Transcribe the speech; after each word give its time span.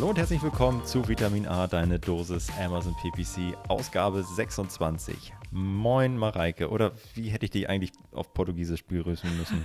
Hallo 0.00 0.08
und 0.08 0.18
herzlich 0.18 0.42
willkommen 0.42 0.82
zu 0.86 1.06
Vitamin 1.06 1.46
A, 1.46 1.66
deine 1.66 1.98
Dosis 1.98 2.48
Amazon 2.58 2.96
PPC, 3.02 3.54
Ausgabe 3.68 4.22
26. 4.22 5.34
Moin 5.50 6.16
Mareike, 6.16 6.70
oder 6.70 6.92
wie 7.14 7.28
hätte 7.28 7.44
ich 7.44 7.50
dich 7.50 7.68
eigentlich 7.68 7.92
auf 8.10 8.32
Portugiesisch 8.32 8.82
begrüßen 8.82 9.28
müssen? 9.36 9.62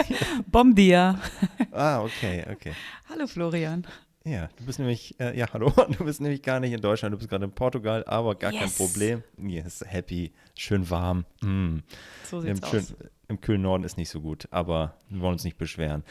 Bom 0.46 0.74
dia. 0.74 1.18
ah, 1.72 2.02
okay, 2.02 2.44
okay. 2.52 2.74
Hallo 3.08 3.26
Florian. 3.26 3.86
Ja, 4.24 4.50
du 4.58 4.66
bist 4.66 4.78
nämlich, 4.78 5.18
äh, 5.20 5.34
ja, 5.38 5.46
hallo, 5.54 5.72
du 5.98 6.04
bist 6.04 6.20
nämlich 6.20 6.42
gar 6.42 6.60
nicht 6.60 6.74
in 6.74 6.82
Deutschland, 6.82 7.14
du 7.14 7.16
bist 7.16 7.30
gerade 7.30 7.46
in 7.46 7.52
Portugal, 7.52 8.04
aber 8.06 8.34
gar 8.34 8.52
yes. 8.52 8.60
kein 8.60 8.70
Problem. 8.72 9.22
Yes, 9.38 9.82
happy, 9.86 10.34
schön 10.54 10.90
warm. 10.90 11.24
Mm. 11.40 11.78
So 12.24 12.42
sieht's 12.42 12.60
Im, 12.60 12.66
schön, 12.66 12.80
aus. 12.80 12.94
Im 13.28 13.40
kühlen 13.40 13.62
Norden 13.62 13.84
ist 13.84 13.96
nicht 13.96 14.10
so 14.10 14.20
gut, 14.20 14.48
aber 14.50 14.98
wir 15.08 15.22
wollen 15.22 15.32
uns 15.32 15.44
nicht 15.44 15.56
beschweren. 15.56 16.04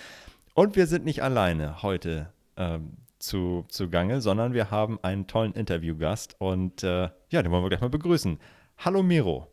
Und 0.56 0.76
wir 0.76 0.88
sind 0.88 1.06
nicht 1.06 1.22
alleine 1.22 1.84
heute. 1.84 2.34
Ähm, 2.56 2.94
zu, 3.20 3.66
zu 3.70 3.90
Gange, 3.90 4.22
sondern 4.22 4.54
wir 4.54 4.72
haben 4.72 5.00
einen 5.04 5.28
tollen 5.28 5.54
Interviewgast 5.54 6.36
und 6.40 6.84
äh, 6.84 7.10
ja, 7.30 7.42
den 7.42 7.52
wollen 7.52 7.64
wir 7.64 7.70
gleich 7.70 7.82
mal 7.82 7.90
begrüßen. 7.90 8.40
Hallo 8.78 9.04
Miro. 9.04 9.52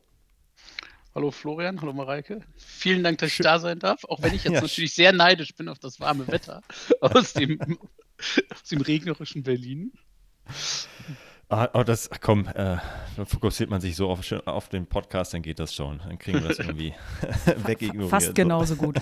Hallo 1.15 1.31
Florian, 1.31 1.81
hallo 1.81 1.93
Mareike. 1.93 2.41
Vielen 2.57 3.05
Dank, 3.05 3.19
dass 3.19 3.31
ich 3.31 3.39
da 3.39 3.59
sein 3.59 3.79
darf, 3.79 4.05
auch 4.05 4.21
wenn 4.23 4.35
ich 4.35 4.45
jetzt 4.45 4.55
ja. 4.55 4.61
natürlich 4.61 4.95
sehr 4.95 5.13
neidisch 5.13 5.55
bin 5.55 5.69
auf 5.69 5.79
das 5.79 6.01
warme 6.01 6.27
Wetter 6.27 6.61
aus 7.01 7.33
dem, 7.33 7.61
aus 8.51 8.65
dem 8.71 8.81
regnerischen 8.81 9.43
Berlin. 9.45 9.93
Ah, 11.49 11.69
oh, 11.75 11.83
das, 11.85 12.11
komm, 12.21 12.49
äh, 12.49 12.79
dann 13.17 13.27
fokussiert 13.27 13.71
man 13.71 13.81
sich 13.81 13.95
so 13.95 14.11
auf, 14.11 14.21
auf, 14.47 14.69
den 14.71 14.87
Podcast, 14.87 15.35
dann 15.35 15.43
geht 15.43 15.59
das 15.59 15.75
schon. 15.75 15.99
Dann 15.99 16.19
kriegen 16.19 16.43
wir 16.43 16.49
das 16.49 16.59
irgendwie 16.59 16.95
wegignoriert. 17.65 18.11
Fast 18.11 18.35
genauso 18.35 18.77
gut. 18.77 18.97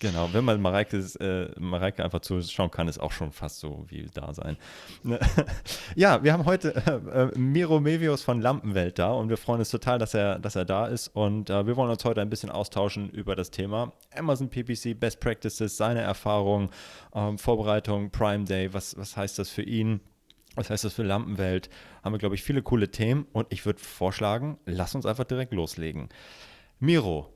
Genau, 0.00 0.30
wenn 0.32 0.44
man 0.44 0.60
Mareike, 0.60 0.96
äh, 0.96 1.60
Mareike 1.60 2.04
einfach 2.04 2.20
zuschauen 2.20 2.70
kann, 2.70 2.88
ist 2.88 2.98
auch 2.98 3.12
schon 3.12 3.32
fast 3.32 3.60
so 3.60 3.84
wie 3.88 4.06
da 4.12 4.32
sein. 4.32 4.56
ja, 5.96 6.22
wir 6.22 6.32
haben 6.32 6.44
heute 6.44 6.74
äh, 6.74 7.22
äh, 7.22 7.38
Miro 7.38 7.80
Mevius 7.80 8.22
von 8.22 8.40
Lampenwelt 8.40 8.98
da 8.98 9.12
und 9.12 9.28
wir 9.28 9.36
freuen 9.36 9.60
uns 9.60 9.70
total, 9.70 9.98
dass 9.98 10.14
er, 10.14 10.38
dass 10.38 10.56
er 10.56 10.64
da 10.64 10.86
ist 10.86 11.08
und 11.08 11.50
äh, 11.50 11.66
wir 11.66 11.76
wollen 11.76 11.90
uns 11.90 12.04
heute 12.04 12.20
ein 12.20 12.30
bisschen 12.30 12.50
austauschen 12.50 13.10
über 13.10 13.34
das 13.34 13.50
Thema 13.50 13.92
Amazon 14.16 14.48
PPC, 14.48 14.98
Best 14.98 15.20
Practices, 15.20 15.76
seine 15.76 16.00
Erfahrungen, 16.00 16.70
ähm, 17.14 17.38
Vorbereitung, 17.38 18.10
Prime 18.10 18.44
Day, 18.44 18.72
was, 18.72 18.96
was 18.96 19.16
heißt 19.16 19.38
das 19.38 19.50
für 19.50 19.62
ihn? 19.62 20.00
Was 20.54 20.70
heißt 20.70 20.82
das 20.82 20.94
für 20.94 21.04
Lampenwelt? 21.04 21.70
Haben 22.02 22.14
wir, 22.14 22.18
glaube 22.18 22.34
ich, 22.34 22.42
viele 22.42 22.62
coole 22.62 22.90
Themen 22.90 23.26
und 23.32 23.46
ich 23.50 23.64
würde 23.64 23.78
vorschlagen, 23.78 24.58
lass 24.66 24.94
uns 24.94 25.06
einfach 25.06 25.24
direkt 25.24 25.52
loslegen. 25.52 26.08
Miro, 26.80 27.32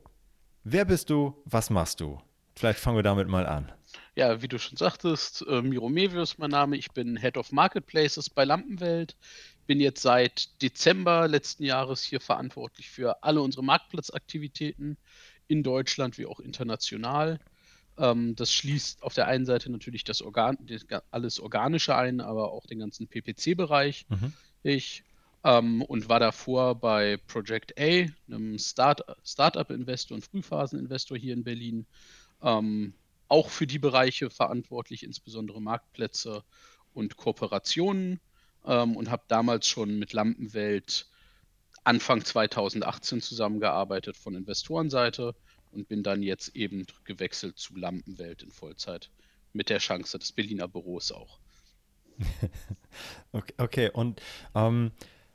Wer 0.64 0.84
bist 0.84 1.10
du? 1.10 1.34
Was 1.44 1.70
machst 1.70 2.00
du? 2.00 2.20
Vielleicht 2.54 2.78
fangen 2.78 2.96
wir 2.96 3.02
damit 3.02 3.28
mal 3.28 3.46
an. 3.46 3.72
Ja, 4.14 4.42
wie 4.42 4.48
du 4.48 4.58
schon 4.58 4.76
sagtest, 4.76 5.44
äh, 5.48 5.60
Miro 5.62 5.88
Mevius 5.88 6.38
mein 6.38 6.50
Name. 6.50 6.76
Ich 6.76 6.92
bin 6.92 7.16
Head 7.16 7.36
of 7.36 7.50
Marketplaces 7.50 8.30
bei 8.30 8.44
Lampenwelt. 8.44 9.16
Bin 9.66 9.80
jetzt 9.80 10.02
seit 10.02 10.62
Dezember 10.62 11.26
letzten 11.26 11.64
Jahres 11.64 12.04
hier 12.04 12.20
verantwortlich 12.20 12.90
für 12.90 13.22
alle 13.24 13.40
unsere 13.40 13.64
Marktplatzaktivitäten 13.64 14.98
in 15.48 15.62
Deutschland 15.62 16.18
wie 16.18 16.26
auch 16.26 16.40
international. 16.40 17.40
Ähm, 17.98 18.36
das 18.36 18.52
schließt 18.52 19.02
auf 19.02 19.14
der 19.14 19.26
einen 19.26 19.46
Seite 19.46 19.70
natürlich 19.72 20.04
das 20.04 20.22
Organ, 20.22 20.58
alles 21.10 21.40
Organische 21.40 21.96
ein, 21.96 22.20
aber 22.20 22.52
auch 22.52 22.66
den 22.66 22.78
ganzen 22.78 23.08
PPC-Bereich. 23.08 24.06
Mhm. 24.08 24.32
Ich 24.62 25.02
ähm, 25.44 25.82
und 25.82 26.08
war 26.08 26.20
davor 26.20 26.74
bei 26.74 27.18
Project 27.26 27.78
A, 27.78 28.06
einem 28.28 28.58
Start 28.58 29.02
Startup-Investor 29.24 30.14
und 30.16 30.24
Frühphasen-Investor 30.24 31.16
hier 31.16 31.34
in 31.34 31.44
Berlin, 31.44 31.86
ähm, 32.42 32.94
auch 33.28 33.48
für 33.48 33.66
die 33.66 33.78
Bereiche 33.78 34.30
verantwortlich, 34.30 35.02
insbesondere 35.02 35.60
Marktplätze 35.60 36.44
und 36.92 37.16
Kooperationen. 37.16 38.20
Ähm, 38.64 38.96
und 38.96 39.10
habe 39.10 39.24
damals 39.28 39.66
schon 39.66 39.98
mit 39.98 40.12
Lampenwelt 40.12 41.06
Anfang 41.84 42.24
2018 42.24 43.20
zusammengearbeitet 43.20 44.16
von 44.16 44.36
Investorenseite 44.36 45.34
und 45.72 45.88
bin 45.88 46.04
dann 46.04 46.22
jetzt 46.22 46.54
eben 46.54 46.86
gewechselt 47.04 47.58
zu 47.58 47.74
Lampenwelt 47.76 48.42
in 48.42 48.52
Vollzeit 48.52 49.10
mit 49.52 49.68
der 49.68 49.78
Chance 49.78 50.18
des 50.18 50.32
Berliner 50.32 50.68
Büros 50.68 51.10
auch. 51.10 51.40
okay, 53.32 53.54
okay, 53.58 53.90
und 53.90 54.20
ähm, 54.54 54.92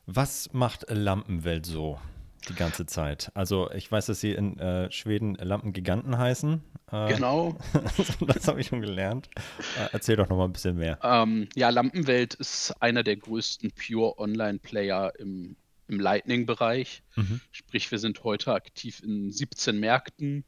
was 0.07 0.53
macht 0.53 0.85
Lampenwelt 0.90 1.66
so 1.66 2.00
die 2.47 2.56
ganze 2.56 2.85
Zeit? 2.85 3.29
Also 3.35 3.69
ich 3.72 3.91
weiß, 3.91 4.06
dass 4.07 4.22
sie 4.22 4.31
in 4.31 4.57
äh, 4.57 4.90
Schweden 4.90 5.35
Lampengiganten 5.35 6.18
heißen. 6.18 6.63
Äh, 6.91 7.13
genau. 7.13 7.57
das 8.25 8.47
habe 8.47 8.62
ich 8.62 8.68
schon 8.68 8.79
gelernt. 8.79 9.29
Äh, 9.78 9.90
erzähl 9.91 10.16
doch 10.16 10.29
noch 10.29 10.38
mal 10.38 10.45
ein 10.45 10.53
bisschen 10.53 10.78
mehr. 10.78 10.97
Ähm, 11.03 11.50
ja, 11.56 11.69
Lampenwelt 11.69 12.35
ist 12.35 12.73
einer 12.81 13.03
der 13.03 13.18
größten 13.18 13.72
Pure 13.72 14.18
Online-Player 14.18 15.12
im, 15.19 15.57
im 15.90 16.00
Lightning-Bereich. 16.00 17.03
Mhm. 17.18 17.41
Sprich, 17.51 17.91
wir 17.91 18.00
sind 18.00 18.24
heute 18.24 18.53
aktiv 18.53 19.03
in 19.03 19.29
17 19.29 19.78
Märkten, 19.78 20.45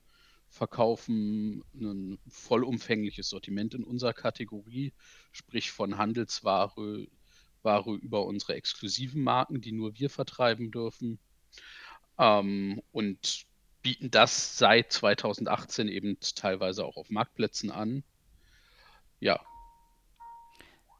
verkaufen 0.48 1.66
ein 1.74 2.18
vollumfängliches 2.30 3.28
Sortiment 3.28 3.74
in 3.74 3.84
unserer 3.84 4.14
Kategorie, 4.14 4.94
sprich 5.34 5.72
von 5.72 5.98
Handelsware 5.98 6.72
Ware 7.64 7.94
über 7.96 8.26
unsere 8.26 8.56
exklusiven 8.56 9.24
Marken, 9.24 9.62
die 9.62 9.72
nur 9.72 9.98
wir 9.98 10.10
vertreiben 10.10 10.72
dürfen. 10.72 11.20
Ähm, 12.18 12.82
und 12.92 13.46
bieten 13.82 14.12
das 14.12 14.58
seit 14.58 14.92
2018 14.92 15.88
eben 15.88 16.18
teilweise 16.36 16.86
auch 16.86 16.98
auf 16.98 17.10
Marktplätzen 17.10 17.72
an. 17.72 18.04
Ja. 19.20 19.40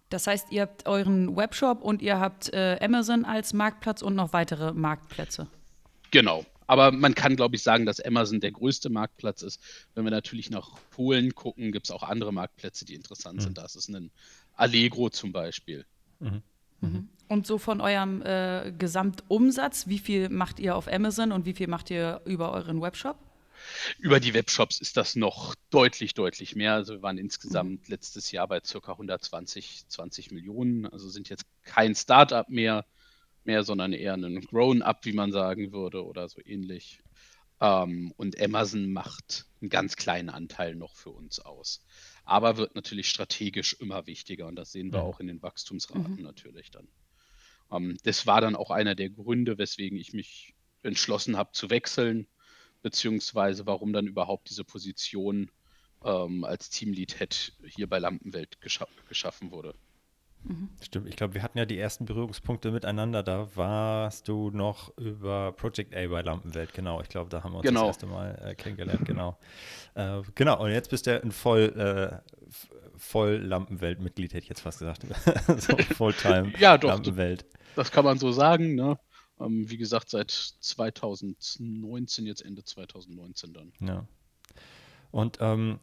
Das 0.10 0.28
heißt, 0.28 0.52
ihr 0.52 0.64
habt 0.64 0.88
euren 0.88 1.36
Webshop 1.36 1.84
und 1.84 2.02
ihr 2.02 2.20
habt 2.20 2.52
äh, 2.52 2.80
Amazon 2.82 3.26
als 3.26 3.54
Marktplatz 3.54 4.02
und 4.02 4.16
noch 4.16 4.34
weitere 4.34 4.74
Marktplätze. 4.74 5.48
Genau. 6.12 6.46
Aber 6.66 6.92
man 6.92 7.16
kann, 7.16 7.36
glaube 7.36 7.56
ich, 7.56 7.64
sagen, 7.64 7.86
dass 7.86 8.00
Amazon 8.00 8.40
der 8.40 8.52
größte 8.52 8.90
Marktplatz 8.90 9.42
ist. 9.42 9.60
Wenn 9.96 10.04
wir 10.04 10.12
natürlich 10.12 10.52
nach 10.52 10.78
Polen 10.92 11.34
gucken, 11.34 11.72
gibt 11.72 11.88
es 11.88 11.92
auch 11.92 12.04
andere 12.04 12.32
Marktplätze, 12.32 12.86
die 12.86 12.94
interessant 12.94 13.38
mhm. 13.38 13.42
sind. 13.42 13.58
Da 13.58 13.66
ist 13.66 13.76
es 13.76 13.88
ein 13.88 14.12
Allegro 14.54 15.10
zum 15.10 15.32
Beispiel. 15.32 15.86
Mhm. 16.20 16.42
Mhm. 16.82 17.10
Und 17.28 17.46
so 17.46 17.58
von 17.58 17.82
eurem 17.82 18.22
äh, 18.24 18.74
Gesamtumsatz, 18.78 19.88
wie 19.88 20.00
viel 20.00 20.30
macht 20.30 20.60
ihr 20.60 20.76
auf 20.76 20.88
Amazon 20.88 21.32
und 21.32 21.46
wie 21.46 21.54
viel 21.54 21.68
macht 21.68 21.92
ihr 21.92 22.22
über 22.26 22.52
euren 22.52 22.82
Webshop? 22.82 23.18
Über 24.00 24.20
die 24.20 24.34
Webshops 24.34 24.80
ist 24.80 24.98
das 24.98 25.16
noch 25.16 25.54
deutlich, 25.70 26.14
deutlich 26.14 26.56
mehr. 26.56 26.74
Also 26.74 26.94
wir 26.94 27.02
waren 27.02 27.18
insgesamt 27.18 27.88
mhm. 27.88 27.92
letztes 27.92 28.32
Jahr 28.32 28.48
bei 28.48 28.62
ca. 28.62 28.92
120 28.92 29.88
20 29.88 30.32
Millionen. 30.32 30.88
Also 30.88 31.10
sind 31.10 31.30
jetzt 31.30 31.46
kein 31.64 31.94
Startup 31.94 32.48
mehr, 32.50 32.86
mehr 33.44 33.64
sondern 33.64 33.94
eher 33.94 34.14
ein 34.14 34.42
Grown-up, 34.42 35.06
wie 35.06 35.14
man 35.14 35.32
sagen 35.32 35.72
würde, 35.72 36.06
oder 36.06 36.30
so 36.30 36.42
ähnlich. 36.44 37.02
Ähm, 37.62 38.14
und 38.18 38.42
Amazon 38.42 38.92
macht 38.92 39.46
einen 39.62 39.70
ganz 39.70 39.98
kleinen 39.98 40.30
Anteil 40.30 40.76
noch 40.76 40.96
für 40.96 41.12
uns 41.12 41.40
aus 41.40 41.84
aber 42.30 42.58
wird 42.58 42.76
natürlich 42.76 43.10
strategisch 43.10 43.74
immer 43.74 44.06
wichtiger 44.08 44.48
und 44.48 44.56
das 44.56 44.72
sehen 44.72 44.94
wir 44.94 45.04
auch 45.04 45.20
in 45.20 45.28
den 45.28 45.42
Wachstumsraten 45.42 46.18
mhm. 46.18 46.24
natürlich 46.24 46.72
dann. 46.72 46.88
Ähm, 47.72 47.98
das 48.04 48.28
war 48.28 48.42
dann 48.42 48.56
auch 48.56 48.72
einer 48.72 48.96
der 48.96 49.10
Gründe, 49.10 49.58
weswegen 49.58 49.98
ich 49.98 50.14
mich 50.14 50.56
entschlossen 50.84 51.38
habe 51.38 51.52
zu 51.54 51.70
wechseln, 51.70 52.28
beziehungsweise 52.82 53.66
warum 53.66 53.94
dann 53.94 54.08
überhaupt 54.08 54.50
diese 54.50 54.64
Position 54.64 55.52
ähm, 56.04 56.44
als 56.44 56.70
Teamlead-Head 56.70 57.54
hier 57.66 57.88
bei 57.88 58.00
Lampenwelt 58.00 58.62
gescha 58.62 58.88
geschaffen 59.08 59.52
wurde. 59.52 59.76
Mhm. 60.44 60.70
Stimmt, 60.82 61.08
ich 61.08 61.16
glaube, 61.16 61.34
wir 61.34 61.44
hatten 61.44 61.58
ja 61.58 61.66
die 61.66 61.78
ersten 61.78 62.06
Berührungspunkte 62.06 62.72
miteinander. 62.72 63.24
Da 63.24 63.56
warst 63.56 64.28
du 64.28 64.50
noch 64.52 64.96
über 64.98 65.52
Project 65.52 65.96
A 65.96 66.08
bei 66.08 66.22
Lampenwelt, 66.22 66.74
genau. 66.74 67.02
Ich 67.02 67.10
glaube, 67.10 67.30
da 67.30 67.44
haben 67.44 67.52
wir 67.52 67.58
uns 67.58 67.68
genau. 67.68 67.88
das 67.88 67.98
erste 67.98 68.06
Mal 68.08 68.42
äh, 68.44 68.56
kennengelernt, 68.56 69.06
genau. 69.06 69.38
Äh, 69.96 70.22
genau, 70.36 70.64
und 70.64 70.72
jetzt 70.72 70.90
bist 70.90 71.08
du 71.08 71.22
ein 71.22 71.32
voll, 71.32 71.74
äh, 71.78 72.18
voll 72.98 73.36
Lampenwelt-Mitglied, 73.38 74.34
hätte 74.34 74.44
ich 74.44 74.50
jetzt 74.50 74.62
fast 74.62 74.80
gesagt. 74.80 75.06
so 75.58 75.78
Fulltime 75.96 76.54
ja, 76.60 76.78
doch, 76.78 76.90
Lampenwelt. 76.90 77.46
Das 77.76 77.92
kann 77.92 78.06
man 78.06 78.18
so 78.18 78.32
sagen, 78.32 78.76
ne? 78.76 78.98
Ähm, 79.40 79.70
wie 79.70 79.78
gesagt, 79.78 80.10
seit 80.10 80.32
2019, 80.32 82.26
jetzt 82.26 82.44
Ende 82.44 82.64
2019 82.64 83.54
dann. 83.54 83.74
Ja. 83.80 84.08
Und 85.12 85.38
ähm, 85.42 85.80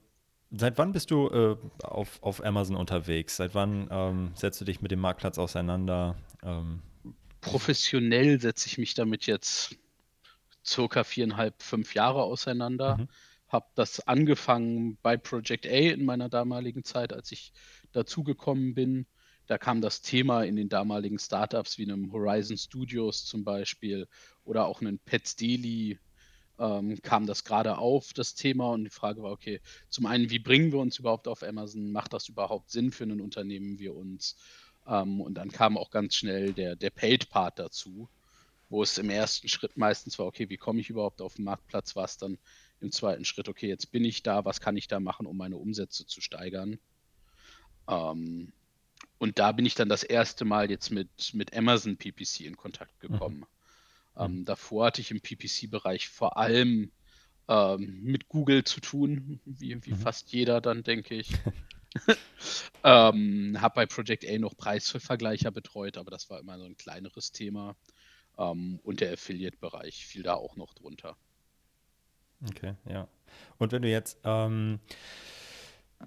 Seit 0.50 0.78
wann 0.78 0.92
bist 0.92 1.10
du 1.10 1.28
äh, 1.28 1.56
auf, 1.82 2.22
auf 2.22 2.44
Amazon 2.44 2.76
unterwegs? 2.76 3.36
Seit 3.36 3.54
wann 3.54 3.88
ähm, 3.90 4.30
setzt 4.34 4.60
du 4.60 4.64
dich 4.64 4.80
mit 4.80 4.90
dem 4.90 5.00
Marktplatz 5.00 5.38
auseinander? 5.38 6.16
Ähm, 6.42 6.82
Professionell 7.40 8.40
setze 8.40 8.68
ich 8.68 8.78
mich 8.78 8.94
damit 8.94 9.26
jetzt 9.26 9.76
circa 10.64 11.04
viereinhalb, 11.04 11.62
fünf 11.62 11.94
Jahre 11.94 12.22
auseinander. 12.22 12.98
Mhm. 12.98 13.08
Habe 13.48 13.66
das 13.74 14.06
angefangen 14.06 14.98
bei 15.02 15.16
Project 15.16 15.66
A 15.66 15.70
in 15.70 16.04
meiner 16.04 16.28
damaligen 16.28 16.84
Zeit, 16.84 17.12
als 17.12 17.32
ich 17.32 17.52
dazugekommen 17.92 18.74
bin. 18.74 19.06
Da 19.46 19.58
kam 19.58 19.80
das 19.80 20.02
Thema 20.02 20.42
in 20.42 20.56
den 20.56 20.68
damaligen 20.68 21.18
Startups 21.18 21.78
wie 21.78 21.84
einem 21.84 22.12
Horizon 22.12 22.56
Studios 22.56 23.24
zum 23.24 23.44
Beispiel 23.44 24.08
oder 24.44 24.66
auch 24.66 24.80
einen 24.80 24.98
Pets 24.98 25.36
Daily 25.36 26.00
ähm, 26.58 27.00
kam 27.02 27.26
das 27.26 27.44
gerade 27.44 27.78
auf, 27.78 28.12
das 28.12 28.34
Thema. 28.34 28.70
Und 28.70 28.84
die 28.84 28.90
Frage 28.90 29.22
war, 29.22 29.32
okay, 29.32 29.60
zum 29.88 30.06
einen, 30.06 30.30
wie 30.30 30.38
bringen 30.38 30.72
wir 30.72 30.78
uns 30.78 30.98
überhaupt 30.98 31.28
auf 31.28 31.42
Amazon? 31.42 31.92
Macht 31.92 32.12
das 32.12 32.28
überhaupt 32.28 32.70
Sinn 32.70 32.90
für 32.92 33.04
ein 33.04 33.20
Unternehmen 33.20 33.78
wie 33.78 33.88
uns? 33.88 34.36
Ähm, 34.86 35.20
und 35.20 35.34
dann 35.34 35.50
kam 35.50 35.76
auch 35.76 35.90
ganz 35.90 36.14
schnell 36.14 36.52
der, 36.52 36.76
der 36.76 36.90
Paid-Part 36.90 37.58
dazu, 37.58 38.08
wo 38.68 38.82
es 38.82 38.98
im 38.98 39.10
ersten 39.10 39.48
Schritt 39.48 39.76
meistens 39.76 40.18
war, 40.18 40.26
okay, 40.26 40.48
wie 40.48 40.56
komme 40.56 40.80
ich 40.80 40.90
überhaupt 40.90 41.20
auf 41.20 41.34
den 41.34 41.44
Marktplatz? 41.44 41.96
War 41.96 42.04
es 42.04 42.16
dann 42.16 42.38
im 42.80 42.92
zweiten 42.92 43.24
Schritt, 43.24 43.48
okay, 43.48 43.68
jetzt 43.68 43.92
bin 43.92 44.04
ich 44.04 44.22
da, 44.22 44.44
was 44.44 44.60
kann 44.60 44.76
ich 44.76 44.88
da 44.88 45.00
machen, 45.00 45.26
um 45.26 45.36
meine 45.36 45.56
Umsätze 45.56 46.06
zu 46.06 46.20
steigern? 46.20 46.78
Ähm, 47.88 48.52
und 49.18 49.38
da 49.38 49.52
bin 49.52 49.66
ich 49.66 49.74
dann 49.74 49.88
das 49.88 50.02
erste 50.02 50.44
Mal 50.44 50.70
jetzt 50.70 50.90
mit, 50.90 51.08
mit 51.32 51.56
Amazon 51.56 51.96
PPC 51.96 52.40
in 52.40 52.56
Kontakt 52.56 53.02
mhm. 53.02 53.08
gekommen. 53.08 53.38
Mhm. 53.38 53.46
Ähm, 54.16 54.44
davor 54.44 54.86
hatte 54.86 55.00
ich 55.00 55.10
im 55.10 55.20
PPC-Bereich 55.20 56.08
vor 56.08 56.36
allem 56.36 56.90
ähm, 57.48 58.00
mit 58.02 58.28
Google 58.28 58.64
zu 58.64 58.80
tun, 58.80 59.40
wie, 59.44 59.84
wie 59.84 59.92
mhm. 59.92 59.98
fast 59.98 60.32
jeder 60.32 60.60
dann, 60.60 60.82
denke 60.82 61.14
ich. 61.14 61.30
ähm, 62.84 63.56
habe 63.60 63.74
bei 63.74 63.86
Project 63.86 64.26
A 64.28 64.38
noch 64.38 64.56
Preisvergleicher 64.56 65.50
betreut, 65.50 65.96
aber 65.96 66.10
das 66.10 66.28
war 66.30 66.40
immer 66.40 66.58
so 66.58 66.64
ein 66.64 66.76
kleineres 66.76 67.32
Thema. 67.32 67.76
Ähm, 68.38 68.80
und 68.82 69.00
der 69.00 69.12
Affiliate-Bereich 69.12 70.06
fiel 70.06 70.22
da 70.22 70.34
auch 70.34 70.56
noch 70.56 70.74
drunter. 70.74 71.16
Okay, 72.48 72.74
ja. 72.88 73.08
Und 73.58 73.72
wenn 73.72 73.82
du 73.82 73.88
jetzt 73.88 74.18
ähm, 74.24 74.80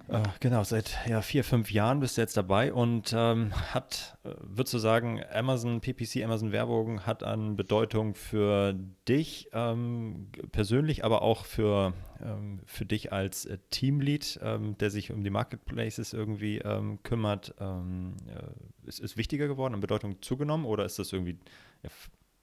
äh, 0.08 0.22
genau, 0.38 0.62
seit 0.62 0.98
ja, 1.08 1.20
vier, 1.20 1.42
fünf 1.42 1.72
Jahren 1.72 2.00
bist 2.00 2.16
du 2.16 2.20
jetzt 2.20 2.36
dabei 2.36 2.72
und 2.72 3.12
ähm, 3.16 3.52
hat, 3.74 4.18
äh, 4.24 4.30
würdest 4.40 4.74
du 4.74 4.78
sagen, 4.78 5.20
Amazon 5.32 5.80
PPC, 5.80 6.22
Amazon 6.24 6.52
Werbung 6.52 7.06
hat 7.06 7.22
an 7.22 7.56
Bedeutung 7.56 8.14
für 8.14 8.74
dich 9.08 9.48
ähm, 9.52 10.28
persönlich, 10.52 11.04
aber 11.04 11.22
auch 11.22 11.44
für, 11.44 11.92
ähm, 12.22 12.60
für 12.66 12.86
dich 12.86 13.12
als 13.12 13.46
äh, 13.46 13.58
Teamlead, 13.70 14.38
ähm, 14.42 14.78
der 14.78 14.90
sich 14.90 15.12
um 15.12 15.24
die 15.24 15.30
Marketplaces 15.30 16.12
irgendwie 16.12 16.58
ähm, 16.58 17.02
kümmert, 17.02 17.54
ähm, 17.58 18.16
äh, 18.28 18.88
ist, 18.88 19.00
ist 19.00 19.16
wichtiger 19.16 19.48
geworden, 19.48 19.74
an 19.74 19.80
Bedeutung 19.80 20.22
zugenommen 20.22 20.66
oder 20.66 20.84
ist 20.84 20.98
das 20.98 21.12
irgendwie 21.12 21.38
ja, 21.82 21.90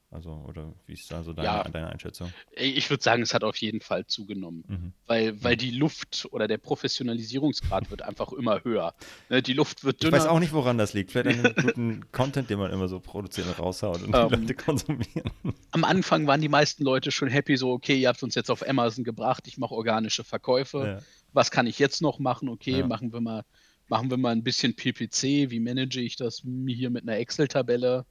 also, 0.10 0.32
oder 0.48 0.74
wie 0.86 0.94
ist 0.94 1.12
da 1.12 1.22
so 1.22 1.34
deine, 1.34 1.48
ja, 1.48 1.64
deine 1.64 1.90
Einschätzung? 1.90 2.32
Ich 2.56 2.90
würde 2.90 3.04
sagen, 3.04 3.22
es 3.22 3.34
hat 3.34 3.44
auf 3.44 3.58
jeden 3.58 3.82
Fall 3.82 4.08
zugenommen, 4.08 4.64
mhm. 4.66 4.94
weil, 5.06 5.44
weil 5.44 5.58
die 5.58 5.72
Luft 5.72 6.30
oder 6.32 6.48
der 6.48 6.58
Professionalisierungsgrad 6.58 7.92
wird 7.92 8.04
einfach 8.04 8.32
immer 8.32 8.64
höher. 8.64 8.96
Ne, 9.30 9.42
die 9.42 9.52
Luft 9.52 9.84
wird 9.84 10.02
dünner. 10.02 10.16
Ich 10.16 10.24
weiß 10.24 10.30
auch 10.30 10.40
nicht, 10.40 10.54
woran 10.54 10.78
das 10.78 10.94
liegt. 10.94 11.12
Vielleicht 11.12 11.46
an 11.46 11.54
dem 11.54 11.56
guten 11.66 12.12
Content, 12.14 12.50
den 12.50 12.58
man 12.58 12.72
immer 12.72 12.88
so 12.88 13.02
produziert 13.02 13.48
und 13.48 13.60
raushaut 13.60 14.02
und 14.02 14.16
um, 14.16 14.30
die 14.30 14.36
ähm, 14.36 14.42
Leute 14.42 14.54
konsumieren. 14.54 15.32
Am 15.72 15.84
Anfang 15.84 16.26
waren 16.26 16.40
die 16.40 16.50
meisten 16.50 16.86
Leute 16.86 17.12
schon 17.12 17.28
happy, 17.28 17.58
so, 17.58 17.72
okay, 17.72 17.98
ihr 17.98 18.08
habt 18.08 18.24
uns 18.24 18.34
jetzt 18.36 18.50
auf 18.50 18.68
Amazon 18.68 19.04
gebracht, 19.04 19.46
ich 19.48 19.58
mache 19.58 19.74
organische 19.74 20.24
Verkäufe. 20.24 20.88
Ja. 20.88 21.00
Was 21.34 21.52
kann 21.52 21.68
ich 21.68 21.80
jetzt 21.80 22.02
noch 22.02 22.20
machen? 22.20 22.48
Okay, 22.48 22.80
ja. 22.80 22.88
machen 22.88 23.12
wir 23.12 23.20
mal 23.20 23.44
machen 23.90 24.10
wir 24.10 24.18
mal 24.18 24.32
ein 24.32 24.44
bisschen 24.44 24.76
PPC, 24.76 25.50
wie 25.50 25.60
manage 25.60 26.02
ich 26.02 26.18
das 26.18 26.44
hier 26.68 26.90
mit 26.90 27.04
einer 27.04 27.18
Excel-Tabelle? 27.18 28.06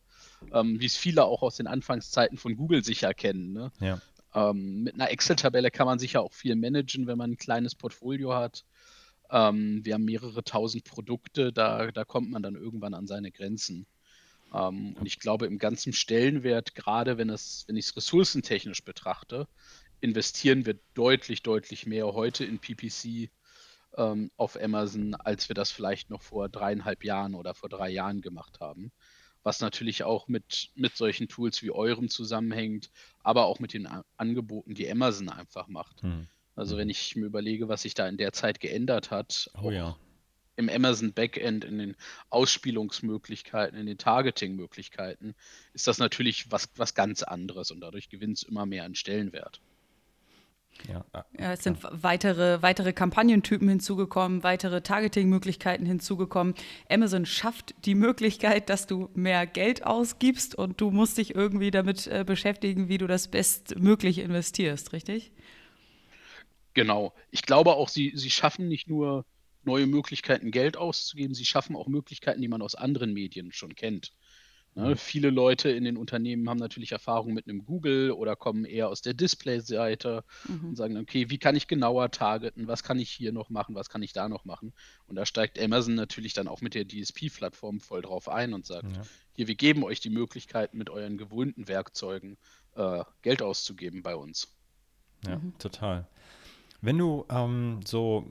Ähm, 0.52 0.80
wie 0.80 0.86
es 0.86 0.96
viele 0.96 1.24
auch 1.24 1.42
aus 1.42 1.56
den 1.56 1.66
Anfangszeiten 1.66 2.38
von 2.38 2.56
Google 2.56 2.84
sicher 2.84 3.14
kennen. 3.14 3.52
Ne? 3.52 3.72
Ja. 3.80 4.00
Ähm, 4.34 4.82
mit 4.84 4.94
einer 4.94 5.10
Excel-Tabelle 5.10 5.70
kann 5.70 5.86
man 5.86 5.98
sicher 5.98 6.22
auch 6.22 6.34
viel 6.34 6.56
managen, 6.56 7.06
wenn 7.06 7.18
man 7.18 7.32
ein 7.32 7.36
kleines 7.38 7.74
Portfolio 7.74 8.34
hat. 8.34 8.64
Ähm, 9.30 9.84
wir 9.84 9.94
haben 9.94 10.04
mehrere 10.04 10.44
tausend 10.44 10.84
Produkte, 10.84 11.52
da, 11.52 11.90
da 11.90 12.04
kommt 12.04 12.30
man 12.30 12.42
dann 12.42 12.54
irgendwann 12.54 12.94
an 12.94 13.06
seine 13.06 13.32
Grenzen. 13.32 13.86
Ähm, 14.54 14.94
und 14.98 15.06
ich 15.06 15.18
glaube, 15.18 15.46
im 15.46 15.58
ganzen 15.58 15.92
Stellenwert, 15.92 16.74
gerade 16.74 17.18
wenn, 17.18 17.30
es, 17.30 17.64
wenn 17.66 17.76
ich 17.76 17.86
es 17.86 17.96
ressourcentechnisch 17.96 18.84
betrachte, 18.84 19.48
investieren 20.00 20.66
wir 20.66 20.78
deutlich, 20.94 21.42
deutlich 21.42 21.86
mehr 21.86 22.06
heute 22.06 22.44
in 22.44 22.58
PPC 22.58 23.30
ähm, 23.96 24.30
auf 24.36 24.60
Amazon, 24.60 25.14
als 25.14 25.48
wir 25.48 25.54
das 25.54 25.70
vielleicht 25.70 26.10
noch 26.10 26.22
vor 26.22 26.48
dreieinhalb 26.48 27.02
Jahren 27.02 27.34
oder 27.34 27.54
vor 27.54 27.68
drei 27.68 27.88
Jahren 27.88 28.20
gemacht 28.20 28.60
haben 28.60 28.92
was 29.46 29.60
natürlich 29.60 30.02
auch 30.02 30.26
mit, 30.26 30.70
mit 30.75 30.96
solchen 30.96 31.28
Tools 31.28 31.62
wie 31.62 31.70
eurem 31.70 32.10
zusammenhängt, 32.10 32.90
aber 33.22 33.46
auch 33.46 33.60
mit 33.60 33.75
den 33.75 33.88
Angeboten, 34.16 34.75
die 34.75 34.90
Amazon 34.90 35.28
einfach 35.28 35.69
macht. 35.69 36.02
Hm. 36.02 36.26
Also 36.56 36.76
wenn 36.76 36.88
hm. 36.88 36.90
ich 36.90 37.14
mir 37.14 37.26
überlege, 37.26 37.69
was 37.69 37.82
sich 37.82 37.94
da 37.94 38.08
in 38.08 38.16
der 38.16 38.32
Zeit 38.32 38.58
geändert 38.58 39.12
hat, 39.12 39.48
oh, 39.62 39.70
ja. 39.70 39.96
im 40.56 40.69
Amazon 40.69 41.12
Backend, 41.12 41.64
in 41.64 41.78
den 41.78 41.96
Ausspielungsmöglichkeiten, 42.28 43.78
in 43.78 43.87
den 43.87 43.98
Targeting-Möglichkeiten, 43.98 45.37
ist 45.75 45.87
das 45.87 45.98
natürlich 45.98 46.50
was, 46.50 46.69
was 46.75 46.94
ganz 46.94 47.22
anderes 47.22 47.70
und 47.70 47.81
dadurch 47.81 48.08
gewinnt 48.08 48.38
es 48.38 48.43
immer 48.43 48.66
mehr 48.66 48.82
an 48.82 48.96
Stellenwert. 48.96 49.60
Ja, 50.88 51.05
ja, 51.38 51.52
es 51.52 51.62
sind 51.62 51.82
ja. 51.82 51.90
weitere, 51.93 52.62
weitere 52.62 52.93
Kampagnentypen 52.93 53.69
hinzugekommen, 53.69 54.43
weitere 54.43 54.81
Targeting-Möglichkeiten 54.81 55.87
hinzugekommen. 55.87 56.55
Amazon 56.88 57.26
schafft 57.26 57.75
die 57.84 57.94
Möglichkeit, 57.94 58.69
dass 58.70 58.87
du 58.87 59.11
mehr 59.14 59.46
Geld 59.46 59.84
ausgibst 59.84 60.55
und 60.55 60.81
du 60.81 60.90
musst 60.90 61.19
dich 61.19 61.34
irgendwie 61.34 61.70
damit 61.70 62.06
äh, 62.06 62.25
beschäftigen, 62.25 62.88
wie 62.88 62.99
du 62.99 63.06
das 63.06 63.28
bestmöglich 63.28 64.19
investierst, 64.19 64.93
richtig? 64.93 65.32
Genau. 66.75 67.14
Ich 67.31 67.43
glaube 67.43 67.75
auch, 67.75 67.88
sie, 67.88 68.12
sie 68.14 68.31
schaffen 68.31 68.69
nicht 68.69 68.88
nur 68.88 69.25
neue 69.64 69.87
Möglichkeiten, 69.87 70.50
Geld 70.50 70.76
auszugeben, 70.76 71.34
sie 71.34 71.44
schaffen 71.44 71.76
auch 71.76 71.88
Möglichkeiten, 71.88 72.40
die 72.40 72.49
man 72.49 72.62
aus 72.62 72.75
anderen 72.75 73.12
Medien 73.12 73.52
schon 73.52 73.75
kennt. 73.75 74.12
Ne, 74.76 74.90
mhm. 74.90 74.96
viele 74.99 75.31
Leute 75.31 75.70
in 75.70 75.84
den 75.84 75.96
Unternehmen 75.96 76.50
haben 76.50 76.58
natürlich 76.58 76.93
Erfahrung 76.93 77.32
mit 77.32 77.49
einem 77.49 77.64
Google 77.64 78.11
oder 78.11 78.37
kommen 78.37 78.67
eher 78.67 78.90
aus 78.90 79.00
der 79.00 79.14
Display-Seite 79.14 80.22
mhm. 80.46 80.69
und 80.69 80.77
sagen, 80.77 80.98
okay, 80.98 81.31
wie 81.31 81.39
kann 81.39 81.56
ich 81.56 81.67
genauer 81.67 82.10
targeten, 82.10 82.69
was 82.69 82.82
kann 82.82 82.98
ich 82.98 83.10
hier 83.10 83.32
noch 83.32 83.48
machen, 83.48 83.74
was 83.74 83.89
kann 83.89 84.03
ich 84.03 84.12
da 84.12 84.29
noch 84.29 84.44
machen? 84.44 84.74
Und 85.06 85.17
da 85.17 85.24
steigt 85.24 85.58
Amazon 85.58 85.94
natürlich 85.94 86.34
dann 86.34 86.46
auch 86.46 86.60
mit 86.60 86.74
der 86.74 86.86
DSP-Plattform 86.86 87.81
voll 87.81 88.03
drauf 88.03 88.29
ein 88.29 88.53
und 88.53 88.67
sagt, 88.67 88.94
ja. 88.94 89.03
hier, 89.32 89.48
wir 89.48 89.55
geben 89.55 89.82
euch 89.82 90.00
die 90.00 90.10
Möglichkeit, 90.10 90.74
mit 90.74 90.91
euren 90.91 91.17
gewohnten 91.17 91.69
Werkzeugen 91.69 92.36
äh, 92.74 93.03
Geld 93.22 93.41
auszugeben 93.41 94.03
bei 94.03 94.15
uns. 94.15 94.55
Ja, 95.27 95.39
mhm. 95.39 95.56
total. 95.58 96.06
Wenn 96.82 96.98
du 96.98 97.24
ähm, 97.31 97.81
so 97.86 98.27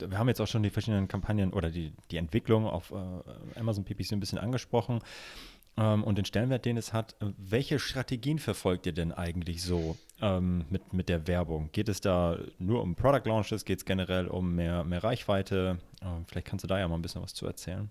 wir 0.00 0.16
haben 0.18 0.28
jetzt 0.28 0.40
auch 0.40 0.46
schon 0.46 0.62
die 0.62 0.70
verschiedenen 0.70 1.08
Kampagnen 1.08 1.52
oder 1.52 1.70
die, 1.70 1.92
die 2.12 2.18
Entwicklung 2.18 2.66
auf 2.66 2.92
äh, 2.92 3.58
Amazon 3.58 3.84
PPC 3.84 4.12
ein 4.12 4.20
bisschen 4.20 4.38
angesprochen 4.38 5.00
ähm, 5.78 6.04
und 6.04 6.18
den 6.18 6.24
Stellenwert, 6.24 6.64
den 6.64 6.76
es 6.76 6.92
hat. 6.92 7.14
Welche 7.20 7.78
Strategien 7.78 8.38
verfolgt 8.38 8.86
ihr 8.86 8.92
denn 8.92 9.12
eigentlich 9.12 9.62
so 9.62 9.96
ähm, 10.20 10.64
mit, 10.70 10.92
mit 10.92 11.08
der 11.08 11.26
Werbung? 11.26 11.70
Geht 11.72 11.88
es 11.88 12.00
da 12.00 12.38
nur 12.58 12.82
um 12.82 12.94
Product 12.94 13.26
Launches? 13.26 13.64
Geht 13.64 13.78
es 13.78 13.84
generell 13.84 14.26
um 14.26 14.54
mehr, 14.54 14.84
mehr 14.84 15.04
Reichweite? 15.04 15.78
Ähm, 16.02 16.24
vielleicht 16.26 16.48
kannst 16.48 16.64
du 16.64 16.68
da 16.68 16.78
ja 16.78 16.88
mal 16.88 16.96
ein 16.96 17.02
bisschen 17.02 17.22
was 17.22 17.34
zu 17.34 17.46
erzählen. 17.46 17.88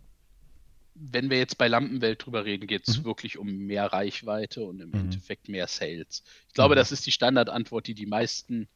Wenn 0.96 1.30
wir 1.30 1.38
jetzt 1.38 1.60
bei 1.60 1.68
Lampenwelt 1.68 2.26
drüber 2.26 2.44
reden, 2.44 2.66
geht 2.66 2.88
es 2.88 3.00
mhm. 3.00 3.06
wirklich 3.06 3.38
um 3.38 3.48
mehr 3.48 3.86
Reichweite 3.86 4.66
und 4.66 4.82
im 4.82 4.90
mhm. 4.90 4.96
Endeffekt 4.96 5.48
mehr 5.48 5.68
Sales. 5.68 6.24
Ich 6.48 6.54
glaube, 6.54 6.76
mhm. 6.76 6.78
das 6.78 6.92
ist 6.92 7.06
die 7.06 7.12
Standardantwort, 7.12 7.88
die 7.88 7.94
die 7.94 8.08
meisten 8.08 8.68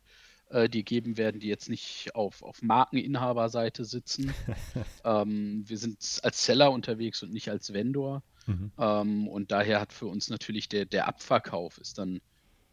äh, 0.52 0.70
die 0.70 0.84
geben 0.84 1.18
werden, 1.18 1.40
die 1.40 1.48
jetzt 1.48 1.70
nicht 1.70 2.14
auf, 2.14 2.44
auf 2.44 2.62
Markeninhaberseite 2.62 3.86
sitzen. 3.86 4.34
ähm, 5.04 5.64
wir 5.68 5.78
sind 5.78 5.98
als 6.24 6.46
Seller 6.46 6.72
unterwegs 6.72 7.24
und 7.24 7.34
nicht 7.34 7.50
als 7.50 7.74
Vendor. 7.74 8.22
Mhm. 8.48 8.72
Ähm, 8.78 9.28
und 9.28 9.52
daher 9.52 9.80
hat 9.80 9.94
für 9.94 10.08
uns 10.08 10.30
natürlich 10.30 10.70
der, 10.70 10.86
der 10.86 11.08
Abverkauf 11.08 11.78
ist 11.78 11.98
dann 11.98 12.22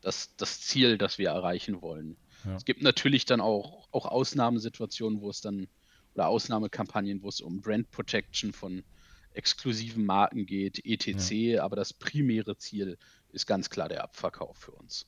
das, 0.00 0.34
das 0.37 0.60
Ziel, 0.60 0.98
das 0.98 1.18
wir 1.18 1.30
erreichen 1.30 1.82
wollen. 1.82 2.16
Ja. 2.44 2.54
Es 2.54 2.64
gibt 2.64 2.82
natürlich 2.82 3.25
dann 3.25 3.40
auch, 3.40 3.88
auch 3.90 4.06
Ausnahmesituationen, 4.06 5.20
wo 5.20 5.30
es 5.30 5.40
dann, 5.40 5.68
oder 6.14 6.28
Ausnahmekampagnen, 6.28 7.22
wo 7.22 7.28
es 7.28 7.40
um 7.40 7.60
Brand 7.60 7.90
Protection 7.90 8.52
von 8.52 8.84
exklusiven 9.32 10.04
Marken 10.04 10.46
geht, 10.46 10.84
etc. 10.84 11.30
Ja. 11.30 11.62
Aber 11.62 11.76
das 11.76 11.92
primäre 11.92 12.56
Ziel 12.56 12.98
ist 13.30 13.46
ganz 13.46 13.70
klar 13.70 13.88
der 13.88 14.04
Abverkauf 14.04 14.56
für 14.56 14.72
uns. 14.72 15.06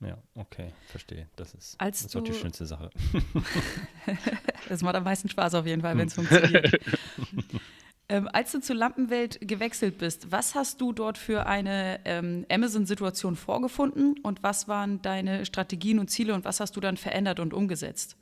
Ja, 0.00 0.22
okay, 0.34 0.72
verstehe. 0.86 1.28
Das 1.36 1.54
ist, 1.54 1.80
Als 1.80 2.02
das 2.02 2.10
ist 2.10 2.16
auch 2.16 2.24
die 2.24 2.34
schönste 2.34 2.66
Sache. 2.66 2.90
das 4.68 4.82
macht 4.82 4.96
am 4.96 5.04
meisten 5.04 5.28
Spaß 5.28 5.54
auf 5.54 5.66
jeden 5.66 5.82
Fall, 5.82 5.96
wenn 5.98 6.08
es 6.08 6.14
funktioniert. 6.14 6.78
Ähm, 8.08 8.28
als 8.32 8.52
du 8.52 8.60
zur 8.60 8.76
Lampenwelt 8.76 9.38
gewechselt 9.40 9.96
bist, 9.96 10.30
was 10.30 10.54
hast 10.54 10.80
du 10.80 10.92
dort 10.92 11.16
für 11.16 11.46
eine 11.46 12.00
ähm, 12.04 12.44
Amazon-Situation 12.50 13.34
vorgefunden 13.34 14.18
und 14.22 14.42
was 14.42 14.68
waren 14.68 15.00
deine 15.00 15.46
Strategien 15.46 15.98
und 15.98 16.10
Ziele 16.10 16.34
und 16.34 16.44
was 16.44 16.60
hast 16.60 16.76
du 16.76 16.80
dann 16.80 16.98
verändert 16.98 17.40
und 17.40 17.54
umgesetzt? 17.54 18.16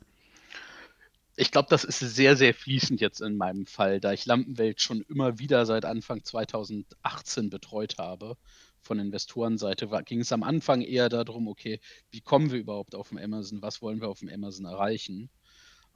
Ich 1.35 1.51
glaube, 1.51 1.67
das 1.69 1.83
ist 1.83 1.99
sehr, 1.99 2.37
sehr 2.37 2.53
fließend 2.53 3.01
jetzt 3.01 3.19
in 3.19 3.35
meinem 3.35 3.65
Fall, 3.65 3.99
da 3.99 4.13
ich 4.13 4.25
Lampenwelt 4.25 4.81
schon 4.81 5.01
immer 5.01 5.39
wieder 5.39 5.65
seit 5.65 5.83
Anfang 5.83 6.23
2018 6.23 7.49
betreut 7.49 7.97
habe. 7.97 8.37
Von 8.81 8.99
Investorenseite 8.99 9.89
ging 10.05 10.19
es 10.21 10.31
am 10.31 10.43
Anfang 10.43 10.81
eher 10.81 11.09
darum, 11.09 11.47
okay, 11.47 11.81
wie 12.11 12.21
kommen 12.21 12.51
wir 12.51 12.59
überhaupt 12.59 12.95
auf 12.95 13.09
dem 13.09 13.17
Amazon, 13.17 13.61
was 13.61 13.81
wollen 13.81 13.99
wir 13.99 14.09
auf 14.09 14.19
dem 14.19 14.29
Amazon 14.29 14.65
erreichen? 14.65 15.29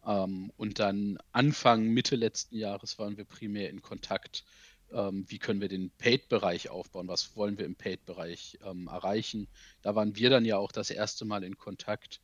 Ähm, 0.06 0.52
und 0.58 0.80
dann 0.80 1.18
Anfang, 1.32 1.88
Mitte 1.88 2.16
letzten 2.16 2.58
Jahres 2.58 2.98
waren 3.00 3.18
wir 3.18 3.26
primär 3.26 3.70
in 3.70 3.82
Kontakt, 3.82 4.44
ähm, 4.92 5.26
wie 5.28 5.40
können 5.40 5.62
wir 5.62 5.68
den 5.68 5.92
Paid-Bereich 5.98 6.70
aufbauen, 6.70 7.08
was 7.08 7.36
wollen 7.36 7.58
wir 7.58 7.66
im 7.66 7.76
Paid-Bereich 7.76 8.60
ähm, 8.64 8.88
erreichen. 8.88 9.48
Da 9.82 9.96
waren 9.96 10.16
wir 10.16 10.30
dann 10.30 10.46
ja 10.46 10.58
auch 10.58 10.72
das 10.72 10.90
erste 10.90 11.26
Mal 11.26 11.44
in 11.44 11.58
Kontakt. 11.58 12.22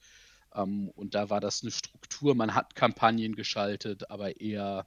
Und 0.56 1.16
da 1.16 1.32
war 1.32 1.42
das 1.42 1.64
eine 1.64 1.72
Struktur, 1.72 2.36
man 2.36 2.54
hat 2.54 2.76
Kampagnen 2.76 3.34
geschaltet, 3.36 4.12
aber 4.12 4.40
eher, 4.40 4.86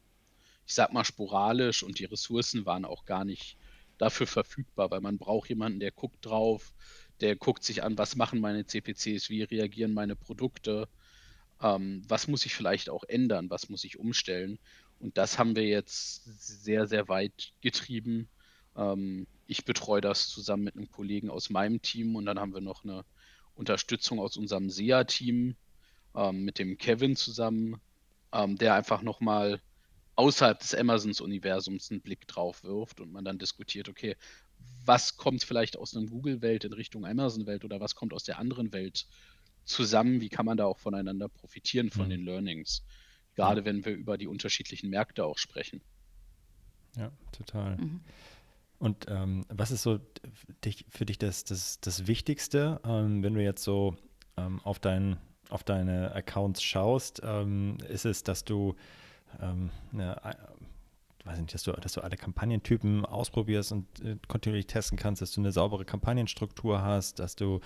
ich 0.64 0.75
sag 0.75 0.93
mal, 0.93 1.05
sporadisch 1.05 1.83
und 1.83 1.99
die 1.99 2.05
Ressourcen 2.05 2.66
waren 2.66 2.85
auch 2.85 3.05
gar 3.05 3.25
nicht 3.25 3.57
dafür 3.99 4.28
verfügbar, 4.28 4.93
weil 4.93 5.00
man 5.00 5.19
braucht 5.19 5.49
jemanden, 5.49 5.81
der 5.81 5.90
guckt 5.90 6.25
drauf, 6.25 6.73
der 7.21 7.35
guckt 7.35 7.64
sich 7.64 7.83
an, 7.83 7.99
was 7.99 8.14
machen 8.14 8.40
meine 8.40 8.66
CPCs, 8.66 9.28
wie 9.31 9.43
reagieren 9.43 9.93
meine 9.93 10.14
Produkte, 10.14 10.88
ähm, 11.62 12.02
was 12.08 12.28
muss 12.28 12.46
ich 12.46 12.54
vielleicht 12.54 12.90
auch 12.90 13.04
ändern, 13.04 13.50
was 13.50 13.68
muss 13.68 13.84
ich 13.84 13.98
umstellen. 13.98 14.58
Und 14.98 15.18
das 15.18 15.38
haben 15.38 15.56
wir 15.56 15.64
jetzt 15.64 16.25
sehr, 16.64 16.86
sehr 16.86 17.08
weit 17.08 17.52
getrieben. 17.60 18.28
Ähm, 18.76 19.26
ich 19.46 19.64
betreue 19.64 20.00
das 20.00 20.28
zusammen 20.28 20.64
mit 20.64 20.76
einem 20.76 20.90
Kollegen 20.90 21.30
aus 21.30 21.50
meinem 21.50 21.82
Team 21.82 22.16
und 22.16 22.26
dann 22.26 22.38
haben 22.38 22.54
wir 22.54 22.60
noch 22.60 22.84
eine 22.84 23.04
Unterstützung 23.54 24.20
aus 24.20 24.36
unserem 24.36 24.70
SEA-Team 24.70 25.56
ähm, 26.14 26.44
mit 26.44 26.58
dem 26.58 26.76
Kevin 26.78 27.16
zusammen, 27.16 27.80
ähm, 28.32 28.56
der 28.56 28.75
einfach 28.75 29.02
nochmal 29.02 29.60
außerhalb 30.16 30.58
des 30.58 30.75
Amazons-Universums 30.75 31.90
einen 31.90 32.00
Blick 32.00 32.26
drauf 32.26 32.64
wirft 32.64 33.00
und 33.00 33.12
man 33.12 33.25
dann 33.25 33.38
diskutiert, 33.38 33.88
okay, 33.88 34.16
was 34.84 35.16
kommt 35.16 35.44
vielleicht 35.44 35.76
aus 35.76 35.94
einer 35.94 36.06
Google-Welt 36.06 36.64
in 36.64 36.72
Richtung 36.72 37.04
Amazon-Welt 37.04 37.64
oder 37.64 37.80
was 37.80 37.94
kommt 37.94 38.12
aus 38.12 38.25
der 38.25 38.38
anderen 38.38 38.72
Welt 38.72 39.06
zusammen? 39.66 40.20
Wie 40.20 40.28
kann 40.28 40.46
man 40.46 40.56
da 40.56 40.64
auch 40.64 40.78
voneinander 40.78 41.28
profitieren 41.28 41.90
von 41.90 42.06
mhm. 42.06 42.11
den 42.11 42.25
Learnings? 42.25 42.82
Gerade 43.35 43.64
wenn 43.64 43.85
wir 43.85 43.92
über 43.92 44.16
die 44.16 44.26
unterschiedlichen 44.26 44.88
Märkte 44.88 45.25
auch 45.25 45.37
sprechen. 45.37 45.82
Ja, 46.96 47.12
total. 47.32 47.76
Mhm. 47.76 48.00
Und 48.78 49.06
ähm, 49.08 49.44
was 49.49 49.70
ist 49.70 49.82
so 49.82 50.00
dich, 50.64 50.87
für 50.88 51.06
dich 51.06 51.18
das, 51.18 51.44
das, 51.44 51.80
das 51.80 52.06
Wichtigste, 52.06 52.80
ähm, 52.85 53.23
wenn 53.23 53.35
du 53.35 53.42
jetzt 53.42 53.62
so 53.62 53.96
ähm, 54.37 54.61
auf, 54.64 54.78
dein, 54.78 55.18
auf 55.50 55.64
deine 55.64 56.14
Accounts 56.14 56.62
schaust? 56.62 57.20
Ähm, 57.25 57.78
ist 57.88 58.06
es, 58.06 58.23
dass 58.23 58.44
du 58.44 58.75
ähm, 59.40 59.70
eine, 59.92 60.16
weiß 61.26 61.38
nicht, 61.38 61.54
dass 61.54 61.64
du, 61.64 61.73
dass 61.73 61.92
du 61.92 62.00
alle 62.00 62.16
Kampagnentypen 62.16 63.04
ausprobierst 63.04 63.73
und 63.73 64.00
äh, 64.00 64.16
kontinuierlich 64.28 64.66
testen 64.66 64.96
kannst, 64.96 65.20
dass 65.20 65.32
du 65.32 65.40
eine 65.40 65.52
saubere 65.52 65.85
Kampagnenstruktur 65.85 66.82
hast, 66.82 67.18
dass 67.18 67.35
du, 67.37 67.56
äh, 67.56 67.61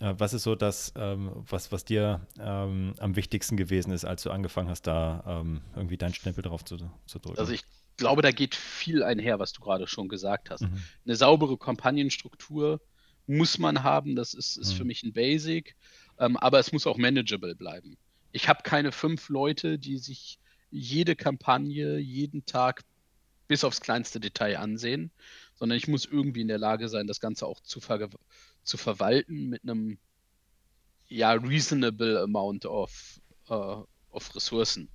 was 0.00 0.32
ist 0.32 0.42
so 0.42 0.54
das, 0.54 0.92
ähm, 0.96 1.30
was, 1.48 1.70
was 1.72 1.84
dir 1.84 2.26
ähm, 2.38 2.94
am 2.98 3.16
wichtigsten 3.16 3.56
gewesen 3.56 3.92
ist, 3.92 4.04
als 4.04 4.22
du 4.22 4.30
angefangen 4.30 4.68
hast, 4.68 4.86
da 4.86 5.24
ähm, 5.26 5.62
irgendwie 5.76 5.96
deinen 5.96 6.14
Stempel 6.14 6.42
drauf 6.42 6.64
zu, 6.64 6.76
zu, 7.06 7.18
drücken? 7.18 7.38
Also 7.38 7.52
ich 7.52 7.62
glaube, 7.96 8.22
da 8.22 8.32
geht 8.32 8.54
viel 8.54 9.02
einher, 9.02 9.38
was 9.38 9.52
du 9.52 9.60
gerade 9.60 9.86
schon 9.86 10.08
gesagt 10.08 10.50
hast. 10.50 10.62
Mhm. 10.62 10.82
Eine 11.04 11.16
saubere 11.16 11.56
Kampagnenstruktur 11.56 12.80
muss 13.26 13.58
man 13.58 13.82
haben, 13.82 14.16
das 14.16 14.34
ist, 14.34 14.56
ist 14.56 14.72
mhm. 14.72 14.76
für 14.76 14.84
mich 14.84 15.02
ein 15.02 15.12
Basic, 15.12 15.76
aber 16.16 16.58
es 16.58 16.72
muss 16.72 16.86
auch 16.86 16.98
manageable 16.98 17.54
bleiben. 17.54 17.96
Ich 18.32 18.48
habe 18.48 18.62
keine 18.62 18.92
fünf 18.92 19.28
Leute, 19.28 19.78
die 19.78 19.98
sich 19.98 20.38
jede 20.70 21.16
Kampagne 21.16 21.98
jeden 21.98 22.44
Tag 22.46 22.82
bis 23.48 23.64
aufs 23.64 23.80
kleinste 23.80 24.20
Detail 24.20 24.56
ansehen, 24.56 25.10
sondern 25.54 25.76
ich 25.78 25.88
muss 25.88 26.04
irgendwie 26.04 26.40
in 26.40 26.48
der 26.48 26.58
Lage 26.58 26.88
sein, 26.88 27.06
das 27.06 27.20
Ganze 27.20 27.46
auch 27.46 27.60
zu, 27.60 27.80
ver 27.80 28.08
zu 28.62 28.76
verwalten 28.76 29.48
mit 29.48 29.62
einem 29.62 29.98
ja 31.08 31.32
reasonable 31.32 32.20
amount 32.20 32.66
of, 32.66 33.20
uh, 33.50 33.84
of 34.10 34.34
Ressourcen. 34.34 34.88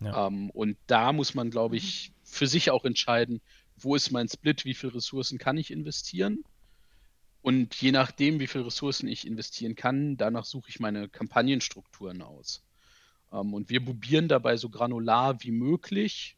Ja. 0.00 0.26
Ähm, 0.26 0.50
und 0.50 0.76
da 0.86 1.12
muss 1.12 1.34
man, 1.34 1.50
glaube 1.50 1.76
ich, 1.76 2.12
für 2.24 2.46
sich 2.46 2.70
auch 2.70 2.84
entscheiden, 2.84 3.40
wo 3.76 3.94
ist 3.94 4.10
mein 4.10 4.28
Split, 4.28 4.64
wie 4.64 4.74
viele 4.74 4.94
Ressourcen 4.94 5.38
kann 5.38 5.56
ich 5.56 5.70
investieren. 5.70 6.44
Und 7.40 7.74
je 7.74 7.92
nachdem, 7.92 8.38
wie 8.38 8.46
viele 8.46 8.66
Ressourcen 8.66 9.08
ich 9.08 9.26
investieren 9.26 9.74
kann, 9.74 10.16
danach 10.16 10.44
suche 10.44 10.68
ich 10.68 10.78
meine 10.78 11.08
Kampagnenstrukturen 11.08 12.22
aus. 12.22 12.62
Ähm, 13.32 13.54
und 13.54 13.68
wir 13.68 13.84
probieren 13.84 14.28
dabei 14.28 14.56
so 14.56 14.68
granular 14.68 15.42
wie 15.42 15.50
möglich 15.50 16.36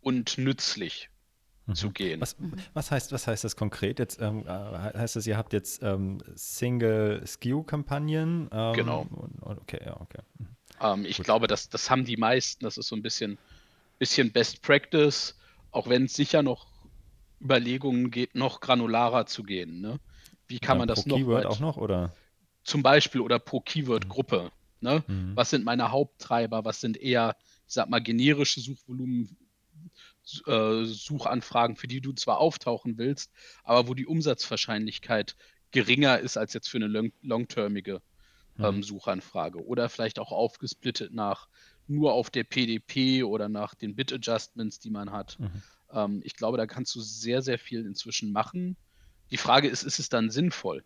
und 0.00 0.38
nützlich 0.38 1.08
mhm. 1.10 1.17
Zu 1.74 1.90
gehen. 1.90 2.20
Was, 2.20 2.36
was, 2.74 2.90
heißt, 2.90 3.12
was 3.12 3.26
heißt 3.26 3.44
das 3.44 3.56
konkret? 3.56 3.98
Jetzt 3.98 4.20
ähm, 4.20 4.46
äh, 4.46 4.50
heißt 4.50 5.16
das, 5.16 5.26
ihr 5.26 5.36
habt 5.36 5.52
jetzt 5.52 5.82
ähm, 5.82 6.18
Single-SKU-Kampagnen? 6.34 8.48
Ähm, 8.52 8.72
genau. 8.74 9.06
Okay, 9.40 9.80
ja, 9.84 10.00
okay. 10.00 10.20
Mhm. 10.38 10.46
Ähm, 10.80 11.04
ich 11.04 11.18
Gut. 11.18 11.26
glaube, 11.26 11.46
das, 11.46 11.68
das 11.68 11.90
haben 11.90 12.04
die 12.04 12.16
meisten. 12.16 12.64
Das 12.64 12.78
ist 12.78 12.88
so 12.88 12.96
ein 12.96 13.02
bisschen, 13.02 13.38
bisschen 13.98 14.32
Best 14.32 14.62
Practice, 14.62 15.36
auch 15.70 15.88
wenn 15.88 16.04
es 16.04 16.14
sicher 16.14 16.42
noch 16.42 16.66
Überlegungen 17.40 18.10
geht, 18.10 18.34
noch 18.34 18.60
granularer 18.60 19.26
zu 19.26 19.42
gehen. 19.42 19.80
Ne? 19.80 20.00
Wie 20.46 20.58
kann 20.58 20.76
ja, 20.76 20.78
man 20.80 20.88
das 20.88 21.02
pro 21.02 21.10
noch? 21.10 21.16
Keyword 21.16 21.46
auch 21.46 21.60
noch, 21.60 21.76
oder? 21.76 22.12
Zum 22.64 22.82
Beispiel 22.82 23.20
oder 23.20 23.38
pro 23.38 23.60
Keyword-Gruppe. 23.60 24.50
Ne? 24.80 25.02
Mhm. 25.06 25.32
Was 25.34 25.50
sind 25.50 25.64
meine 25.64 25.90
Haupttreiber? 25.90 26.64
Was 26.64 26.80
sind 26.80 26.96
eher, 26.96 27.36
ich 27.66 27.74
sag 27.74 27.88
mal, 27.88 28.00
generische 28.00 28.60
Suchvolumen, 28.60 29.36
äh, 30.46 30.84
Suchanfragen, 30.84 31.76
für 31.76 31.88
die 31.88 32.00
du 32.00 32.12
zwar 32.12 32.38
auftauchen 32.38 32.98
willst, 32.98 33.32
aber 33.64 33.88
wo 33.88 33.94
die 33.94 34.06
Umsatzwahrscheinlichkeit 34.06 35.36
geringer 35.70 36.18
ist 36.18 36.36
als 36.36 36.54
jetzt 36.54 36.68
für 36.68 36.78
eine 36.78 36.86
long 36.86 37.12
longtermige 37.22 38.00
ähm, 38.58 38.76
mhm. 38.76 38.82
Suchanfrage. 38.82 39.64
Oder 39.64 39.88
vielleicht 39.88 40.18
auch 40.18 40.32
aufgesplittet 40.32 41.12
nach 41.12 41.48
nur 41.86 42.12
auf 42.12 42.30
der 42.30 42.44
PDP 42.44 43.22
oder 43.22 43.48
nach 43.48 43.74
den 43.74 43.94
Bit-Adjustments, 43.94 44.78
die 44.80 44.90
man 44.90 45.12
hat. 45.12 45.38
Mhm. 45.38 45.62
Ähm, 45.92 46.20
ich 46.24 46.36
glaube, 46.36 46.58
da 46.58 46.66
kannst 46.66 46.94
du 46.94 47.00
sehr, 47.00 47.42
sehr 47.42 47.58
viel 47.58 47.86
inzwischen 47.86 48.32
machen. 48.32 48.76
Die 49.30 49.36
Frage 49.36 49.68
ist, 49.68 49.82
ist 49.82 49.98
es 49.98 50.08
dann 50.08 50.30
sinnvoll? 50.30 50.84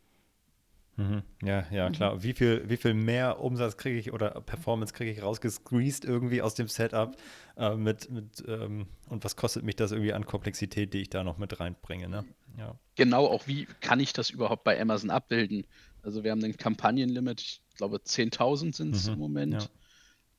Mhm. 0.97 1.23
Ja, 1.43 1.67
ja, 1.71 1.89
mhm. 1.89 1.93
klar. 1.93 2.23
Wie 2.23 2.35
viel, 2.35 2.69
wie 2.69 2.77
viel 2.77 2.95
mehr 2.95 3.41
Umsatz 3.41 3.77
kriege 3.77 3.99
ich 3.99 4.13
oder 4.13 4.31
Performance 4.43 4.93
kriege 4.93 5.11
ich 5.11 5.23
rausgesqueezed 5.23 6.05
irgendwie 6.05 6.43
aus 6.43 6.55
dem 6.55 6.69
Setup 6.69 7.17
äh, 7.57 7.75
mit, 7.75 8.11
mit 8.11 8.45
ähm, 8.47 8.87
und 9.09 9.25
was 9.25 9.37
kostet 9.37 9.65
mich 9.65 9.77
das 9.77 9.93
irgendwie 9.93 10.13
an 10.13 10.27
Komplexität, 10.27 10.93
die 10.93 11.03
ich 11.03 11.11
da 11.11 11.25
noch 11.25 11.39
mit 11.39 11.59
reinbringe, 11.61 12.09
ne? 12.09 12.25
Ja. 12.59 12.75
Genau, 12.97 13.27
auch 13.27 13.47
wie 13.47 13.67
kann 13.81 14.01
ich 14.01 14.13
das 14.13 14.29
überhaupt 14.29 14.65
bei 14.65 14.79
Amazon 14.81 15.11
abbilden? 15.11 15.67
Also 16.03 16.25
wir 16.25 16.31
haben 16.31 16.41
den 16.41 16.57
Kampagnenlimit, 16.57 17.41
ich 17.41 17.63
glaube 17.77 17.97
10.000 17.97 18.75
sind 18.75 18.95
es 18.95 19.07
mhm. 19.07 19.15
im 19.15 19.19
Moment. 19.19 19.71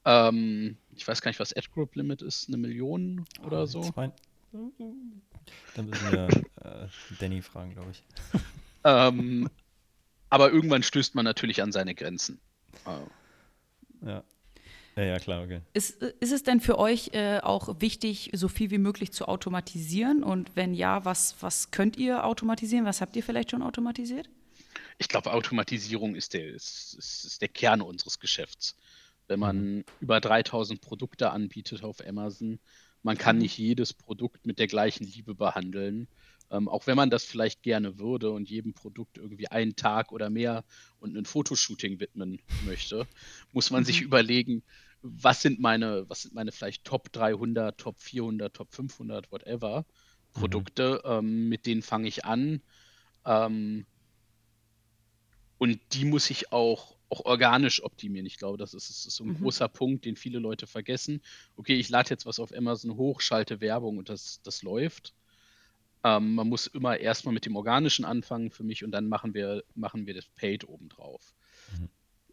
Ja. 0.05 0.29
Ähm, 0.29 0.77
ich 0.95 1.07
weiß 1.07 1.21
gar 1.21 1.31
nicht, 1.31 1.39
was 1.39 1.55
Ad 1.55 1.67
Group 1.73 1.95
Limit 1.95 2.21
ist, 2.21 2.47
eine 2.47 2.57
Million 2.57 3.25
oder 3.43 3.63
oh, 3.63 3.65
so. 3.65 3.81
Zwei... 3.81 4.11
Dann 5.75 5.89
müssen 5.89 6.11
wir 6.11 6.27
äh, 6.61 6.87
Danny 7.19 7.41
fragen, 7.41 7.71
glaube 7.73 7.91
ich. 7.91 8.03
ähm, 8.83 9.49
aber 10.33 10.51
irgendwann 10.51 10.81
stößt 10.81 11.13
man 11.13 11.25
natürlich 11.25 11.61
an 11.61 11.71
seine 11.71 11.93
Grenzen. 11.93 12.39
Ja. 14.03 14.23
Ja, 14.95 15.03
ja, 15.03 15.19
klar, 15.19 15.43
okay. 15.43 15.61
Ist, 15.73 16.01
ist 16.01 16.31
es 16.31 16.41
denn 16.41 16.59
für 16.59 16.79
euch 16.79 17.11
äh, 17.13 17.37
auch 17.37 17.79
wichtig, 17.81 18.31
so 18.33 18.47
viel 18.47 18.71
wie 18.71 18.79
möglich 18.79 19.11
zu 19.11 19.27
automatisieren? 19.27 20.23
Und 20.23 20.55
wenn 20.55 20.73
ja, 20.73 21.05
was, 21.05 21.35
was 21.41 21.69
könnt 21.69 21.97
ihr 21.97 22.25
automatisieren? 22.25 22.83
Was 22.83 22.99
habt 22.99 23.15
ihr 23.15 23.21
vielleicht 23.21 23.51
schon 23.51 23.61
automatisiert? 23.61 24.27
Ich 24.97 25.07
glaube, 25.07 25.31
Automatisierung 25.31 26.15
ist 26.15 26.33
der, 26.33 26.47
ist, 26.47 26.95
ist 26.97 27.41
der 27.43 27.49
Kern 27.49 27.81
unseres 27.81 28.19
Geschäfts. 28.19 28.75
Wenn 29.27 29.39
man 29.39 29.57
mhm. 29.57 29.85
über 29.99 30.19
3000 30.19 30.81
Produkte 30.81 31.29
anbietet 31.29 31.83
auf 31.83 32.03
Amazon, 32.07 32.59
man 33.03 33.19
kann 33.19 33.35
mhm. 33.35 33.43
nicht 33.43 33.59
jedes 33.59 33.93
Produkt 33.93 34.47
mit 34.47 34.57
der 34.57 34.67
gleichen 34.67 35.05
Liebe 35.05 35.35
behandeln. 35.35 36.07
Ähm, 36.53 36.69
auch 36.69 36.85
wenn 36.85 36.95
man 36.95 37.09
das 37.09 37.23
vielleicht 37.23 37.63
gerne 37.63 37.97
würde 37.97 38.29
und 38.29 38.47
jedem 38.47 38.73
Produkt 38.73 39.17
irgendwie 39.17 39.47
einen 39.47 39.75
Tag 39.75 40.11
oder 40.11 40.29
mehr 40.29 40.63
und 40.99 41.17
ein 41.17 41.25
Fotoshooting 41.25 41.99
widmen 41.99 42.39
möchte, 42.63 43.07
muss 43.53 43.71
man 43.71 43.83
sich 43.83 44.01
mhm. 44.01 44.07
überlegen, 44.07 44.63
was 45.01 45.41
sind 45.41 45.59
meine, 45.59 46.07
was 46.09 46.21
sind 46.21 46.35
meine 46.35 46.51
vielleicht 46.51 46.85
Top 46.85 47.11
300, 47.11 47.75
Top 47.79 47.99
400, 47.99 48.55
Top 48.55 48.71
500, 48.71 49.31
whatever 49.31 49.79
mhm. 49.79 50.39
Produkte, 50.39 51.01
mhm. 51.03 51.11
ähm, 51.11 51.49
mit 51.49 51.65
denen 51.65 51.81
fange 51.81 52.07
ich 52.07 52.23
an. 52.23 52.61
Ähm, 53.25 53.87
und 55.57 55.79
die 55.93 56.05
muss 56.05 56.29
ich 56.29 56.51
auch, 56.51 56.97
auch 57.09 57.25
organisch 57.25 57.83
optimieren. 57.83 58.27
Ich 58.27 58.37
glaube, 58.37 58.59
das 58.59 58.75
ist, 58.75 58.89
ist 58.89 59.15
so 59.15 59.23
ein 59.23 59.31
mhm. 59.31 59.39
großer 59.39 59.69
Punkt, 59.69 60.05
den 60.05 60.17
viele 60.17 60.37
Leute 60.37 60.67
vergessen. 60.67 61.19
Okay, 61.55 61.75
ich 61.79 61.89
lade 61.89 62.11
jetzt 62.11 62.27
was 62.27 62.39
auf 62.39 62.55
Amazon 62.55 62.95
hoch, 62.95 63.21
schalte 63.21 63.59
Werbung 63.59 63.97
und 63.97 64.09
das, 64.09 64.39
das 64.43 64.61
läuft. 64.61 65.15
Ähm, 66.03 66.35
man 66.35 66.49
muss 66.49 66.67
immer 66.67 66.97
erstmal 66.97 67.33
mit 67.33 67.45
dem 67.45 67.55
Organischen 67.55 68.05
anfangen 68.05 68.51
für 68.51 68.63
mich 68.63 68.83
und 68.83 68.91
dann 68.91 69.07
machen 69.07 69.33
wir, 69.33 69.63
machen 69.73 70.05
wir 70.05 70.13
das 70.13 70.27
Paid 70.35 70.67
obendrauf. 70.67 71.33
Mhm. 71.77 71.89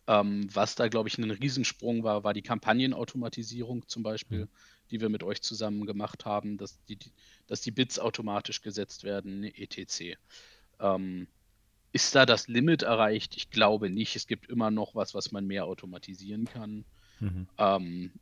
Ähm, 0.07 0.49
was 0.53 0.75
da, 0.75 0.89
glaube 0.89 1.09
ich, 1.09 1.19
ein 1.19 1.31
Riesensprung 1.31 2.03
war, 2.03 2.25
war 2.25 2.35
die 2.35 2.43
Kampagnenautomatisierung 2.43 3.87
zum 3.87 4.03
Beispiel, 4.03 4.47
mhm. 4.47 4.49
die 4.91 5.01
wir 5.01 5.09
mit 5.09 5.23
euch 5.23 5.41
zusammen 5.41 5.87
gemacht 5.87 6.25
haben, 6.25 6.59
dass 6.59 6.83
die, 6.87 6.99
dass 7.47 7.61
die 7.61 7.71
Bits 7.71 7.99
automatisch 7.99 8.61
gesetzt 8.61 9.05
werden, 9.05 9.45
etc. 9.45 10.17
Ähm, 10.81 11.29
ist 11.93 12.15
da 12.15 12.27
das 12.27 12.49
Limit 12.49 12.83
erreicht? 12.83 13.37
Ich 13.37 13.51
glaube 13.51 13.91
nicht. 13.91 14.17
Es 14.17 14.27
gibt 14.27 14.49
immer 14.49 14.71
noch 14.71 14.95
was, 14.95 15.15
was 15.15 15.33
man 15.33 15.47
mehr 15.47 15.67
automatisieren 15.67 16.47
kann. 16.47 16.85
Mhm. 17.21 17.47
Ähm, 17.59 18.13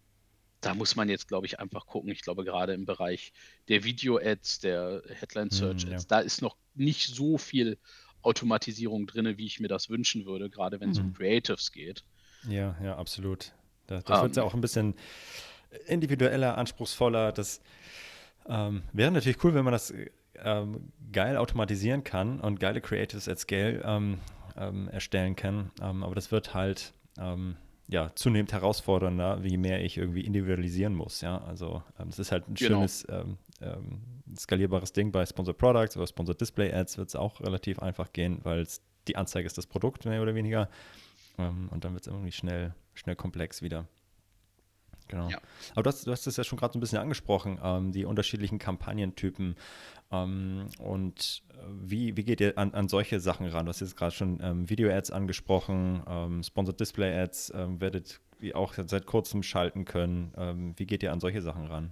da 0.60 0.74
muss 0.74 0.96
man 0.96 1.08
jetzt, 1.08 1.28
glaube 1.28 1.46
ich, 1.46 1.60
einfach 1.60 1.86
gucken. 1.86 2.10
Ich 2.10 2.22
glaube, 2.22 2.44
gerade 2.44 2.74
im 2.74 2.84
Bereich 2.84 3.32
der 3.68 3.84
Video-Ads, 3.84 4.60
der 4.60 5.02
Headline-Search-Ads, 5.08 5.86
mhm, 5.86 5.92
ja. 5.92 5.98
da 6.08 6.20
ist 6.20 6.42
noch 6.42 6.56
nicht 6.74 7.08
so 7.08 7.38
viel 7.38 7.78
Automatisierung 8.22 9.06
drin, 9.06 9.38
wie 9.38 9.46
ich 9.46 9.60
mir 9.60 9.68
das 9.68 9.88
wünschen 9.88 10.26
würde, 10.26 10.50
gerade 10.50 10.80
wenn 10.80 10.90
es 10.90 10.98
mhm. 10.98 11.06
um 11.06 11.14
Creatives 11.14 11.72
geht. 11.72 12.04
Ja, 12.48 12.76
ja, 12.82 12.96
absolut. 12.96 13.52
Da, 13.86 14.00
das 14.00 14.18
um, 14.18 14.24
wird 14.24 14.36
ja 14.36 14.42
ähm. 14.42 14.48
auch 14.48 14.54
ein 14.54 14.60
bisschen 14.60 14.94
individueller, 15.86 16.58
anspruchsvoller. 16.58 17.32
Das 17.32 17.60
ähm, 18.48 18.82
wäre 18.92 19.10
natürlich 19.10 19.42
cool, 19.44 19.54
wenn 19.54 19.64
man 19.64 19.72
das 19.72 19.92
ähm, 20.36 20.92
geil 21.12 21.36
automatisieren 21.36 22.04
kann 22.04 22.40
und 22.40 22.60
geile 22.60 22.80
Creatives 22.80 23.28
at 23.28 23.38
Scale 23.38 23.82
ähm, 23.84 24.18
ähm, 24.56 24.88
erstellen 24.88 25.36
kann. 25.36 25.70
Ähm, 25.80 26.02
aber 26.02 26.14
das 26.14 26.32
wird 26.32 26.54
halt 26.54 26.94
ja, 27.88 28.14
zunehmend 28.14 28.52
herausfordernder, 28.52 29.42
wie 29.42 29.57
mehr 29.57 29.83
ich 29.83 29.97
irgendwie 29.97 30.21
individualisieren 30.21 30.95
muss. 30.95 31.23
Ja, 31.23 31.38
also 31.38 31.83
ähm, 31.99 32.09
es 32.09 32.18
ist 32.18 32.30
halt 32.30 32.49
ein 32.49 32.54
genau. 32.54 32.78
schönes 32.78 33.07
ähm, 33.09 33.38
ähm, 33.62 34.00
skalierbares 34.37 34.92
Ding 34.92 35.11
bei 35.11 35.25
Sponsored 35.25 35.57
Products 35.57 35.97
oder 35.97 36.07
Sponsored 36.07 36.40
Display 36.40 36.73
Ads 36.73 36.99
wird 36.99 37.09
es 37.09 37.16
auch 37.16 37.40
relativ 37.40 37.78
einfach 37.78 38.12
gehen, 38.12 38.40
weil 38.42 38.66
die 39.09 39.16
Anzeige 39.16 39.47
ist 39.47 39.57
das 39.57 39.66
Produkt 39.66 40.04
mehr 40.04 40.21
oder 40.23 40.35
weniger 40.35 40.68
ähm, 41.38 41.68
und 41.71 41.85
dann 41.85 41.95
wird 41.95 42.02
es 42.02 42.09
irgendwie 42.09 42.33
schnell, 42.33 42.75
schnell 42.92 43.16
komplex 43.16 43.62
wieder. 43.62 43.87
Genau. 45.08 45.28
Ja. 45.28 45.40
Aber 45.72 45.82
du 45.82 45.88
hast, 45.88 46.06
du 46.06 46.12
hast 46.12 46.26
es 46.26 46.36
ja 46.36 46.44
schon 46.44 46.58
gerade 46.58 46.72
so 46.72 46.78
ein 46.78 46.80
bisschen 46.80 46.98
angesprochen, 46.98 47.58
ähm, 47.62 47.92
die 47.92 48.04
unterschiedlichen 48.04 48.58
Kampagnentypen. 48.58 49.56
Ähm, 50.10 50.66
und 50.78 51.42
äh, 51.50 51.54
wie, 51.82 52.16
wie 52.16 52.24
geht 52.24 52.40
ihr 52.40 52.56
an, 52.56 52.72
an 52.74 52.88
solche 52.88 53.20
Sachen 53.20 53.46
ran? 53.46 53.66
Du 53.66 53.70
hast 53.70 53.80
jetzt 53.80 53.96
gerade 53.96 54.14
schon 54.14 54.40
ähm, 54.42 54.68
Video-Ads 54.68 55.10
angesprochen, 55.10 56.02
ähm, 56.06 56.42
Sponsored 56.42 56.78
Display-Ads 56.78 57.52
ähm, 57.54 57.80
werdet 57.80 58.20
ihr 58.40 58.56
auch 58.56 58.74
seit 58.74 59.06
kurzem 59.06 59.42
schalten 59.42 59.84
können. 59.84 60.32
Ähm, 60.36 60.74
wie 60.76 60.86
geht 60.86 61.02
ihr 61.02 61.12
an 61.12 61.20
solche 61.20 61.42
Sachen 61.42 61.66
ran? 61.66 61.90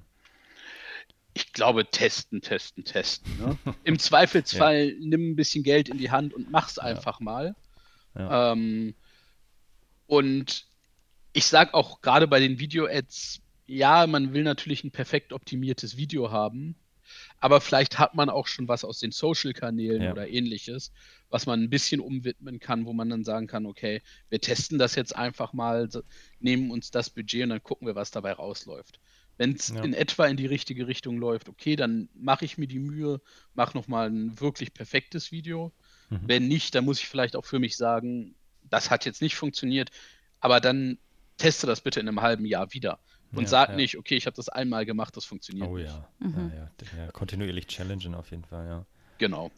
Ich 1.34 1.52
glaube, 1.52 1.84
testen, 1.90 2.40
testen, 2.40 2.84
testen. 2.84 3.30
Ne? 3.38 3.58
Im 3.84 3.98
Zweifelsfall 3.98 4.88
ja. 4.88 4.94
nimm 5.00 5.32
ein 5.32 5.36
bisschen 5.36 5.64
Geld 5.64 5.88
in 5.88 5.98
die 5.98 6.10
Hand 6.10 6.32
und 6.32 6.50
mach's 6.50 6.78
einfach 6.78 7.20
ja. 7.20 7.24
mal. 7.24 7.56
Ähm, 8.18 8.94
und 10.06 10.66
ich 11.36 11.46
sage 11.46 11.74
auch 11.74 12.00
gerade 12.00 12.26
bei 12.26 12.40
den 12.40 12.58
Video-Ads, 12.58 13.42
ja, 13.66 14.06
man 14.06 14.32
will 14.32 14.42
natürlich 14.42 14.84
ein 14.84 14.90
perfekt 14.90 15.34
optimiertes 15.34 15.98
Video 15.98 16.30
haben, 16.30 16.76
aber 17.40 17.60
vielleicht 17.60 17.98
hat 17.98 18.14
man 18.14 18.30
auch 18.30 18.46
schon 18.46 18.68
was 18.68 18.84
aus 18.84 19.00
den 19.00 19.12
Social-Kanälen 19.12 20.02
ja. 20.02 20.12
oder 20.12 20.28
ähnliches, 20.28 20.92
was 21.28 21.44
man 21.44 21.62
ein 21.62 21.68
bisschen 21.68 22.00
umwidmen 22.00 22.58
kann, 22.58 22.86
wo 22.86 22.94
man 22.94 23.10
dann 23.10 23.22
sagen 23.22 23.48
kann, 23.48 23.66
okay, 23.66 24.00
wir 24.30 24.40
testen 24.40 24.78
das 24.78 24.94
jetzt 24.94 25.14
einfach 25.14 25.52
mal, 25.52 25.90
nehmen 26.40 26.70
uns 26.70 26.90
das 26.90 27.10
Budget 27.10 27.42
und 27.42 27.50
dann 27.50 27.62
gucken 27.62 27.86
wir, 27.86 27.94
was 27.94 28.10
dabei 28.10 28.32
rausläuft. 28.32 28.98
Wenn 29.36 29.52
es 29.52 29.68
ja. 29.68 29.84
in 29.84 29.92
etwa 29.92 30.24
in 30.24 30.38
die 30.38 30.46
richtige 30.46 30.86
Richtung 30.86 31.18
läuft, 31.18 31.50
okay, 31.50 31.76
dann 31.76 32.08
mache 32.14 32.46
ich 32.46 32.56
mir 32.56 32.66
die 32.66 32.78
Mühe, 32.78 33.20
mache 33.52 33.76
nochmal 33.76 34.08
ein 34.08 34.40
wirklich 34.40 34.72
perfektes 34.72 35.32
Video. 35.32 35.74
Mhm. 36.08 36.20
Wenn 36.22 36.48
nicht, 36.48 36.74
dann 36.74 36.86
muss 36.86 36.98
ich 37.00 37.08
vielleicht 37.08 37.36
auch 37.36 37.44
für 37.44 37.58
mich 37.58 37.76
sagen, 37.76 38.36
das 38.62 38.90
hat 38.90 39.04
jetzt 39.04 39.20
nicht 39.20 39.36
funktioniert, 39.36 39.90
aber 40.40 40.60
dann 40.60 40.98
teste 41.36 41.66
das 41.66 41.80
bitte 41.80 42.00
in 42.00 42.08
einem 42.08 42.22
halben 42.22 42.44
Jahr 42.44 42.72
wieder. 42.72 42.98
Und 43.32 43.42
ja, 43.42 43.48
sag 43.48 43.70
ja. 43.70 43.76
nicht, 43.76 43.98
okay, 43.98 44.16
ich 44.16 44.26
habe 44.26 44.36
das 44.36 44.48
einmal 44.48 44.86
gemacht, 44.86 45.16
das 45.16 45.24
funktioniert. 45.24 45.68
Oh 45.68 45.78
ja. 45.78 46.08
Mhm. 46.20 46.52
ja, 46.54 46.70
ja, 46.96 47.10
kontinuierlich 47.12 47.66
challengen 47.66 48.14
auf 48.14 48.30
jeden 48.30 48.44
Fall, 48.44 48.66
ja. 48.66 48.86
Genau 49.18 49.50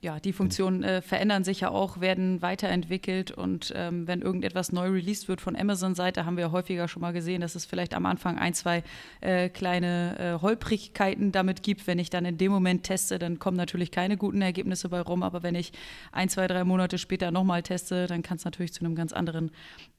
ja, 0.00 0.20
die 0.20 0.32
Funktionen 0.32 0.82
äh, 0.82 1.02
verändern 1.02 1.44
sich 1.44 1.60
ja 1.60 1.70
auch, 1.70 2.00
werden 2.00 2.42
weiterentwickelt 2.42 3.30
und 3.30 3.72
ähm, 3.74 4.06
wenn 4.06 4.22
irgendetwas 4.22 4.72
neu 4.72 4.88
released 4.88 5.28
wird 5.28 5.40
von 5.40 5.56
Amazon-Seite, 5.56 6.26
haben 6.26 6.36
wir 6.36 6.52
häufiger 6.52 6.88
schon 6.88 7.02
mal 7.02 7.12
gesehen, 7.12 7.40
dass 7.40 7.54
es 7.54 7.64
vielleicht 7.64 7.94
am 7.94 8.06
Anfang 8.06 8.38
ein, 8.38 8.54
zwei 8.54 8.82
äh, 9.20 9.48
kleine 9.48 10.18
äh, 10.18 10.42
Holprigkeiten 10.42 11.32
damit 11.32 11.62
gibt. 11.62 11.86
Wenn 11.86 11.98
ich 11.98 12.10
dann 12.10 12.24
in 12.24 12.38
dem 12.38 12.52
Moment 12.52 12.84
teste, 12.84 13.18
dann 13.18 13.38
kommen 13.38 13.56
natürlich 13.56 13.90
keine 13.90 14.16
guten 14.16 14.42
Ergebnisse 14.42 14.88
bei 14.88 15.00
rum, 15.00 15.22
aber 15.22 15.42
wenn 15.42 15.54
ich 15.54 15.72
ein, 16.12 16.28
zwei, 16.28 16.46
drei 16.46 16.64
Monate 16.64 16.98
später 16.98 17.30
nochmal 17.30 17.62
teste, 17.62 18.06
dann 18.06 18.22
kann 18.22 18.36
es 18.36 18.44
natürlich 18.44 18.72
zu 18.72 18.84
einem 18.84 18.94
ganz 18.94 19.12
anderen 19.12 19.50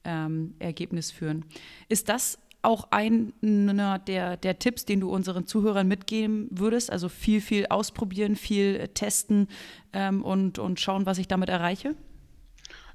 ähm, 0.04 0.54
Ergebnis 0.58 1.10
führen. 1.10 1.44
Ist 1.88 2.08
das 2.08 2.38
auch 2.62 2.88
einer 2.90 3.98
der, 3.98 4.36
der 4.36 4.58
Tipps, 4.58 4.84
den 4.84 5.00
du 5.00 5.10
unseren 5.10 5.46
Zuhörern 5.46 5.86
mitgeben 5.86 6.48
würdest? 6.50 6.90
Also 6.90 7.08
viel, 7.08 7.40
viel 7.40 7.66
ausprobieren, 7.66 8.36
viel 8.36 8.88
testen 8.88 9.48
ähm, 9.92 10.24
und, 10.24 10.58
und 10.58 10.80
schauen, 10.80 11.06
was 11.06 11.18
ich 11.18 11.28
damit 11.28 11.48
erreiche? 11.48 11.94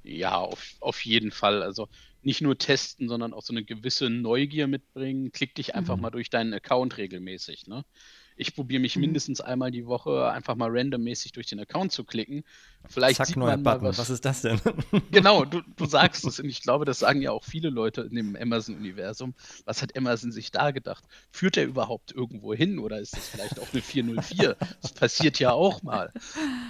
Ja, 0.03 0.37
auf, 0.37 0.75
auf 0.81 1.05
jeden 1.05 1.31
Fall. 1.31 1.63
Also 1.63 1.87
nicht 2.21 2.41
nur 2.41 2.57
testen, 2.57 3.07
sondern 3.07 3.33
auch 3.33 3.41
so 3.41 3.53
eine 3.53 3.63
gewisse 3.63 4.09
Neugier 4.09 4.67
mitbringen. 4.67 5.31
Klick 5.31 5.55
dich 5.55 5.75
einfach 5.75 5.95
mhm. 5.95 6.03
mal 6.03 6.09
durch 6.09 6.29
deinen 6.29 6.53
Account 6.53 6.97
regelmäßig. 6.97 7.67
Ne? 7.67 7.85
Ich 8.35 8.55
probiere 8.55 8.81
mich 8.81 8.95
mhm. 8.95 9.01
mindestens 9.01 9.41
einmal 9.41 9.71
die 9.71 9.85
Woche 9.85 10.29
einfach 10.31 10.55
mal 10.55 10.69
randommäßig 10.71 11.31
durch 11.31 11.47
den 11.47 11.59
Account 11.59 11.91
zu 11.91 12.03
klicken. 12.03 12.43
Vielleicht 12.87 13.17
Zack, 13.17 13.27
sieht 13.27 13.35
man 13.37 13.61
mal 13.61 13.81
was. 13.81 13.97
Was 13.97 14.09
ist 14.09 14.25
das 14.25 14.41
denn? 14.41 14.59
genau, 15.11 15.45
du, 15.45 15.61
du 15.75 15.85
sagst 15.85 16.25
es. 16.25 16.39
Und 16.39 16.49
ich 16.49 16.61
glaube, 16.61 16.85
das 16.85 16.99
sagen 16.99 17.21
ja 17.21 17.31
auch 17.31 17.43
viele 17.43 17.69
Leute 17.69 18.01
in 18.01 18.15
dem 18.15 18.35
Amazon-Universum. 18.35 19.33
Was 19.65 19.81
hat 19.81 19.97
Amazon 19.97 20.31
sich 20.31 20.51
da 20.51 20.71
gedacht? 20.71 21.03
Führt 21.31 21.57
er 21.57 21.65
überhaupt 21.65 22.11
irgendwo 22.11 22.53
hin 22.53 22.79
oder 22.79 22.99
ist 22.99 23.15
das 23.15 23.27
vielleicht 23.27 23.59
auch 23.59 23.67
eine 23.71 23.81
404? 23.81 24.55
das 24.81 24.93
passiert 24.93 25.39
ja 25.39 25.51
auch 25.51 25.83
mal. 25.83 26.11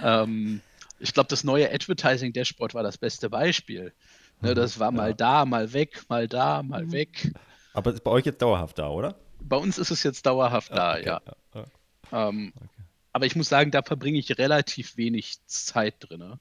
Ähm, 0.02 0.60
ich 0.98 1.12
glaube, 1.12 1.28
das 1.28 1.44
neue 1.44 1.72
Advertising-Dashboard 1.72 2.74
war 2.74 2.82
das 2.82 2.98
beste 2.98 3.30
Beispiel. 3.30 3.92
Ne, 4.40 4.50
mhm, 4.50 4.54
das 4.54 4.78
war 4.78 4.90
mal 4.90 5.10
ja. 5.10 5.14
da, 5.14 5.44
mal 5.44 5.72
weg, 5.72 6.02
mal 6.08 6.28
da, 6.28 6.62
mal 6.62 6.86
mhm. 6.86 6.92
weg. 6.92 7.32
Aber 7.72 7.92
ist 7.92 8.04
bei 8.04 8.10
euch 8.10 8.24
jetzt 8.24 8.40
dauerhaft 8.40 8.78
da, 8.78 8.88
oder? 8.88 9.16
Bei 9.44 9.56
uns 9.56 9.78
ist 9.78 9.90
es 9.90 10.02
jetzt 10.02 10.26
dauerhaft 10.26 10.72
ah, 10.72 10.98
da, 11.00 11.18
okay. 11.18 11.28
ja. 11.54 12.28
Ähm, 12.28 12.52
okay. 12.56 12.68
Aber 13.12 13.26
ich 13.26 13.36
muss 13.36 13.48
sagen, 13.48 13.70
da 13.70 13.82
verbringe 13.82 14.18
ich 14.18 14.38
relativ 14.38 14.96
wenig 14.96 15.38
Zeit 15.46 15.96
drin. 16.00 16.38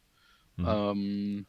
Mhm. 0.55 0.65
Ähm, 0.67 1.45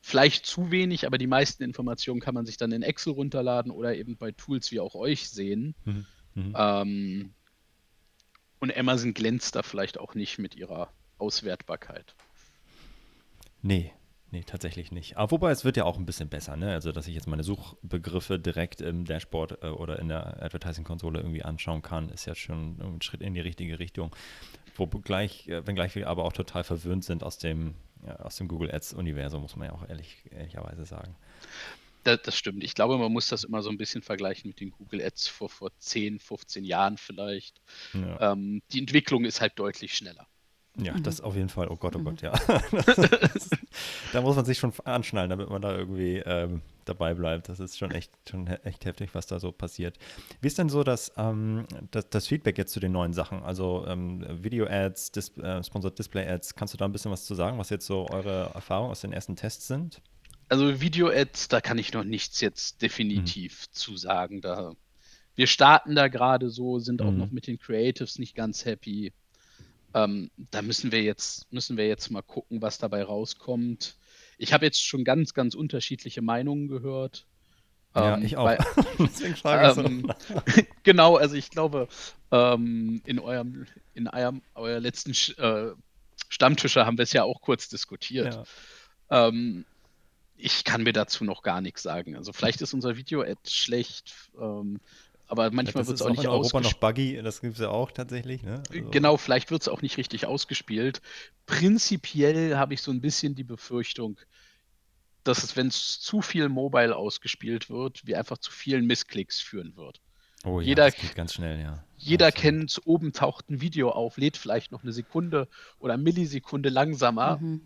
vielleicht 0.00 0.46
zu 0.46 0.70
wenig, 0.70 1.06
aber 1.06 1.18
die 1.18 1.26
meisten 1.26 1.62
Informationen 1.62 2.20
kann 2.20 2.34
man 2.34 2.46
sich 2.46 2.56
dann 2.56 2.72
in 2.72 2.82
Excel 2.82 3.12
runterladen 3.12 3.70
oder 3.70 3.94
eben 3.94 4.16
bei 4.16 4.32
Tools 4.32 4.70
wie 4.70 4.80
auch 4.80 4.94
euch 4.94 5.28
sehen. 5.28 5.74
Mhm. 5.84 6.06
Mhm. 6.34 6.54
Ähm, 6.56 7.34
und 8.60 8.76
Amazon 8.76 9.14
glänzt 9.14 9.56
da 9.56 9.62
vielleicht 9.62 9.98
auch 9.98 10.14
nicht 10.14 10.38
mit 10.38 10.54
ihrer 10.54 10.92
Auswertbarkeit. 11.18 12.14
Nee, 13.62 13.92
Nee, 14.32 14.44
tatsächlich 14.44 14.92
nicht. 14.92 15.16
Aber 15.16 15.32
wobei 15.32 15.50
es 15.50 15.64
wird 15.64 15.76
ja 15.76 15.84
auch 15.84 15.98
ein 15.98 16.06
bisschen 16.06 16.28
besser, 16.28 16.56
ne? 16.56 16.72
Also, 16.72 16.92
dass 16.92 17.08
ich 17.08 17.14
jetzt 17.14 17.26
meine 17.26 17.42
Suchbegriffe 17.42 18.38
direkt 18.38 18.80
im 18.80 19.04
Dashboard 19.04 19.62
äh, 19.62 19.68
oder 19.68 19.98
in 19.98 20.08
der 20.08 20.40
Advertising-Konsole 20.42 21.18
irgendwie 21.18 21.42
anschauen 21.42 21.82
kann, 21.82 22.08
ist 22.10 22.26
ja 22.26 22.36
schon 22.36 22.80
ein 22.80 23.02
Schritt 23.02 23.22
in 23.22 23.34
die 23.34 23.40
richtige 23.40 23.80
Richtung. 23.80 24.14
Wobei, 24.76 25.24
äh, 25.24 25.66
wenngleich 25.66 25.96
wir 25.96 26.08
aber 26.08 26.24
auch 26.24 26.32
total 26.32 26.62
verwöhnt 26.62 27.04
sind 27.04 27.24
aus 27.24 27.38
dem, 27.38 27.74
ja, 28.06 28.16
aus 28.20 28.36
dem 28.36 28.46
Google 28.46 28.70
Ads-Universum, 28.72 29.42
muss 29.42 29.56
man 29.56 29.68
ja 29.68 29.74
auch 29.74 29.88
ehrlich, 29.88 30.22
ehrlicherweise 30.30 30.84
sagen. 30.84 31.16
Das, 32.04 32.22
das, 32.22 32.36
stimmt. 32.36 32.62
Ich 32.62 32.74
glaube, 32.74 32.96
man 32.98 33.12
muss 33.12 33.28
das 33.28 33.44
immer 33.44 33.62
so 33.62 33.68
ein 33.68 33.76
bisschen 33.76 34.00
vergleichen 34.00 34.48
mit 34.48 34.60
den 34.60 34.70
Google 34.70 35.02
Ads 35.02 35.28
vor, 35.28 35.50
vor 35.50 35.70
10, 35.80 36.20
15 36.20 36.64
Jahren 36.64 36.96
vielleicht. 36.96 37.60
Ja. 37.92 38.32
Ähm, 38.32 38.62
die 38.72 38.78
Entwicklung 38.78 39.24
ist 39.24 39.40
halt 39.40 39.58
deutlich 39.58 39.94
schneller. 39.94 40.26
Ja, 40.76 40.94
mhm. 40.94 41.02
das 41.02 41.20
auf 41.20 41.34
jeden 41.34 41.48
Fall. 41.48 41.68
Oh 41.68 41.76
Gott, 41.76 41.96
oh 41.96 41.98
mhm. 41.98 42.04
Gott, 42.04 42.22
ja. 42.22 42.32
da 44.12 44.20
muss 44.20 44.36
man 44.36 44.44
sich 44.44 44.58
schon 44.58 44.72
anschnallen, 44.84 45.28
damit 45.28 45.50
man 45.50 45.60
da 45.60 45.76
irgendwie 45.76 46.18
ähm, 46.18 46.62
dabei 46.84 47.14
bleibt. 47.14 47.48
Das 47.48 47.60
ist 47.60 47.78
schon 47.78 47.90
echt, 47.90 48.12
schon 48.28 48.46
echt 48.46 48.84
heftig, 48.84 49.10
was 49.14 49.26
da 49.26 49.40
so 49.40 49.52
passiert. 49.52 49.98
Wie 50.40 50.46
ist 50.46 50.58
denn 50.58 50.68
so 50.68 50.84
das, 50.84 51.12
ähm, 51.16 51.66
das, 51.90 52.08
das, 52.08 52.28
Feedback 52.28 52.56
jetzt 52.56 52.72
zu 52.72 52.80
den 52.80 52.92
neuen 52.92 53.12
Sachen? 53.12 53.42
Also 53.42 53.84
ähm, 53.86 54.24
Video-Ads, 54.42 55.12
Dis 55.12 55.36
äh, 55.38 55.62
Sponsored 55.62 55.98
Display-Ads, 55.98 56.54
kannst 56.54 56.74
du 56.74 56.78
da 56.78 56.84
ein 56.84 56.92
bisschen 56.92 57.10
was 57.10 57.24
zu 57.24 57.34
sagen, 57.34 57.58
was 57.58 57.70
jetzt 57.70 57.86
so 57.86 58.08
eure 58.08 58.50
Erfahrungen 58.54 58.92
aus 58.92 59.00
den 59.00 59.12
ersten 59.12 59.36
Tests 59.36 59.66
sind? 59.66 60.00
Also 60.48 60.80
Video-Ads, 60.80 61.48
da 61.48 61.60
kann 61.60 61.78
ich 61.78 61.92
noch 61.92 62.04
nichts 62.04 62.40
jetzt 62.40 62.82
definitiv 62.82 63.68
mhm. 63.68 63.72
zu 63.72 63.96
sagen. 63.96 64.40
Da, 64.40 64.72
wir 65.34 65.46
starten 65.46 65.94
da 65.94 66.08
gerade 66.08 66.50
so, 66.50 66.78
sind 66.78 67.02
auch 67.02 67.10
mhm. 67.10 67.18
noch 67.18 67.30
mit 67.30 67.46
den 67.46 67.58
Creatives 67.58 68.18
nicht 68.18 68.34
ganz 68.34 68.64
happy. 68.64 69.12
Ähm, 69.94 70.30
da 70.50 70.62
müssen 70.62 70.92
wir 70.92 71.02
jetzt, 71.02 71.52
müssen 71.52 71.76
wir 71.76 71.86
jetzt 71.86 72.10
mal 72.10 72.22
gucken, 72.22 72.62
was 72.62 72.78
dabei 72.78 73.02
rauskommt. 73.02 73.96
Ich 74.38 74.52
habe 74.52 74.64
jetzt 74.64 74.84
schon 74.84 75.04
ganz, 75.04 75.34
ganz 75.34 75.54
unterschiedliche 75.54 76.22
Meinungen 76.22 76.68
gehört. 76.68 77.26
Ja, 77.94 78.16
ähm, 78.16 78.24
ich 78.24 78.36
auch. 78.36 78.44
Weil, 78.44 78.58
Deswegen 78.98 79.36
frage 79.36 79.80
ich 79.80 79.86
ähm, 79.86 80.12
genau, 80.82 81.16
also 81.16 81.34
ich 81.34 81.50
glaube, 81.50 81.88
ähm, 82.30 83.02
in 83.04 83.18
eurem, 83.18 83.66
in 83.94 84.08
eurem, 84.08 84.42
euer 84.54 84.80
letzten 84.80 85.12
äh, 85.42 85.72
Stammtische 86.28 86.86
haben 86.86 86.98
wir 86.98 87.02
es 87.02 87.12
ja 87.12 87.24
auch 87.24 87.40
kurz 87.40 87.68
diskutiert. 87.68 88.46
Ja. 89.10 89.28
Ähm, 89.28 89.64
ich 90.36 90.64
kann 90.64 90.84
mir 90.84 90.92
dazu 90.92 91.24
noch 91.24 91.42
gar 91.42 91.60
nichts 91.60 91.82
sagen. 91.82 92.16
Also 92.16 92.32
vielleicht 92.32 92.62
ist 92.62 92.72
unser 92.72 92.96
Video-Ad 92.96 93.40
schlecht, 93.48 94.14
ähm, 94.40 94.80
aber 95.30 95.50
manchmal 95.52 95.86
wird 95.86 95.94
es 95.94 96.02
auch, 96.02 96.06
auch 96.06 96.10
nicht 96.10 96.24
in 96.24 96.28
Europa 96.28 96.60
noch 96.60 96.72
buggy, 96.74 97.20
das 97.22 97.40
gibt 97.40 97.54
es 97.54 97.60
ja 97.60 97.68
auch 97.68 97.92
tatsächlich. 97.92 98.42
Ne? 98.42 98.62
Also. 98.68 98.90
Genau, 98.90 99.16
vielleicht 99.16 99.52
wird 99.52 99.62
es 99.62 99.68
auch 99.68 99.80
nicht 99.80 99.96
richtig 99.96 100.26
ausgespielt. 100.26 101.00
Prinzipiell 101.46 102.56
habe 102.56 102.74
ich 102.74 102.82
so 102.82 102.90
ein 102.90 103.00
bisschen 103.00 103.36
die 103.36 103.44
Befürchtung, 103.44 104.18
dass 105.22 105.44
es, 105.44 105.56
wenn 105.56 105.68
es 105.68 106.00
zu 106.00 106.20
viel 106.20 106.48
mobile 106.48 106.96
ausgespielt 106.96 107.70
wird, 107.70 108.06
wie 108.06 108.16
einfach 108.16 108.38
zu 108.38 108.50
vielen 108.50 108.86
Missklicks 108.86 109.40
führen 109.40 109.76
wird. 109.76 110.00
Oh 110.44 110.60
ja, 110.60 110.66
jeder, 110.66 110.86
das 110.86 110.96
geht 110.96 111.14
ganz 111.14 111.34
schnell, 111.34 111.60
ja. 111.60 111.84
Jeder 111.96 112.32
kennt, 112.32 112.80
oben 112.84 113.12
taucht 113.12 113.50
ein 113.50 113.60
Video 113.60 113.90
auf, 113.90 114.16
lädt 114.16 114.36
vielleicht 114.36 114.72
noch 114.72 114.82
eine 114.82 114.92
Sekunde 114.92 115.46
oder 115.78 115.96
Millisekunde 115.96 116.70
langsamer 116.70 117.36
mhm. 117.36 117.60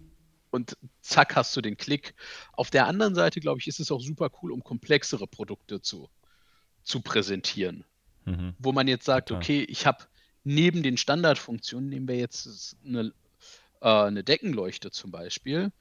und 0.50 0.76
zack 1.00 1.34
hast 1.34 1.56
du 1.56 1.62
den 1.62 1.78
Klick. 1.78 2.14
Auf 2.52 2.70
der 2.70 2.88
anderen 2.88 3.14
Seite, 3.14 3.40
glaube 3.40 3.60
ich, 3.60 3.68
ist 3.68 3.80
es 3.80 3.90
auch 3.90 4.00
super 4.00 4.30
cool, 4.42 4.52
um 4.52 4.62
komplexere 4.62 5.26
Produkte 5.26 5.80
zu, 5.80 6.10
zu 6.84 7.00
präsentieren. 7.00 7.84
Mhm. 8.24 8.54
Wo 8.58 8.72
man 8.72 8.88
jetzt 8.88 9.04
sagt, 9.04 9.30
okay, 9.30 9.62
ich 9.68 9.86
habe 9.86 10.04
neben 10.44 10.82
den 10.82 10.96
Standardfunktionen, 10.96 11.88
nehmen 11.88 12.08
wir 12.08 12.16
jetzt 12.16 12.76
eine, 12.84 13.12
äh, 13.80 13.88
eine 13.88 14.22
Deckenleuchte 14.22 14.90
zum 14.90 15.10
Beispiel, 15.10 15.72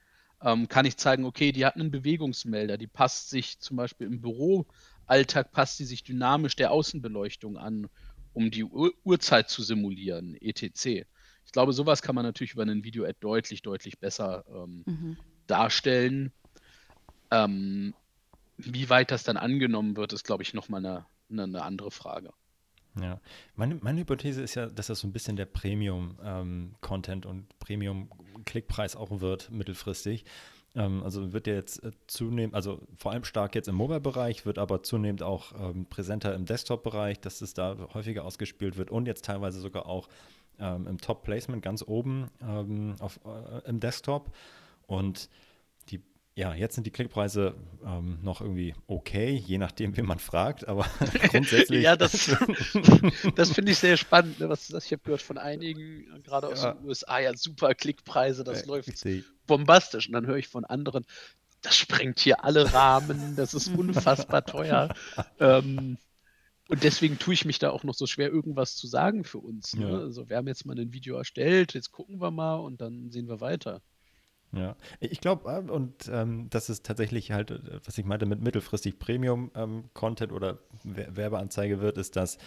ähm, 0.42 0.68
kann 0.68 0.86
ich 0.86 0.98
zeigen, 0.98 1.26
okay, 1.26 1.52
die 1.52 1.66
hat 1.66 1.76
einen 1.76 1.92
Bewegungsmelder, 1.92 2.78
die 2.78 2.88
passt 2.88 3.30
sich 3.30 3.60
zum 3.60 3.78
Beispiel 3.78 4.08
im 4.08 4.22
Büroalltag, 4.22 5.52
passt 5.52 5.78
sie 5.78 5.86
sich 5.86 6.04
dynamisch 6.04 6.56
der 6.56 6.72
Außenbeleuchtung 6.72 7.58
an, 7.58 7.88
um 8.34 8.52
die 8.52 8.64
Ur 8.64 8.92
Uhrzeit 9.04 9.50
zu 9.50 9.62
simulieren, 9.62 10.36
etc. 10.36 11.06
Ich 11.46 11.52
glaube, 11.52 11.74
sowas 11.74 12.02
kann 12.02 12.16
man 12.16 12.26
natürlich 12.26 12.54
über 12.54 12.64
einen 12.64 12.84
Video-Ad 12.84 13.18
deutlich, 13.20 13.62
deutlich 13.62 14.00
besser 14.00 14.44
ähm, 14.50 14.84
mhm. 14.86 15.18
darstellen. 15.48 16.32
Ähm, 17.32 17.94
wie 18.58 18.90
weit 18.90 19.12
das 19.12 19.24
dann 19.24 19.38
angenommen 19.38 19.98
wird, 19.98 20.14
ist, 20.14 20.24
glaube 20.24 20.44
ich, 20.44 20.54
nochmal 20.54 20.86
eine, 20.86 21.06
eine, 21.30 21.44
eine 21.44 21.64
andere 21.64 21.92
Frage. 21.92 22.32
Ja, 23.00 23.20
meine, 23.56 23.76
meine 23.76 24.02
Hypothese 24.02 24.42
ist 24.42 24.56
ja, 24.56 24.68
dass 24.68 24.88
das 24.88 25.00
so 25.00 25.08
ein 25.08 25.14
bisschen 25.14 25.36
der 25.36 25.46
Premium-Content 25.46 27.26
ähm, 27.26 27.32
und 27.32 27.60
Premium-Klickpreis 27.60 28.96
auch 28.96 29.20
wird, 29.20 29.50
mittelfristig. 29.50 30.26
Ähm, 30.76 31.04
also 31.04 31.34
wird 31.34 31.48
der 31.48 31.56
jetzt 31.56 31.84
äh, 31.84 31.92
zunehmend, 32.06 32.54
also 32.54 32.82
vor 32.96 33.12
allem 33.12 33.24
stark 33.24 33.56
jetzt 33.56 33.68
im 33.68 33.76
Mobile-Bereich, 33.76 34.46
wird 34.46 34.60
aber 34.60 34.84
zunehmend 34.84 35.24
auch 35.24 35.54
ähm, 35.60 35.88
präsenter 35.88 36.36
im 36.36 36.46
Desktop-Bereich, 36.46 37.20
dass 37.20 37.42
es 37.42 37.56
da 37.56 37.78
häufiger 37.94 38.26
ausgespielt 38.26 38.78
wird 38.78 38.92
und 38.92 39.08
jetzt 39.08 39.26
teilweise 39.26 39.60
sogar 39.60 39.88
auch 39.88 40.08
ähm, 40.60 40.88
im 40.88 41.00
Top-Placement 41.00 41.64
ganz 41.64 41.84
oben 41.86 42.30
ähm, 42.42 42.96
auf, 43.00 43.20
äh, 43.26 43.68
im 43.68 43.80
Desktop. 43.80 44.36
Und 44.86 45.30
ja, 46.36 46.54
jetzt 46.56 46.76
sind 46.76 46.88
die 46.88 46.92
Klickpreise 46.92 47.56
ähm, 47.86 48.18
noch 48.24 48.42
irgendwie 48.42 48.74
okay, 48.88 49.32
je 49.36 49.60
nachdem, 49.60 49.96
wie 49.98 50.02
man 50.02 50.18
fragt, 50.18 50.68
aber 50.68 50.86
grundsätzlich. 51.30 51.84
ja, 51.84 51.96
das, 51.96 52.12
das 53.36 53.52
finde 53.52 53.72
ich 53.72 53.78
sehr 53.78 53.98
spannend. 53.98 54.40
Ne? 54.40 54.50
Was, 54.50 54.70
ich 54.70 54.92
habe 54.92 55.04
gehört 55.04 55.22
von 55.22 55.38
einigen, 55.38 56.24
gerade 56.24 56.48
aus 56.48 56.64
ja. 56.64 56.74
den 56.74 56.86
USA, 56.86 57.20
ja, 57.20 57.36
super 57.36 57.76
Klickpreise, 57.76 58.44
das 58.44 58.62
ja, 58.62 58.68
läuft 58.68 58.90
bombastisch. 59.46 60.08
Und 60.08 60.14
dann 60.14 60.26
höre 60.26 60.38
ich 60.38 60.48
von 60.48 60.66
anderen, 60.66 61.06
das 61.62 61.78
sprengt 61.78 62.20
hier 62.20 62.44
alle 62.44 62.74
Rahmen, 62.74 63.36
das 63.36 63.54
ist 63.54 63.68
unfassbar 63.68 64.44
teuer. 64.44 64.94
ähm, 65.40 65.98
und 66.68 66.84
deswegen 66.84 67.20
tue 67.20 67.36
ich 67.36 67.46
mich 67.46 67.60
da 67.60 67.70
auch 67.70 67.84
noch 67.84 67.94
so 67.94 68.08
schwer, 68.08 68.30
irgendwas 68.30 68.76
zu 68.76 68.88
sagen 68.88 69.24
für 69.24 69.38
uns. 69.38 69.76
Ne? 69.76 69.90
Ja. 69.90 69.98
Also, 70.00 70.30
wir 70.30 70.38
haben 70.38 70.48
jetzt 70.48 70.66
mal 70.66 70.80
ein 70.80 70.94
Video 70.94 71.16
erstellt, 71.16 71.74
jetzt 71.74 71.92
gucken 71.92 72.20
wir 72.20 72.32
mal 72.32 72.56
und 72.56 72.82
dann 72.82 73.12
sehen 73.12 73.28
wir 73.28 73.40
weiter. 73.40 73.82
Ja, 74.56 74.76
ich 75.00 75.20
glaube, 75.20 75.52
äh, 75.52 75.72
und 75.72 76.10
ähm, 76.12 76.48
das 76.50 76.70
ist 76.70 76.86
tatsächlich 76.86 77.32
halt, 77.32 77.52
äh, 77.52 77.60
was 77.84 77.98
ich 77.98 78.06
meinte 78.06 78.26
mit 78.28 78.42
mittelfristig 78.42 79.00
Premium-Content 79.00 80.32
ähm, 80.32 80.36
oder 80.36 80.60
Werbeanzeige 80.84 81.82
wird, 81.82 81.98
ist, 81.98 82.16
dass 82.16 82.38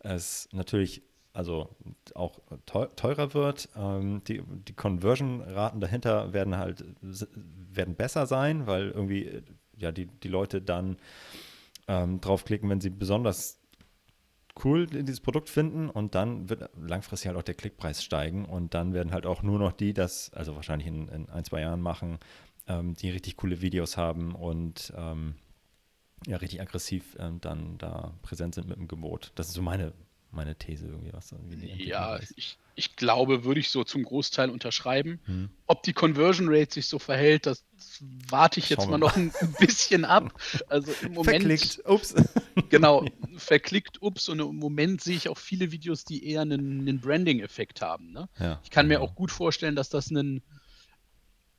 es 0.00 0.48
natürlich 0.52 1.02
also 1.34 1.68
auch 2.14 2.40
teurer 2.96 3.32
wird. 3.32 3.68
Ähm, 3.76 4.22
die 4.24 4.42
die 4.42 4.74
Conversion-Raten 4.74 5.80
dahinter 5.80 6.32
werden 6.32 6.58
halt 6.58 6.84
werden 7.00 7.94
besser 7.94 8.26
sein, 8.26 8.66
weil 8.66 8.90
irgendwie 8.90 9.26
äh, 9.26 9.42
ja 9.76 9.92
die, 9.92 10.06
die 10.06 10.28
Leute 10.28 10.60
dann 10.60 10.96
ähm, 11.86 12.20
draufklicken, 12.20 12.68
wenn 12.70 12.80
sie 12.80 12.90
besonders 12.90 13.61
cool 14.64 14.86
dieses 14.86 15.20
Produkt 15.20 15.48
finden 15.48 15.88
und 15.88 16.14
dann 16.14 16.48
wird 16.48 16.70
langfristig 16.76 17.28
halt 17.28 17.38
auch 17.38 17.42
der 17.42 17.54
Klickpreis 17.54 18.02
steigen 18.02 18.44
und 18.44 18.74
dann 18.74 18.92
werden 18.92 19.12
halt 19.12 19.26
auch 19.26 19.42
nur 19.42 19.58
noch 19.58 19.72
die 19.72 19.94
das, 19.94 20.32
also 20.34 20.54
wahrscheinlich 20.54 20.88
in, 20.88 21.08
in 21.08 21.28
ein, 21.30 21.44
zwei 21.44 21.60
Jahren 21.60 21.80
machen, 21.80 22.18
ähm, 22.68 22.94
die 22.94 23.10
richtig 23.10 23.36
coole 23.36 23.60
Videos 23.60 23.96
haben 23.96 24.34
und 24.34 24.92
ähm, 24.96 25.36
ja, 26.26 26.36
richtig 26.36 26.60
aggressiv 26.60 27.16
ähm, 27.18 27.40
dann 27.40 27.78
da 27.78 28.14
präsent 28.22 28.54
sind 28.54 28.68
mit 28.68 28.76
dem 28.76 28.88
Gebot. 28.88 29.32
Das 29.34 29.48
ist 29.48 29.54
so 29.54 29.62
meine, 29.62 29.92
meine 30.32 30.56
These 30.56 30.86
irgendwie, 30.86 31.12
was 31.12 31.32
irgendwie 31.32 31.84
Ja, 31.84 32.18
ich, 32.36 32.58
ich 32.74 32.96
glaube, 32.96 33.44
würde 33.44 33.60
ich 33.60 33.70
so 33.70 33.84
zum 33.84 34.02
Großteil 34.02 34.50
unterschreiben. 34.50 35.20
Hm. 35.26 35.50
Ob 35.66 35.82
die 35.82 35.92
Conversion 35.92 36.48
Rate 36.48 36.74
sich 36.74 36.86
so 36.86 36.98
verhält, 36.98 37.46
das 37.46 37.64
warte 38.28 38.60
ich 38.60 38.70
jetzt 38.70 38.86
mal, 38.88 38.92
mal 38.92 38.98
noch 38.98 39.16
ein, 39.16 39.32
bisschen 39.58 40.04
ab. 40.04 40.32
Also 40.68 40.92
im 41.02 41.14
Moment. 41.14 41.44
Verklickt, 41.44 41.82
ups. 41.86 42.14
Genau, 42.68 43.06
verklickt, 43.36 44.02
ups. 44.02 44.28
Und 44.28 44.40
im 44.40 44.56
Moment 44.56 45.02
sehe 45.02 45.16
ich 45.16 45.28
auch 45.28 45.38
viele 45.38 45.72
Videos, 45.72 46.04
die 46.04 46.26
eher 46.26 46.42
einen, 46.42 46.80
einen 46.80 47.00
Branding-Effekt 47.00 47.80
haben. 47.80 48.12
Ne? 48.12 48.28
Ja, 48.38 48.60
ich 48.64 48.70
kann 48.70 48.88
genau. 48.88 49.00
mir 49.00 49.04
auch 49.04 49.14
gut 49.14 49.30
vorstellen, 49.30 49.76
dass 49.76 49.88
das 49.88 50.10
ein 50.10 50.42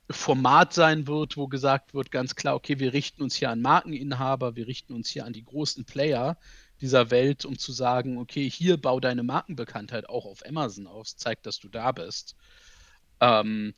Format 0.10 0.74
sein 0.74 1.08
wird, 1.08 1.38
wo 1.38 1.48
gesagt 1.48 1.94
wird, 1.94 2.12
ganz 2.12 2.36
klar, 2.36 2.56
okay, 2.56 2.80
wir 2.80 2.94
richten 2.94 3.24
uns 3.24 3.36
hier 3.36 3.50
an 3.50 3.62
Markeninhaber, 3.62 4.56
wir 4.56 4.68
richten 4.68 4.94
uns 4.94 5.10
hier 5.10 5.26
an 5.26 5.34
die 5.34 5.46
großen 5.46 5.86
Player 5.86 6.38
dieser 6.84 7.12
Welt, 7.12 7.46
um 7.46 7.58
zu 7.58 7.72
sagen, 7.72 8.18
okay, 8.18 8.50
hier 8.50 8.76
bau 8.76 9.00
deine 9.00 9.24
Markenbekanntheit 9.24 10.10
auch 10.10 10.26
auf 10.26 10.46
Amazon 10.46 10.86
aus, 10.86 11.16
zeig, 11.16 11.42
dass 11.42 11.58
du 11.58 11.70
da 11.70 11.94
bist. 11.94 12.36
Ähm, 13.22 13.74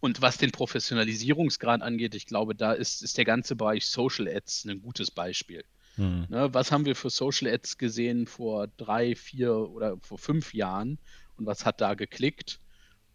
und 0.00 0.20
was 0.20 0.36
den 0.36 0.52
Professionalisierungsgrad 0.52 1.80
angeht, 1.80 2.14
ich 2.14 2.26
glaube, 2.26 2.54
da 2.54 2.74
ist, 2.74 3.02
ist 3.02 3.16
der 3.16 3.24
ganze 3.24 3.56
Bereich 3.56 3.86
Social 3.86 4.28
Ads 4.28 4.66
ein 4.66 4.82
gutes 4.82 5.10
Beispiel. 5.10 5.64
Hm. 5.94 6.26
Ne, 6.28 6.52
was 6.52 6.70
haben 6.70 6.84
wir 6.84 6.94
für 6.94 7.08
Social 7.08 7.48
Ads 7.48 7.78
gesehen 7.78 8.26
vor 8.26 8.68
drei, 8.76 9.16
vier 9.16 9.54
oder 9.54 9.96
vor 10.02 10.18
fünf 10.18 10.52
Jahren 10.52 10.98
und 11.38 11.46
was 11.46 11.64
hat 11.64 11.80
da 11.80 11.94
geklickt? 11.94 12.60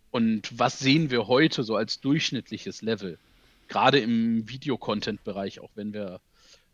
Und 0.10 0.58
was 0.58 0.80
sehen 0.80 1.12
wir 1.12 1.28
heute 1.28 1.62
so 1.62 1.76
als 1.76 2.02
durchschnittliches 2.02 2.82
Level? 2.82 3.20
Gerade 3.68 4.00
im 4.00 4.50
Videocontent-Bereich, 4.50 5.60
auch 5.60 5.70
wenn 5.76 5.94
wir 5.94 6.20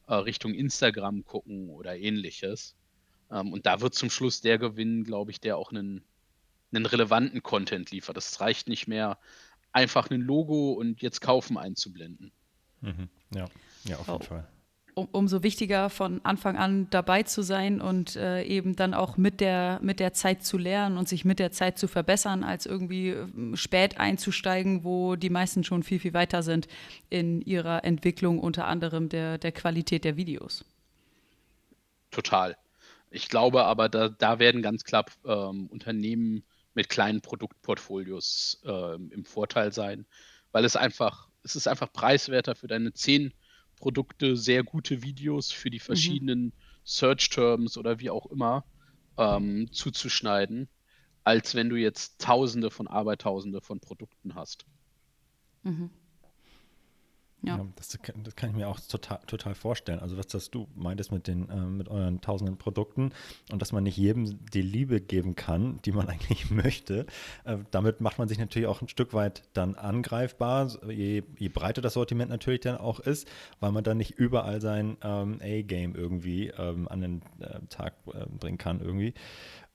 äh, 0.07 0.15
Richtung 0.15 0.53
Instagram 0.53 1.25
gucken 1.25 1.69
oder 1.69 1.97
ähnliches. 1.97 2.75
Ähm, 3.31 3.53
und 3.53 3.65
da 3.65 3.81
wird 3.81 3.93
zum 3.95 4.09
Schluss 4.09 4.41
der 4.41 4.57
gewinnen, 4.57 5.03
glaube 5.03 5.31
ich, 5.31 5.39
der 5.39 5.57
auch 5.57 5.71
einen, 5.71 6.03
einen 6.73 6.85
relevanten 6.85 7.43
Content 7.43 7.91
liefert. 7.91 8.17
Das 8.17 8.39
reicht 8.39 8.67
nicht 8.67 8.87
mehr, 8.87 9.17
einfach 9.71 10.09
ein 10.09 10.21
Logo 10.21 10.73
und 10.73 11.01
jetzt 11.01 11.21
kaufen 11.21 11.57
einzublenden. 11.57 12.31
Mhm. 12.81 13.09
Ja, 13.33 13.47
ja, 13.85 13.97
auf 13.97 14.07
jeden 14.07 14.21
oh. 14.21 14.25
Fall 14.25 14.47
um, 14.95 15.07
umso 15.11 15.43
wichtiger 15.43 15.89
von 15.89 16.21
Anfang 16.23 16.57
an 16.57 16.89
dabei 16.89 17.23
zu 17.23 17.41
sein 17.41 17.81
und 17.81 18.15
äh, 18.15 18.43
eben 18.43 18.75
dann 18.75 18.93
auch 18.93 19.17
mit 19.17 19.41
der, 19.41 19.79
mit 19.81 19.99
der 19.99 20.13
Zeit 20.13 20.43
zu 20.43 20.57
lernen 20.57 20.97
und 20.97 21.07
sich 21.07 21.25
mit 21.25 21.37
der 21.37 21.51
Zeit 21.51 21.77
zu 21.77 21.87
verbessern, 21.87 22.43
als 22.43 22.65
irgendwie 22.65 23.09
ähm, 23.09 23.55
spät 23.55 23.99
einzusteigen, 23.99 24.83
wo 24.83 25.15
die 25.15 25.29
meisten 25.29 25.63
schon 25.63 25.83
viel, 25.83 25.99
viel 25.99 26.13
weiter 26.13 26.41
sind 26.43 26.67
in 27.09 27.41
ihrer 27.41 27.83
Entwicklung, 27.83 28.39
unter 28.39 28.65
anderem 28.65 29.09
der, 29.09 29.37
der 29.37 29.51
Qualität 29.51 30.05
der 30.05 30.17
Videos. 30.17 30.65
Total. 32.11 32.57
Ich 33.11 33.29
glaube 33.29 33.65
aber, 33.65 33.89
da, 33.89 34.09
da 34.09 34.39
werden 34.39 34.61
ganz 34.61 34.83
klar 34.83 35.05
ähm, 35.25 35.67
Unternehmen 35.67 36.43
mit 36.73 36.89
kleinen 36.89 37.21
Produktportfolios 37.21 38.61
äh, 38.65 38.95
im 38.95 39.25
Vorteil 39.25 39.71
sein, 39.73 40.05
weil 40.51 40.63
es 40.65 40.75
einfach, 40.75 41.27
es 41.43 41.55
ist 41.55 41.67
einfach 41.67 41.91
preiswerter 41.91 42.55
für 42.55 42.67
deine 42.67 42.93
zehn 42.93 43.33
Produkte 43.85 44.35
sehr 44.35 44.63
gute 44.63 45.03
Videos 45.03 45.51
für 45.51 45.69
die 45.69 45.77
mhm. 45.77 45.83
verschiedenen 45.83 46.43
mhm. 46.45 46.53
Search-Terms 46.85 47.77
oder 47.77 47.99
wie 47.99 48.09
auch 48.09 48.25
immer 48.31 48.65
ähm, 49.15 49.71
zuzuschneiden, 49.71 50.69
als 51.23 51.53
wenn 51.53 51.69
du 51.69 51.75
jetzt 51.75 52.19
Tausende 52.19 52.71
von 52.71 52.87
Arbeitausende 52.87 53.61
von 53.61 53.79
Produkten 53.79 54.33
hast. 54.33 54.65
Mhm. 55.61 55.91
Ja. 57.45 57.57
ja 57.57 57.65
das, 57.75 57.89
das, 57.89 58.35
kann 58.35 58.49
ich 58.49 58.55
mir 58.55 58.67
auch 58.67 58.79
total, 58.79 59.19
total 59.27 59.55
vorstellen. 59.55 59.99
Also 59.99 60.17
was 60.17 60.27
das 60.27 60.49
du 60.49 60.67
meintest 60.75 61.11
mit 61.11 61.27
den 61.27 61.49
äh, 61.49 61.55
mit 61.55 61.87
euren 61.89 62.21
tausenden 62.21 62.57
Produkten 62.57 63.11
und 63.51 63.61
dass 63.61 63.71
man 63.71 63.83
nicht 63.83 63.97
jedem 63.97 64.45
die 64.51 64.61
Liebe 64.61 65.01
geben 65.01 65.35
kann, 65.35 65.79
die 65.85 65.91
man 65.91 66.07
eigentlich 66.09 66.49
möchte. 66.51 67.05
Äh, 67.43 67.57
damit 67.71 68.01
macht 68.01 68.17
man 68.17 68.27
sich 68.27 68.39
natürlich 68.39 68.67
auch 68.67 68.81
ein 68.81 68.87
Stück 68.87 69.13
weit 69.13 69.43
dann 69.53 69.75
angreifbar, 69.75 70.71
je, 70.89 71.23
je 71.37 71.49
breiter 71.49 71.81
das 71.81 71.93
Sortiment 71.93 72.29
natürlich 72.29 72.61
dann 72.61 72.77
auch 72.77 72.99
ist, 72.99 73.27
weil 73.59 73.71
man 73.71 73.83
dann 73.83 73.97
nicht 73.97 74.11
überall 74.11 74.61
sein 74.61 74.97
ähm, 75.01 75.39
A-Game 75.41 75.95
irgendwie 75.95 76.47
ähm, 76.47 76.87
an 76.87 77.01
den 77.01 77.21
äh, 77.39 77.59
Tag 77.69 77.93
äh, 78.07 78.25
bringen 78.25 78.57
kann 78.57 78.79
irgendwie. 78.79 79.13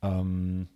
Ähm, 0.02 0.68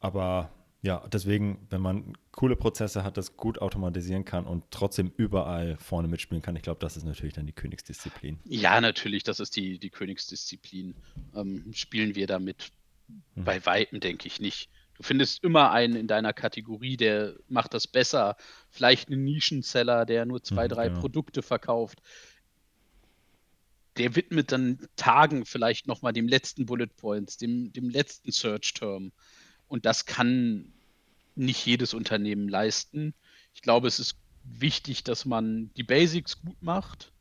aber 0.00 0.50
ja, 0.82 1.04
deswegen, 1.12 1.66
wenn 1.70 1.80
man 1.80 2.14
coole 2.32 2.56
Prozesse 2.56 3.04
hat, 3.04 3.18
das 3.18 3.36
gut 3.36 3.60
automatisieren 3.60 4.24
kann 4.24 4.46
und 4.46 4.64
trotzdem 4.70 5.12
überall 5.16 5.76
vorne 5.78 6.08
mitspielen 6.08 6.42
kann. 6.42 6.56
Ich 6.56 6.62
glaube, 6.62 6.80
das 6.80 6.96
ist 6.96 7.04
natürlich 7.04 7.34
dann 7.34 7.46
die 7.46 7.52
Königsdisziplin. 7.52 8.38
Ja, 8.44 8.80
natürlich, 8.80 9.22
das 9.22 9.38
ist 9.38 9.54
die, 9.54 9.78
die 9.78 9.90
Königsdisziplin. 9.90 10.94
Ähm, 11.36 11.72
spielen 11.72 12.14
wir 12.14 12.26
damit 12.26 12.72
hm. 13.34 13.44
bei 13.44 13.64
Weitem, 13.66 14.00
denke 14.00 14.26
ich 14.26 14.40
nicht. 14.40 14.70
Du 14.94 15.02
findest 15.02 15.44
immer 15.44 15.70
einen 15.72 15.96
in 15.96 16.06
deiner 16.06 16.32
Kategorie, 16.32 16.96
der 16.96 17.34
macht 17.48 17.74
das 17.74 17.86
besser. 17.86 18.36
Vielleicht 18.70 19.08
einen 19.08 19.24
Nischenseller, 19.24 20.06
der 20.06 20.24
nur 20.24 20.42
zwei, 20.42 20.64
hm, 20.64 20.68
drei 20.70 20.88
genau. 20.88 21.00
Produkte 21.00 21.42
verkauft. 21.42 22.02
Der 23.98 24.16
widmet 24.16 24.52
dann 24.52 24.78
Tagen 24.96 25.44
vielleicht 25.44 25.86
nochmal 25.86 26.12
dem 26.12 26.28
letzten 26.28 26.66
Bullet 26.66 26.88
Points, 26.96 27.36
dem, 27.36 27.72
dem 27.72 27.90
letzten 27.90 28.32
Search-Term. 28.32 29.12
Und 29.68 29.86
das 29.86 30.06
kann 30.06 30.72
nicht 31.34 31.64
jedes 31.66 31.94
Unternehmen 31.94 32.48
leisten. 32.48 33.14
Ich 33.54 33.62
glaube, 33.62 33.88
es 33.88 33.98
ist 33.98 34.16
wichtig, 34.44 35.04
dass 35.04 35.24
man 35.24 35.72
die 35.74 35.82
Basics 35.82 36.40
gut 36.40 36.60
macht 36.62 37.12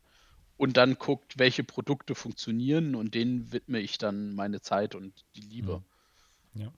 und 0.57 0.77
dann 0.77 0.95
guckt, 0.95 1.37
welche 1.37 1.63
Produkte 1.63 2.15
funktionieren 2.15 2.95
und 2.95 3.15
denen 3.15 3.51
widme 3.51 3.79
ich 3.79 3.97
dann 3.97 4.33
meine 4.33 4.61
Zeit 4.61 4.95
und 4.95 5.13
die 5.35 5.41
Liebe. 5.41 5.83
Ja. 6.53 6.71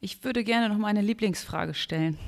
Ich 0.00 0.24
würde 0.24 0.44
gerne 0.44 0.68
noch 0.68 0.78
meine 0.78 1.02
Lieblingsfrage 1.02 1.74
stellen. 1.74 2.18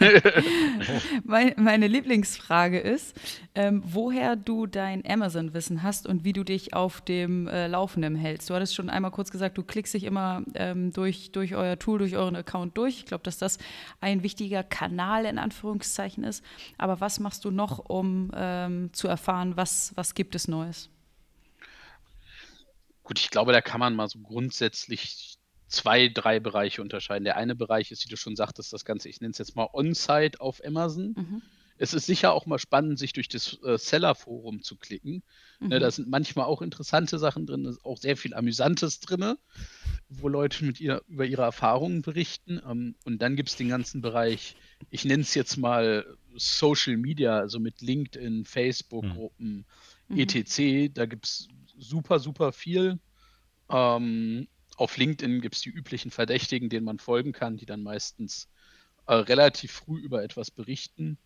meine 1.24 1.86
Lieblingsfrage 1.86 2.78
ist, 2.78 3.14
ähm, 3.54 3.82
woher 3.84 4.36
du 4.36 4.66
dein 4.66 5.04
Amazon-Wissen 5.06 5.82
hast 5.82 6.06
und 6.06 6.24
wie 6.24 6.32
du 6.32 6.44
dich 6.44 6.74
auf 6.74 7.00
dem 7.00 7.48
äh, 7.48 7.66
Laufenden 7.66 8.16
hältst. 8.16 8.50
Du 8.50 8.54
hattest 8.54 8.74
schon 8.74 8.90
einmal 8.90 9.10
kurz 9.10 9.30
gesagt, 9.30 9.58
du 9.58 9.62
klickst 9.62 9.94
dich 9.94 10.04
immer 10.04 10.42
ähm, 10.54 10.92
durch, 10.92 11.32
durch 11.32 11.54
euer 11.54 11.78
Tool, 11.78 11.98
durch 11.98 12.16
euren 12.16 12.36
Account 12.36 12.76
durch. 12.76 12.98
Ich 12.98 13.06
glaube, 13.06 13.24
dass 13.24 13.38
das 13.38 13.58
ein 14.00 14.22
wichtiger 14.22 14.62
Kanal 14.62 15.24
in 15.26 15.38
Anführungszeichen 15.38 16.24
ist. 16.24 16.44
Aber 16.78 17.00
was 17.00 17.20
machst 17.20 17.44
du 17.44 17.50
noch, 17.50 17.78
um 17.78 18.30
ähm, 18.34 18.90
zu 18.92 19.08
erfahren, 19.08 19.56
was, 19.56 19.92
was 19.96 20.14
gibt 20.14 20.34
es 20.34 20.48
Neues? 20.48 20.88
Gut, 23.02 23.18
ich 23.18 23.30
glaube, 23.30 23.52
da 23.52 23.60
kann 23.60 23.80
man 23.80 23.94
mal 23.94 24.08
so 24.08 24.18
grundsätzlich 24.20 25.38
zwei, 25.72 26.08
drei 26.08 26.38
Bereiche 26.38 26.82
unterscheiden. 26.82 27.24
Der 27.24 27.36
eine 27.36 27.54
Bereich 27.54 27.90
ist, 27.90 28.04
wie 28.04 28.10
du 28.10 28.16
schon 28.16 28.36
sagtest, 28.36 28.72
das 28.72 28.84
Ganze, 28.84 29.08
ich 29.08 29.20
nenne 29.20 29.32
es 29.32 29.38
jetzt 29.38 29.56
mal 29.56 29.68
On-Site 29.72 30.40
auf 30.40 30.60
Amazon. 30.64 31.14
Mhm. 31.16 31.42
Es 31.78 31.94
ist 31.94 32.06
sicher 32.06 32.32
auch 32.32 32.46
mal 32.46 32.58
spannend, 32.58 32.98
sich 32.98 33.12
durch 33.12 33.28
das 33.28 33.58
äh, 33.64 33.78
Seller-Forum 33.78 34.62
zu 34.62 34.76
klicken. 34.76 35.14
Ne, 35.14 35.22
mhm. 35.60 35.68
Ne, 35.68 35.80
da 35.80 35.90
sind 35.90 36.08
manchmal 36.08 36.44
auch 36.44 36.62
interessante 36.62 37.18
Sachen 37.18 37.46
drin, 37.46 37.64
ist 37.64 37.84
auch 37.84 37.96
sehr 37.96 38.16
viel 38.16 38.34
Amüsantes 38.34 39.00
drin, 39.00 39.34
wo 40.08 40.28
Leute 40.28 40.64
mit 40.64 40.78
ihr, 40.78 41.02
über 41.08 41.24
ihre 41.24 41.42
Erfahrungen 41.42 42.02
berichten. 42.02 42.60
Ähm, 42.68 42.94
und 43.04 43.22
dann 43.22 43.34
gibt 43.34 43.48
es 43.48 43.56
den 43.56 43.70
ganzen 43.70 44.02
Bereich, 44.02 44.56
ich 44.90 45.04
nenne 45.04 45.22
es 45.22 45.34
jetzt 45.34 45.56
mal 45.56 46.04
Social 46.36 46.98
Media, 46.98 47.38
also 47.38 47.58
mit 47.58 47.80
LinkedIn, 47.80 48.44
Facebook-Gruppen, 48.44 49.64
mhm. 50.08 50.18
etc. 50.18 50.92
Da 50.92 51.06
gibt 51.06 51.24
es 51.24 51.48
super, 51.78 52.18
super 52.18 52.52
viel. 52.52 53.00
Ähm, 53.70 54.46
auf 54.82 54.96
LinkedIn 54.96 55.40
gibt 55.40 55.54
es 55.54 55.60
die 55.60 55.70
üblichen 55.70 56.10
Verdächtigen, 56.10 56.68
denen 56.68 56.84
man 56.84 56.98
folgen 56.98 57.30
kann, 57.30 57.56
die 57.56 57.66
dann 57.66 57.84
meistens 57.84 58.48
äh, 59.06 59.14
relativ 59.14 59.70
früh 59.70 60.00
über 60.00 60.24
etwas 60.24 60.50
berichten. 60.50 61.18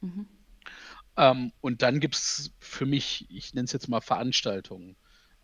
Mhm. 0.00 0.26
Ähm, 1.16 1.52
und 1.60 1.82
dann 1.82 2.00
gibt 2.00 2.16
es 2.16 2.50
für 2.58 2.86
mich, 2.86 3.26
ich 3.30 3.54
nenne 3.54 3.66
es 3.66 3.72
jetzt 3.72 3.88
mal 3.88 4.00
Veranstaltungen. 4.00 4.96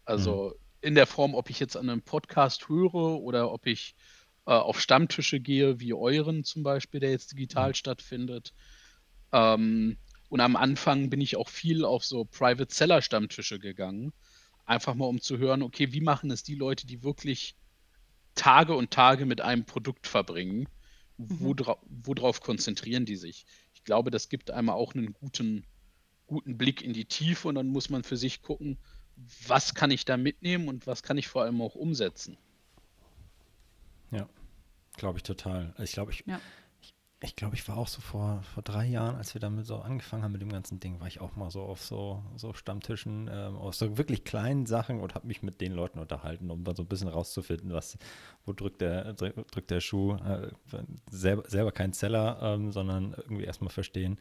Also 0.04 0.48
mhm. 0.48 0.88
in 0.88 0.94
der 0.96 1.06
Form, 1.06 1.36
ob 1.36 1.48
ich 1.48 1.60
jetzt 1.60 1.76
an 1.76 1.88
einem 1.88 2.02
Podcast 2.02 2.68
höre 2.68 3.20
oder 3.20 3.52
ob 3.52 3.66
ich 3.66 3.94
äh, 4.46 4.50
auf 4.50 4.80
Stammtische 4.80 5.38
gehe, 5.38 5.78
wie 5.78 5.94
euren 5.94 6.42
zum 6.42 6.64
Beispiel, 6.64 6.98
der 6.98 7.12
jetzt 7.12 7.30
digital 7.30 7.68
mhm. 7.68 7.74
stattfindet. 7.74 8.52
Ähm, 9.30 9.96
und 10.28 10.40
am 10.40 10.56
Anfang 10.56 11.08
bin 11.08 11.20
ich 11.20 11.36
auch 11.36 11.48
viel 11.48 11.84
auf 11.84 12.04
so 12.04 12.24
Private 12.24 12.74
Seller 12.74 13.00
Stammtische 13.00 13.60
gegangen 13.60 14.12
Einfach 14.66 14.94
mal 14.94 15.06
um 15.06 15.20
zu 15.20 15.38
hören, 15.38 15.62
okay, 15.62 15.92
wie 15.92 16.00
machen 16.00 16.30
es 16.30 16.42
die 16.42 16.54
Leute, 16.54 16.86
die 16.86 17.02
wirklich 17.02 17.56
Tage 18.34 18.74
und 18.74 18.90
Tage 18.90 19.26
mit 19.26 19.40
einem 19.40 19.64
Produkt 19.64 20.06
verbringen? 20.06 20.68
Mhm. 21.18 21.56
Worauf 22.04 22.40
konzentrieren 22.40 23.06
die 23.06 23.16
sich? 23.16 23.46
Ich 23.72 23.84
glaube, 23.84 24.10
das 24.10 24.28
gibt 24.28 24.50
einmal 24.50 24.76
auch 24.76 24.94
einen 24.94 25.12
guten, 25.12 25.64
guten 26.26 26.56
Blick 26.56 26.82
in 26.82 26.92
die 26.92 27.04
Tiefe 27.04 27.48
und 27.48 27.54
dann 27.54 27.68
muss 27.68 27.90
man 27.90 28.02
für 28.02 28.16
sich 28.16 28.42
gucken, 28.42 28.78
was 29.46 29.74
kann 29.74 29.90
ich 29.90 30.04
da 30.04 30.16
mitnehmen 30.16 30.68
und 30.68 30.86
was 30.86 31.02
kann 31.02 31.18
ich 31.18 31.28
vor 31.28 31.42
allem 31.42 31.60
auch 31.60 31.74
umsetzen. 31.74 32.36
Ja, 34.10 34.28
glaube 34.96 35.18
ich 35.18 35.22
total. 35.22 35.74
Ich 35.78 35.92
glaube, 35.92 36.12
ich, 36.12 36.24
ja 36.26 36.40
ich 37.24 37.36
glaube, 37.36 37.54
ich 37.54 37.66
war 37.68 37.76
auch 37.76 37.88
so 37.88 38.00
vor, 38.00 38.42
vor 38.54 38.62
drei 38.62 38.86
Jahren, 38.86 39.16
als 39.16 39.34
wir 39.34 39.40
damit 39.40 39.66
so 39.66 39.76
angefangen 39.78 40.22
haben 40.22 40.32
mit 40.32 40.42
dem 40.42 40.52
ganzen 40.52 40.80
Ding, 40.80 41.00
war 41.00 41.06
ich 41.06 41.20
auch 41.20 41.36
mal 41.36 41.50
so 41.50 41.62
auf 41.62 41.82
so, 41.82 42.22
so 42.36 42.52
Stammtischen, 42.52 43.28
ähm, 43.32 43.56
aus 43.56 43.78
so 43.78 43.98
wirklich 43.98 44.24
kleinen 44.24 44.66
Sachen 44.66 45.00
und 45.00 45.14
habe 45.14 45.26
mich 45.26 45.42
mit 45.42 45.60
den 45.60 45.72
Leuten 45.72 45.98
unterhalten, 45.98 46.50
um 46.50 46.64
dann 46.64 46.76
so 46.76 46.82
ein 46.82 46.88
bisschen 46.88 47.08
rauszufinden, 47.08 47.72
was, 47.72 47.98
wo 48.44 48.52
drückt 48.52 48.80
der, 48.80 49.14
drückt 49.14 49.70
der 49.70 49.80
Schuh. 49.80 50.14
Äh, 50.16 50.50
selber, 51.10 51.48
selber 51.48 51.72
kein 51.72 51.92
Seller, 51.92 52.38
ähm, 52.42 52.72
sondern 52.72 53.14
irgendwie 53.14 53.44
erstmal 53.44 53.70
verstehen, 53.70 54.18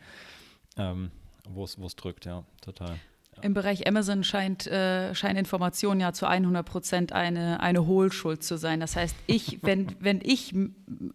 ähm, 0.77 1.11
wo 1.49 1.63
es 1.63 1.95
drückt, 1.95 2.25
ja, 2.25 2.43
total. 2.61 2.99
Im 3.41 3.53
Bereich 3.53 3.87
Amazon 3.87 4.23
scheint, 4.23 4.67
äh, 4.67 5.13
scheint 5.15 5.37
Information 5.37 5.99
ja 5.99 6.13
zu 6.13 6.27
100 6.27 6.65
Prozent 6.65 7.11
eine, 7.13 7.59
eine 7.59 7.85
Hohlschuld 7.85 8.43
zu 8.43 8.57
sein. 8.57 8.79
Das 8.79 8.95
heißt, 8.95 9.15
ich, 9.27 9.59
wenn, 9.63 9.87
wenn 9.99 10.21
ich 10.23 10.53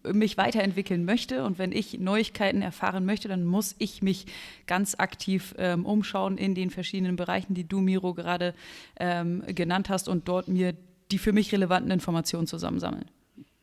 mich 0.03 0.37
weiterentwickeln 0.37 1.05
möchte 1.05 1.43
und 1.43 1.57
wenn 1.57 1.71
ich 1.71 1.99
Neuigkeiten 1.99 2.61
erfahren 2.61 3.05
möchte, 3.05 3.27
dann 3.27 3.45
muss 3.45 3.75
ich 3.79 4.01
mich 4.01 4.25
ganz 4.67 4.95
aktiv 4.97 5.55
ähm, 5.57 5.85
umschauen 5.85 6.37
in 6.37 6.55
den 6.55 6.69
verschiedenen 6.69 7.15
Bereichen, 7.15 7.53
die 7.53 7.67
du, 7.67 7.79
Miro, 7.79 8.13
gerade 8.13 8.53
ähm, 8.97 9.43
genannt 9.47 9.89
hast 9.89 10.07
und 10.07 10.27
dort 10.27 10.47
mir 10.47 10.75
die 11.11 11.17
für 11.17 11.33
mich 11.33 11.51
relevanten 11.51 11.91
Informationen 11.91 12.47
zusammensammeln. 12.47 13.09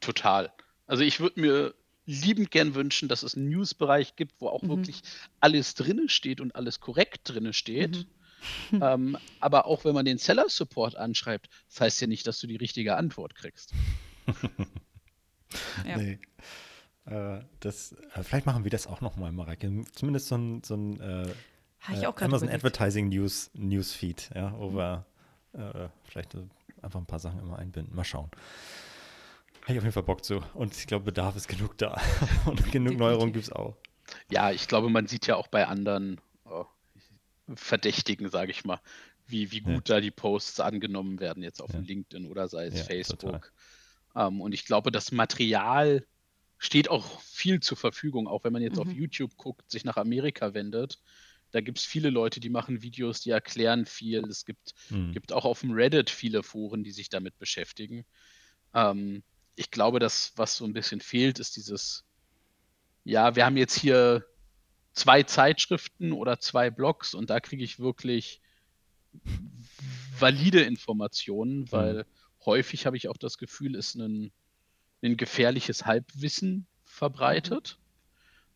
Total. 0.00 0.50
Also 0.86 1.04
ich 1.04 1.20
würde 1.20 1.40
mir 1.40 1.74
liebend 2.06 2.50
gern 2.50 2.74
wünschen, 2.74 3.08
dass 3.08 3.22
es 3.22 3.36
einen 3.36 3.48
Newsbereich 3.48 4.16
gibt, 4.16 4.34
wo 4.40 4.48
auch 4.48 4.62
mhm. 4.62 4.68
wirklich 4.68 5.02
alles 5.40 5.74
drinne 5.74 6.08
steht 6.08 6.40
und 6.40 6.54
alles 6.54 6.80
korrekt 6.80 7.20
drinne 7.24 7.52
steht. 7.52 7.96
Mhm 7.96 8.06
ähm, 8.72 9.16
aber 9.40 9.66
auch 9.66 9.84
wenn 9.84 9.94
man 9.94 10.04
den 10.04 10.18
Seller 10.18 10.48
Support 10.48 10.96
anschreibt, 10.96 11.48
das 11.68 11.80
heißt 11.80 12.00
ja 12.00 12.06
nicht, 12.06 12.26
dass 12.26 12.40
du 12.40 12.46
die 12.46 12.56
richtige 12.56 12.96
Antwort 12.96 13.34
kriegst. 13.34 13.72
ja. 15.86 15.96
Nee. 15.96 16.18
Äh, 17.06 17.40
das, 17.60 17.92
äh, 17.92 18.22
vielleicht 18.22 18.46
machen 18.46 18.64
wir 18.64 18.70
das 18.70 18.86
auch 18.86 19.00
nochmal, 19.00 19.32
Mareike. 19.32 19.84
Zumindest 19.92 20.28
so 20.28 20.36
ein, 20.36 20.62
so 20.64 20.74
ein 20.74 21.00
äh, 21.00 21.30
äh 21.92 22.06
Amazon 22.20 22.48
Advertising 22.48 23.08
News 23.08 23.50
Newsfeed, 23.54 24.30
ja, 24.34 24.52
wo 24.58 24.70
mhm. 24.70 24.76
wir 24.76 25.06
äh, 25.52 25.88
vielleicht 26.04 26.36
einfach 26.82 27.00
ein 27.00 27.06
paar 27.06 27.18
Sachen 27.20 27.38
immer 27.40 27.58
einbinden. 27.58 27.94
Mal 27.94 28.04
schauen. 28.04 28.30
Habe 29.62 29.72
ich 29.72 29.78
auf 29.78 29.84
jeden 29.84 29.92
Fall 29.92 30.02
Bock 30.02 30.24
zu. 30.24 30.40
Und 30.54 30.76
ich 30.76 30.86
glaube, 30.86 31.06
Bedarf 31.06 31.36
ist 31.36 31.48
genug 31.48 31.76
da. 31.78 32.00
Und 32.46 32.70
genug 32.70 32.96
Neuerungen 32.96 33.32
gibt 33.32 33.46
es 33.46 33.52
auch. 33.52 33.76
Ja, 34.30 34.52
ich 34.52 34.68
glaube, 34.68 34.88
man 34.90 35.08
sieht 35.08 35.26
ja 35.26 35.36
auch 35.36 35.48
bei 35.48 35.66
anderen 35.66 36.20
Verdächtigen, 37.54 38.28
sage 38.28 38.50
ich 38.50 38.64
mal, 38.64 38.80
wie, 39.26 39.50
wie 39.52 39.60
gut 39.60 39.88
ja. 39.88 39.96
da 39.96 40.00
die 40.00 40.10
Posts 40.10 40.60
angenommen 40.60 41.20
werden, 41.20 41.42
jetzt 41.42 41.60
auf 41.60 41.72
ja. 41.72 41.80
LinkedIn 41.80 42.26
oder 42.26 42.48
sei 42.48 42.66
es 42.66 42.78
ja, 42.78 42.84
Facebook. 42.84 43.52
Ähm, 44.14 44.40
und 44.40 44.52
ich 44.52 44.64
glaube, 44.64 44.90
das 44.90 45.12
Material 45.12 46.06
steht 46.58 46.88
auch 46.88 47.20
viel 47.20 47.60
zur 47.60 47.76
Verfügung, 47.76 48.26
auch 48.28 48.44
wenn 48.44 48.52
man 48.52 48.62
jetzt 48.62 48.76
mhm. 48.76 48.82
auf 48.82 48.92
YouTube 48.92 49.36
guckt, 49.36 49.70
sich 49.70 49.84
nach 49.84 49.96
Amerika 49.96 50.54
wendet. 50.54 50.98
Da 51.52 51.60
gibt 51.60 51.78
es 51.78 51.84
viele 51.84 52.10
Leute, 52.10 52.40
die 52.40 52.50
machen 52.50 52.82
Videos, 52.82 53.20
die 53.20 53.30
erklären 53.30 53.86
viel. 53.86 54.24
Es 54.24 54.44
gibt, 54.44 54.74
mhm. 54.90 55.12
gibt 55.12 55.32
auch 55.32 55.44
auf 55.44 55.60
dem 55.60 55.72
Reddit 55.72 56.10
viele 56.10 56.42
Foren, 56.42 56.82
die 56.82 56.92
sich 56.92 57.08
damit 57.08 57.38
beschäftigen. 57.38 58.04
Ähm, 58.74 59.22
ich 59.54 59.70
glaube, 59.70 59.98
das, 59.98 60.32
was 60.36 60.56
so 60.56 60.64
ein 60.64 60.72
bisschen 60.72 61.00
fehlt, 61.00 61.38
ist 61.38 61.56
dieses, 61.56 62.04
ja, 63.04 63.36
wir 63.36 63.46
haben 63.46 63.56
jetzt 63.56 63.78
hier 63.78 64.26
zwei 64.96 65.22
Zeitschriften 65.22 66.12
oder 66.12 66.40
zwei 66.40 66.70
Blogs 66.70 67.14
und 67.14 67.30
da 67.30 67.38
kriege 67.38 67.62
ich 67.62 67.78
wirklich 67.78 68.40
valide 70.18 70.62
Informationen, 70.62 71.60
mhm. 71.60 71.72
weil 71.72 71.94
mhm. 71.94 72.04
häufig 72.46 72.86
habe 72.86 72.96
ich 72.96 73.08
auch 73.08 73.16
das 73.16 73.38
Gefühl, 73.38 73.76
ist 73.76 73.94
ein, 73.94 74.32
ein 75.02 75.16
gefährliches 75.16 75.86
Halbwissen 75.86 76.66
verbreitet, 76.84 77.78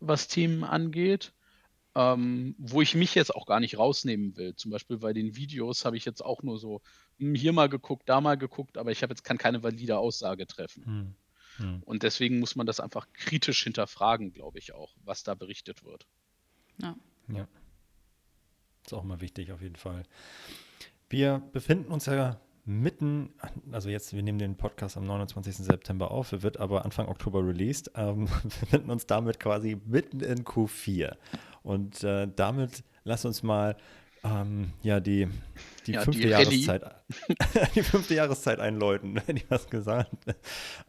mhm. 0.01 0.09
was 0.09 0.29
Themen 0.29 0.65
angeht. 0.65 1.33
Ähm, 1.97 2.55
wo 2.57 2.81
ich 2.81 2.95
mich 2.95 3.17
jetzt 3.17 3.35
auch 3.35 3.47
gar 3.47 3.59
nicht 3.59 3.77
rausnehmen 3.77 4.37
will. 4.37 4.55
Zum 4.55 4.71
Beispiel 4.71 4.99
bei 4.99 5.13
den 5.13 5.35
Videos 5.35 5.85
habe 5.85 5.97
ich 5.97 6.05
jetzt 6.05 6.25
auch 6.25 6.45
nur 6.45 6.57
so 6.57 6.83
hm, 7.19 7.35
hier 7.35 7.53
mal 7.53 7.69
geguckt, 7.69 8.09
da 8.09 8.21
mal 8.21 8.37
geguckt, 8.37 8.79
aber 8.79 8.93
ich 8.93 9.03
habe 9.03 9.13
jetzt 9.13 9.25
kann 9.25 9.39
keine 9.39 9.65
valide 9.65 9.99
Aussage 9.99 10.47
treffen. 10.47 10.85
Mhm. 11.59 11.67
Mhm. 11.67 11.83
Und 11.83 12.05
deswegen 12.05 12.39
muss 12.39 12.55
man 12.55 12.67
das 12.67 12.79
einfach 12.79 13.09
kritisch 13.13 13.65
hinterfragen, 13.65 14.33
glaube 14.33 14.61
ich 14.61 14.73
auch, 14.73 14.95
was 15.03 15.25
da 15.25 15.35
berichtet 15.35 15.85
wird. 15.85 16.07
Ist 18.91 18.95
auch 18.95 19.05
mal 19.05 19.21
wichtig 19.21 19.53
auf 19.53 19.63
jeden 19.63 19.77
Fall. 19.77 20.03
Wir 21.09 21.41
befinden 21.53 21.93
uns 21.93 22.07
ja 22.07 22.41
mitten, 22.65 23.31
also 23.71 23.89
jetzt, 23.89 24.13
wir 24.15 24.23
nehmen 24.25 24.41
den 24.41 24.57
Podcast 24.57 24.97
am 24.97 25.05
29. 25.05 25.59
September 25.59 26.11
auf, 26.11 26.33
er 26.33 26.43
wird 26.43 26.59
aber 26.59 26.85
Anfang 26.85 27.07
Oktober 27.07 27.47
released. 27.47 27.93
Ähm, 27.95 28.27
wir 28.43 28.51
befinden 28.61 28.91
uns 28.91 29.07
damit 29.07 29.39
quasi 29.39 29.81
mitten 29.87 30.19
in 30.19 30.45
Q4. 30.45 31.13
Und 31.63 32.03
äh, 32.03 32.27
damit 32.35 32.83
lass 33.05 33.25
uns 33.25 33.45
mal 33.45 33.77
ähm, 34.25 34.73
ja, 34.83 34.99
die, 34.99 35.29
die 35.87 35.93
ja, 35.93 36.01
fünfte 36.01 36.23
die 36.23 36.29
Jahreszeit, 36.31 36.83
die 37.77 37.85
fünfte 37.85 38.17
Jahreszeit 38.17 38.59
einläuten, 38.59 39.19
hätte 39.19 39.35
ich 39.35 39.49
was 39.49 39.71
gesagt. 39.71 40.11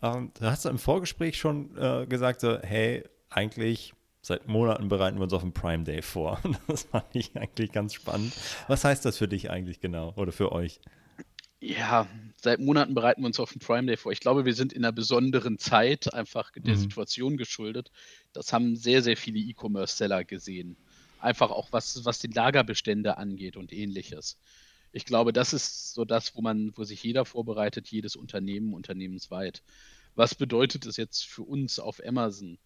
Ähm, 0.01 0.31
da 0.39 0.49
hast 0.49 0.65
du 0.65 0.69
im 0.69 0.79
Vorgespräch 0.79 1.37
schon 1.37 1.77
äh, 1.77 2.07
gesagt, 2.07 2.41
so, 2.41 2.57
hey, 2.63 3.03
eigentlich 3.29 3.93
seit 4.21 4.47
Monaten 4.47 4.87
bereiten 4.87 5.17
wir 5.17 5.23
uns 5.23 5.33
auf 5.33 5.41
den 5.41 5.53
Prime 5.53 5.83
Day 5.83 6.01
vor. 6.01 6.39
Das 6.67 6.83
fand 6.83 7.05
ich 7.13 7.35
eigentlich 7.35 7.71
ganz 7.71 7.93
spannend. 7.93 8.33
Was 8.67 8.83
heißt 8.83 9.03
das 9.05 9.17
für 9.17 9.27
dich 9.27 9.49
eigentlich 9.49 9.79
genau 9.79 10.13
oder 10.15 10.31
für 10.31 10.51
euch? 10.51 10.79
Ja, 11.63 12.07
seit 12.37 12.59
Monaten 12.59 12.95
bereiten 12.95 13.21
wir 13.21 13.27
uns 13.27 13.39
auf 13.39 13.51
den 13.51 13.59
Prime 13.59 13.85
Day 13.85 13.95
vor. 13.95 14.11
Ich 14.11 14.19
glaube, 14.19 14.45
wir 14.45 14.55
sind 14.55 14.73
in 14.73 14.83
einer 14.83 14.91
besonderen 14.91 15.59
Zeit 15.59 16.11
einfach 16.13 16.51
der 16.55 16.75
mhm. 16.75 16.79
Situation 16.79 17.37
geschuldet. 17.37 17.91
Das 18.33 18.51
haben 18.51 18.75
sehr, 18.75 19.03
sehr 19.03 19.15
viele 19.15 19.37
E-Commerce-Seller 19.37 20.23
gesehen. 20.23 20.75
Einfach 21.19 21.51
auch 21.51 21.67
was, 21.71 22.03
was 22.03 22.17
die 22.17 22.27
Lagerbestände 22.27 23.17
angeht 23.17 23.57
und 23.57 23.71
ähnliches. 23.71 24.39
Ich 24.91 25.05
glaube, 25.05 25.33
das 25.33 25.53
ist 25.53 25.93
so 25.93 26.03
das, 26.03 26.35
wo 26.35 26.41
man, 26.41 26.75
wo 26.75 26.83
sich 26.83 27.03
jeder 27.03 27.25
vorbereitet, 27.25 27.87
jedes 27.89 28.15
Unternehmen, 28.15 28.73
unternehmensweit. 28.73 29.61
Was 30.15 30.33
bedeutet 30.33 30.87
es 30.87 30.97
jetzt 30.97 31.25
für 31.25 31.43
uns 31.43 31.77
auf 31.77 32.01
Amazon? 32.03 32.57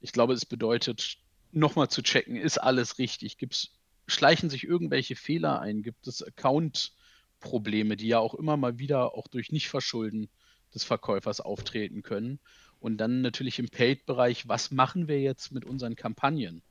Ich 0.00 0.12
glaube, 0.12 0.34
es 0.34 0.46
bedeutet, 0.46 1.18
nochmal 1.52 1.88
zu 1.88 2.02
checken, 2.02 2.36
ist 2.36 2.58
alles 2.58 2.98
richtig? 2.98 3.38
Gibt's, 3.38 3.70
schleichen 4.06 4.50
sich 4.50 4.64
irgendwelche 4.64 5.16
Fehler 5.16 5.60
ein? 5.60 5.82
Gibt 5.82 6.06
es 6.06 6.22
Account-Probleme, 6.22 7.96
die 7.96 8.08
ja 8.08 8.18
auch 8.18 8.34
immer 8.34 8.56
mal 8.56 8.78
wieder 8.78 9.14
auch 9.14 9.26
durch 9.26 9.52
Nichtverschulden 9.52 10.28
des 10.74 10.84
Verkäufers 10.84 11.40
auftreten 11.40 12.02
können? 12.02 12.38
Und 12.78 12.98
dann 12.98 13.22
natürlich 13.22 13.58
im 13.58 13.68
Paid-Bereich, 13.68 14.48
was 14.48 14.70
machen 14.70 15.08
wir 15.08 15.20
jetzt 15.20 15.50
mit 15.50 15.64
unseren 15.64 15.96
Kampagnen? 15.96 16.62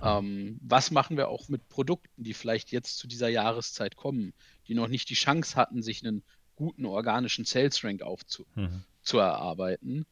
Ähm, 0.00 0.58
was 0.62 0.90
machen 0.90 1.16
wir 1.16 1.28
auch 1.28 1.48
mit 1.48 1.68
Produkten, 1.68 2.24
die 2.24 2.34
vielleicht 2.34 2.72
jetzt 2.72 2.96
zu 2.98 3.06
dieser 3.06 3.28
Jahreszeit 3.28 3.96
kommen, 3.96 4.32
die 4.68 4.74
noch 4.74 4.88
nicht 4.88 5.10
die 5.10 5.14
Chance 5.14 5.56
hatten, 5.56 5.82
sich 5.82 6.04
einen 6.06 6.22
guten 6.56 6.86
organischen 6.86 7.44
Sales 7.44 7.84
Rank 7.84 8.02
aufzuerarbeiten? 8.02 9.94
Mhm. 9.94 10.06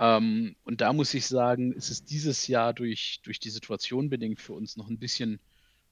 Ähm, 0.00 0.56
und 0.64 0.80
da 0.80 0.94
muss 0.94 1.12
ich 1.12 1.26
sagen, 1.26 1.72
ist 1.72 1.90
es 1.90 2.04
dieses 2.04 2.46
Jahr 2.46 2.72
durch, 2.72 3.20
durch 3.22 3.38
die 3.38 3.50
Situation 3.50 4.08
bedingt 4.08 4.40
für 4.40 4.54
uns 4.54 4.78
noch 4.78 4.88
ein 4.88 4.98
bisschen 4.98 5.38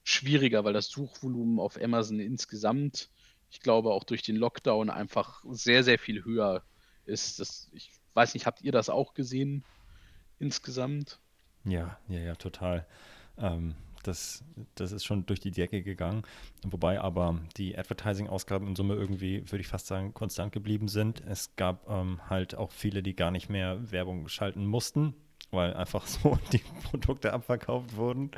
schwieriger, 0.03 0.63
weil 0.63 0.73
das 0.73 0.89
Suchvolumen 0.89 1.59
auf 1.59 1.79
Amazon 1.79 2.19
insgesamt, 2.19 3.11
ich 3.51 3.59
glaube 3.59 3.91
auch 3.91 4.03
durch 4.03 4.23
den 4.23 4.35
Lockdown 4.35 4.89
einfach 4.89 5.43
sehr, 5.51 5.83
sehr 5.83 5.99
viel 5.99 6.25
höher 6.25 6.63
ist. 7.05 7.39
Das, 7.39 7.69
ich 7.71 7.91
weiß 8.15 8.33
nicht, 8.33 8.47
habt 8.47 8.63
ihr 8.63 8.71
das 8.71 8.89
auch 8.89 9.13
gesehen 9.13 9.63
insgesamt? 10.39 11.19
Ja, 11.63 11.99
ja, 12.07 12.19
ja, 12.19 12.35
total. 12.35 12.87
Ähm, 13.37 13.75
das, 14.03 14.43
das 14.75 14.91
ist 14.91 15.05
schon 15.05 15.25
durch 15.25 15.39
die 15.39 15.51
Decke 15.51 15.81
gegangen. 15.81 16.23
Wobei 16.63 16.99
aber 16.99 17.39
die 17.57 17.77
Advertising-Ausgaben 17.77 18.67
in 18.67 18.75
Summe 18.75 18.95
irgendwie, 18.95 19.41
würde 19.51 19.61
ich 19.61 19.67
fast 19.67 19.87
sagen, 19.87 20.13
konstant 20.13 20.51
geblieben 20.51 20.87
sind. 20.87 21.21
Es 21.25 21.55
gab 21.55 21.89
ähm, 21.89 22.19
halt 22.29 22.55
auch 22.55 22.71
viele, 22.71 23.03
die 23.03 23.15
gar 23.15 23.31
nicht 23.31 23.49
mehr 23.49 23.91
Werbung 23.91 24.27
schalten 24.27 24.65
mussten, 24.65 25.13
weil 25.51 25.73
einfach 25.73 26.05
so 26.07 26.37
die 26.51 26.63
Produkte 26.89 27.33
abverkauft 27.33 27.95
wurden. 27.95 28.31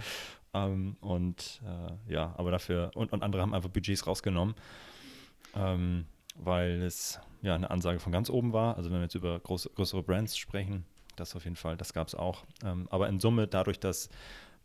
Ähm, 0.53 0.97
und 1.01 1.61
äh, 1.65 2.13
ja, 2.13 2.33
aber 2.37 2.51
dafür, 2.51 2.91
und, 2.95 3.13
und 3.13 3.23
andere 3.23 3.41
haben 3.41 3.53
einfach 3.53 3.69
Budgets 3.69 4.05
rausgenommen, 4.05 4.55
ähm, 5.55 6.05
weil 6.35 6.81
es 6.81 7.19
ja 7.41 7.55
eine 7.55 7.71
Ansage 7.71 7.99
von 7.99 8.11
ganz 8.11 8.29
oben 8.29 8.53
war. 8.53 8.77
Also 8.77 8.89
wenn 8.89 8.97
wir 8.97 9.03
jetzt 9.03 9.15
über 9.15 9.39
groß, 9.39 9.69
größere 9.75 10.03
Brands 10.03 10.37
sprechen, 10.37 10.85
das 11.15 11.35
auf 11.35 11.43
jeden 11.43 11.55
Fall, 11.55 11.77
das 11.77 11.93
gab 11.93 12.07
es 12.07 12.15
auch. 12.15 12.43
Ähm, 12.63 12.87
aber 12.89 13.07
in 13.07 13.19
Summe, 13.19 13.47
dadurch, 13.47 13.79
dass 13.79 14.09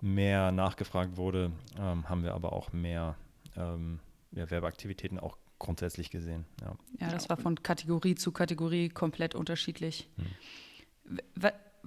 mehr 0.00 0.52
nachgefragt 0.52 1.16
wurde, 1.16 1.52
ähm, 1.78 2.08
haben 2.08 2.22
wir 2.22 2.34
aber 2.34 2.52
auch 2.52 2.72
mehr 2.72 3.16
ähm, 3.56 4.00
ja, 4.32 4.50
Werbeaktivitäten 4.50 5.18
auch 5.18 5.36
grundsätzlich 5.58 6.10
gesehen. 6.10 6.44
Ja. 6.60 6.76
ja, 7.00 7.10
das 7.10 7.28
war 7.28 7.36
von 7.36 7.62
Kategorie 7.62 8.14
zu 8.14 8.30
Kategorie 8.30 8.88
komplett 8.90 9.34
unterschiedlich. 9.34 10.08
Hm 10.16 10.26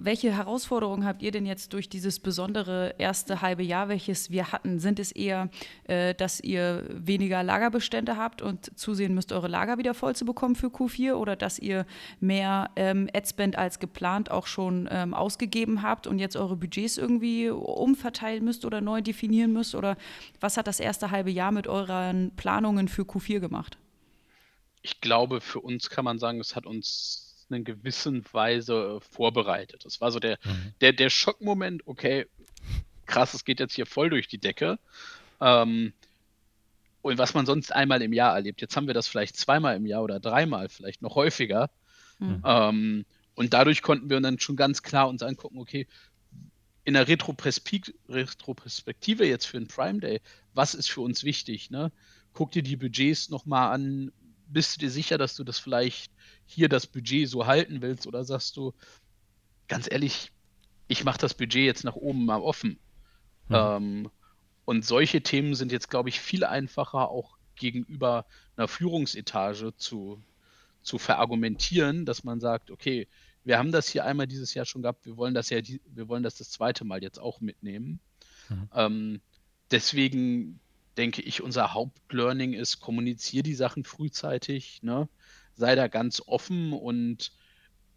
welche 0.02 0.34
Herausforderungen 0.34 1.04
habt 1.04 1.22
ihr 1.22 1.30
denn 1.30 1.44
jetzt 1.44 1.72
durch 1.74 1.88
dieses 1.88 2.20
besondere 2.20 2.94
erste 2.98 3.42
halbe 3.42 3.62
Jahr, 3.62 3.88
welches 3.88 4.30
wir 4.30 4.50
hatten? 4.50 4.80
Sind 4.80 4.98
es 4.98 5.12
eher, 5.12 5.50
äh, 5.84 6.14
dass 6.14 6.40
ihr 6.40 6.84
weniger 6.88 7.42
Lagerbestände 7.42 8.16
habt 8.16 8.40
und 8.40 8.78
zusehen 8.78 9.14
müsst, 9.14 9.32
eure 9.32 9.48
Lager 9.48 9.78
wieder 9.78 9.92
voll 9.92 10.16
zu 10.16 10.24
bekommen 10.24 10.56
für 10.56 10.68
Q4 10.68 11.14
oder 11.14 11.36
dass 11.36 11.58
ihr 11.58 11.86
mehr 12.18 12.70
ähm, 12.76 13.08
Adspend 13.14 13.56
als 13.56 13.78
geplant 13.78 14.30
auch 14.30 14.46
schon 14.46 14.88
ähm, 14.90 15.12
ausgegeben 15.12 15.82
habt 15.82 16.06
und 16.06 16.18
jetzt 16.18 16.36
eure 16.36 16.56
Budgets 16.56 16.96
irgendwie 16.96 17.50
umverteilen 17.50 18.44
müsst 18.44 18.64
oder 18.64 18.80
neu 18.80 19.02
definieren 19.02 19.52
müsst? 19.52 19.74
Oder 19.74 19.96
was 20.40 20.56
hat 20.56 20.66
das 20.66 20.80
erste 20.80 21.10
halbe 21.10 21.30
Jahr 21.30 21.52
mit 21.52 21.66
euren 21.66 22.32
Planungen 22.36 22.88
für 22.88 23.02
Q4 23.02 23.40
gemacht? 23.40 23.76
Ich 24.82 25.02
glaube, 25.02 25.42
für 25.42 25.60
uns 25.60 25.90
kann 25.90 26.06
man 26.06 26.18
sagen, 26.18 26.40
es 26.40 26.56
hat 26.56 26.64
uns 26.64 27.29
in 27.54 27.64
gewissen 27.64 28.24
Weise 28.32 28.98
äh, 28.98 29.14
vorbereitet. 29.14 29.84
Das 29.84 30.00
war 30.00 30.12
so 30.12 30.20
der, 30.20 30.38
mhm. 30.44 30.74
der, 30.80 30.92
der 30.92 31.10
Schockmoment, 31.10 31.86
okay, 31.86 32.26
krass, 33.06 33.34
es 33.34 33.44
geht 33.44 33.60
jetzt 33.60 33.74
hier 33.74 33.86
voll 33.86 34.10
durch 34.10 34.28
die 34.28 34.38
Decke. 34.38 34.78
Ähm, 35.40 35.92
und 37.02 37.18
was 37.18 37.34
man 37.34 37.46
sonst 37.46 37.74
einmal 37.74 38.02
im 38.02 38.12
Jahr 38.12 38.34
erlebt. 38.34 38.60
Jetzt 38.60 38.76
haben 38.76 38.86
wir 38.86 38.94
das 38.94 39.08
vielleicht 39.08 39.36
zweimal 39.36 39.76
im 39.76 39.86
Jahr 39.86 40.02
oder 40.02 40.20
dreimal, 40.20 40.68
vielleicht 40.68 41.02
noch 41.02 41.14
häufiger. 41.14 41.70
Mhm. 42.18 42.42
Ähm, 42.44 43.06
und 43.34 43.54
dadurch 43.54 43.82
konnten 43.82 44.10
wir 44.10 44.20
dann 44.20 44.38
schon 44.38 44.56
ganz 44.56 44.82
klar 44.82 45.08
uns 45.08 45.22
angucken, 45.22 45.58
okay, 45.58 45.86
in 46.84 46.94
der 46.94 47.08
Retroperspektive 47.08 49.26
jetzt 49.26 49.46
für 49.46 49.56
einen 49.56 49.68
Prime 49.68 50.00
Day, 50.00 50.20
was 50.54 50.74
ist 50.74 50.90
für 50.90 51.00
uns 51.00 51.24
wichtig? 51.24 51.70
Ne? 51.70 51.90
Guck 52.32 52.52
dir 52.52 52.62
die 52.62 52.76
Budgets 52.76 53.30
nochmal 53.30 53.72
an, 53.72 54.12
bist 54.48 54.76
du 54.76 54.80
dir 54.80 54.90
sicher, 54.90 55.18
dass 55.18 55.36
du 55.36 55.44
das 55.44 55.58
vielleicht 55.58 56.12
hier 56.50 56.68
das 56.68 56.86
Budget 56.86 57.28
so 57.28 57.46
halten 57.46 57.82
willst 57.82 58.06
oder 58.06 58.24
sagst 58.24 58.56
du, 58.56 58.74
ganz 59.68 59.88
ehrlich, 59.90 60.32
ich 60.88 61.04
mache 61.04 61.18
das 61.18 61.34
Budget 61.34 61.64
jetzt 61.64 61.84
nach 61.84 61.94
oben 61.94 62.24
mal 62.24 62.40
offen. 62.40 62.78
Mhm. 63.48 63.54
Ähm, 63.54 64.10
und 64.64 64.84
solche 64.84 65.22
Themen 65.22 65.54
sind 65.54 65.72
jetzt, 65.72 65.90
glaube 65.90 66.08
ich, 66.08 66.20
viel 66.20 66.44
einfacher 66.44 67.08
auch 67.08 67.36
gegenüber 67.56 68.26
einer 68.56 68.68
Führungsetage 68.68 69.74
zu, 69.76 70.22
zu 70.82 70.98
verargumentieren, 70.98 72.04
dass 72.04 72.24
man 72.24 72.40
sagt, 72.40 72.70
okay, 72.70 73.06
wir 73.44 73.58
haben 73.58 73.72
das 73.72 73.88
hier 73.88 74.04
einmal 74.04 74.26
dieses 74.26 74.54
Jahr 74.54 74.66
schon 74.66 74.82
gehabt, 74.82 75.06
wir 75.06 75.16
wollen 75.16 75.34
das 75.34 75.50
ja, 75.50 75.60
wir 75.62 76.08
wollen 76.08 76.22
das 76.22 76.36
das 76.36 76.50
zweite 76.50 76.84
Mal 76.84 77.02
jetzt 77.02 77.18
auch 77.18 77.40
mitnehmen. 77.40 78.00
Mhm. 78.48 78.68
Ähm, 78.74 79.20
deswegen 79.70 80.60
denke 80.96 81.22
ich, 81.22 81.42
unser 81.42 81.72
Hauptlearning 81.72 82.52
ist, 82.52 82.80
kommuniziere 82.80 83.42
die 83.42 83.54
Sachen 83.54 83.84
frühzeitig, 83.84 84.82
ne? 84.82 85.08
Sei 85.60 85.76
da 85.76 85.86
ganz 85.86 86.22
offen 86.26 86.72
und 86.72 87.32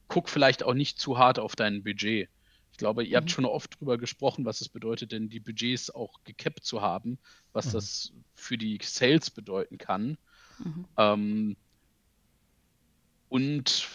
guck 0.08 0.30
vielleicht 0.30 0.62
auch 0.62 0.76
nicht 0.76 1.00
zu 1.00 1.18
hart 1.18 1.40
auf 1.40 1.56
dein 1.56 1.84
Budget. 1.84 2.30
Ich 2.72 2.78
glaube, 2.78 3.04
ihr 3.04 3.12
mhm. 3.12 3.16
habt 3.16 3.32
schon 3.32 3.46
oft 3.46 3.76
darüber 3.76 3.98
gesprochen, 3.98 4.46
was 4.46 4.62
es 4.62 4.70
bedeutet, 4.70 5.12
denn 5.12 5.30
die 5.30 5.40
Budgets 5.40 5.90
auch 5.90 6.24
gekappt 6.24 6.64
zu 6.64 6.82
haben, 6.82 7.18
was 7.52 7.68
mhm. 7.68 7.72
das 7.72 8.14
für 8.36 8.58
die 8.58 8.80
Sales 8.82 9.32
bedeuten 9.32 9.78
kann. 9.78 10.18
Mhm. 10.60 10.86
Ähm, 10.98 11.56
und 13.30 13.88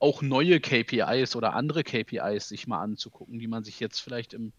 auch 0.00 0.22
neue 0.22 0.58
KPIs 0.58 1.36
oder 1.36 1.54
andere 1.54 1.84
KPIs 1.84 2.48
sich 2.48 2.66
mal 2.66 2.82
anzugucken, 2.82 3.38
die 3.38 3.46
man 3.46 3.62
sich 3.62 3.78
jetzt 3.78 4.00
vielleicht 4.00 4.34
im, 4.34 4.52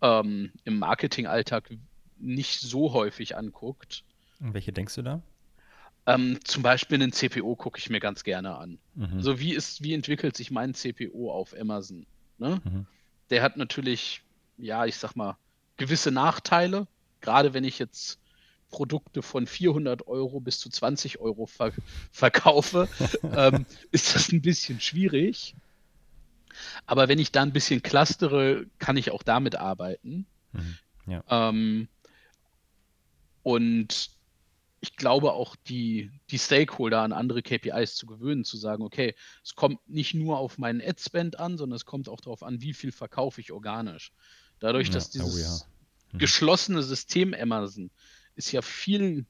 ähm, 0.00 0.52
im 0.64 0.78
Marketingalltag 0.78 1.70
nicht 2.18 2.60
so 2.60 2.94
häufig 2.94 3.36
anguckt. 3.36 4.04
Und 4.40 4.54
welche 4.54 4.72
denkst 4.72 4.94
du 4.94 5.02
da? 5.02 5.22
Ähm, 6.14 6.38
zum 6.44 6.62
Beispiel 6.62 6.96
einen 7.00 7.12
CPO 7.12 7.56
gucke 7.56 7.78
ich 7.78 7.90
mir 7.90 8.00
ganz 8.00 8.24
gerne 8.24 8.56
an. 8.56 8.78
Mhm. 8.94 9.16
Also 9.16 9.38
wie 9.38 9.54
ist, 9.54 9.82
wie 9.82 9.94
entwickelt 9.94 10.36
sich 10.36 10.50
mein 10.50 10.74
CPO 10.74 11.30
auf 11.32 11.54
Amazon? 11.58 12.06
Ne? 12.38 12.60
Mhm. 12.64 12.86
Der 13.30 13.42
hat 13.42 13.56
natürlich, 13.56 14.22
ja, 14.56 14.86
ich 14.86 14.96
sag 14.96 15.14
mal, 15.14 15.36
gewisse 15.76 16.10
Nachteile. 16.10 16.86
Gerade 17.20 17.54
wenn 17.54 17.64
ich 17.64 17.78
jetzt 17.78 18.18
Produkte 18.70 19.22
von 19.22 19.46
400 19.46 20.06
Euro 20.06 20.40
bis 20.40 20.58
zu 20.58 20.70
20 20.70 21.20
Euro 21.20 21.46
ver 21.46 21.72
verkaufe, 22.12 22.88
ähm, 23.34 23.66
ist 23.90 24.14
das 24.14 24.32
ein 24.32 24.42
bisschen 24.42 24.80
schwierig. 24.80 25.54
Aber 26.86 27.08
wenn 27.08 27.18
ich 27.18 27.30
da 27.32 27.42
ein 27.42 27.52
bisschen 27.52 27.82
clustere, 27.82 28.66
kann 28.78 28.96
ich 28.96 29.10
auch 29.12 29.22
damit 29.22 29.56
arbeiten. 29.56 30.26
Mhm. 30.52 30.78
Ja. 31.06 31.24
Ähm, 31.28 31.88
und 33.42 34.10
ich 34.80 34.96
glaube 34.96 35.32
auch 35.32 35.56
die, 35.56 36.10
die 36.30 36.38
Stakeholder 36.38 37.02
an 37.02 37.12
andere 37.12 37.42
KPIs 37.42 37.96
zu 37.96 38.06
gewöhnen, 38.06 38.44
zu 38.44 38.56
sagen, 38.56 38.82
okay, 38.82 39.14
es 39.44 39.54
kommt 39.54 39.78
nicht 39.88 40.14
nur 40.14 40.38
auf 40.38 40.56
meinen 40.56 40.80
Ad-Spend 40.80 41.38
an, 41.38 41.58
sondern 41.58 41.76
es 41.76 41.84
kommt 41.84 42.08
auch 42.08 42.20
darauf 42.20 42.42
an, 42.42 42.62
wie 42.62 42.72
viel 42.72 42.90
verkaufe 42.90 43.40
ich 43.40 43.52
organisch. 43.52 44.12
Dadurch, 44.58 44.88
ja, 44.88 44.94
dass 44.94 45.10
dieses 45.10 45.34
oh 45.34 45.38
ja. 45.38 46.12
mhm. 46.12 46.18
geschlossene 46.18 46.82
System 46.82 47.34
Amazon 47.34 47.90
ist 48.36 48.52
ja 48.52 48.62
viel, 48.62 49.26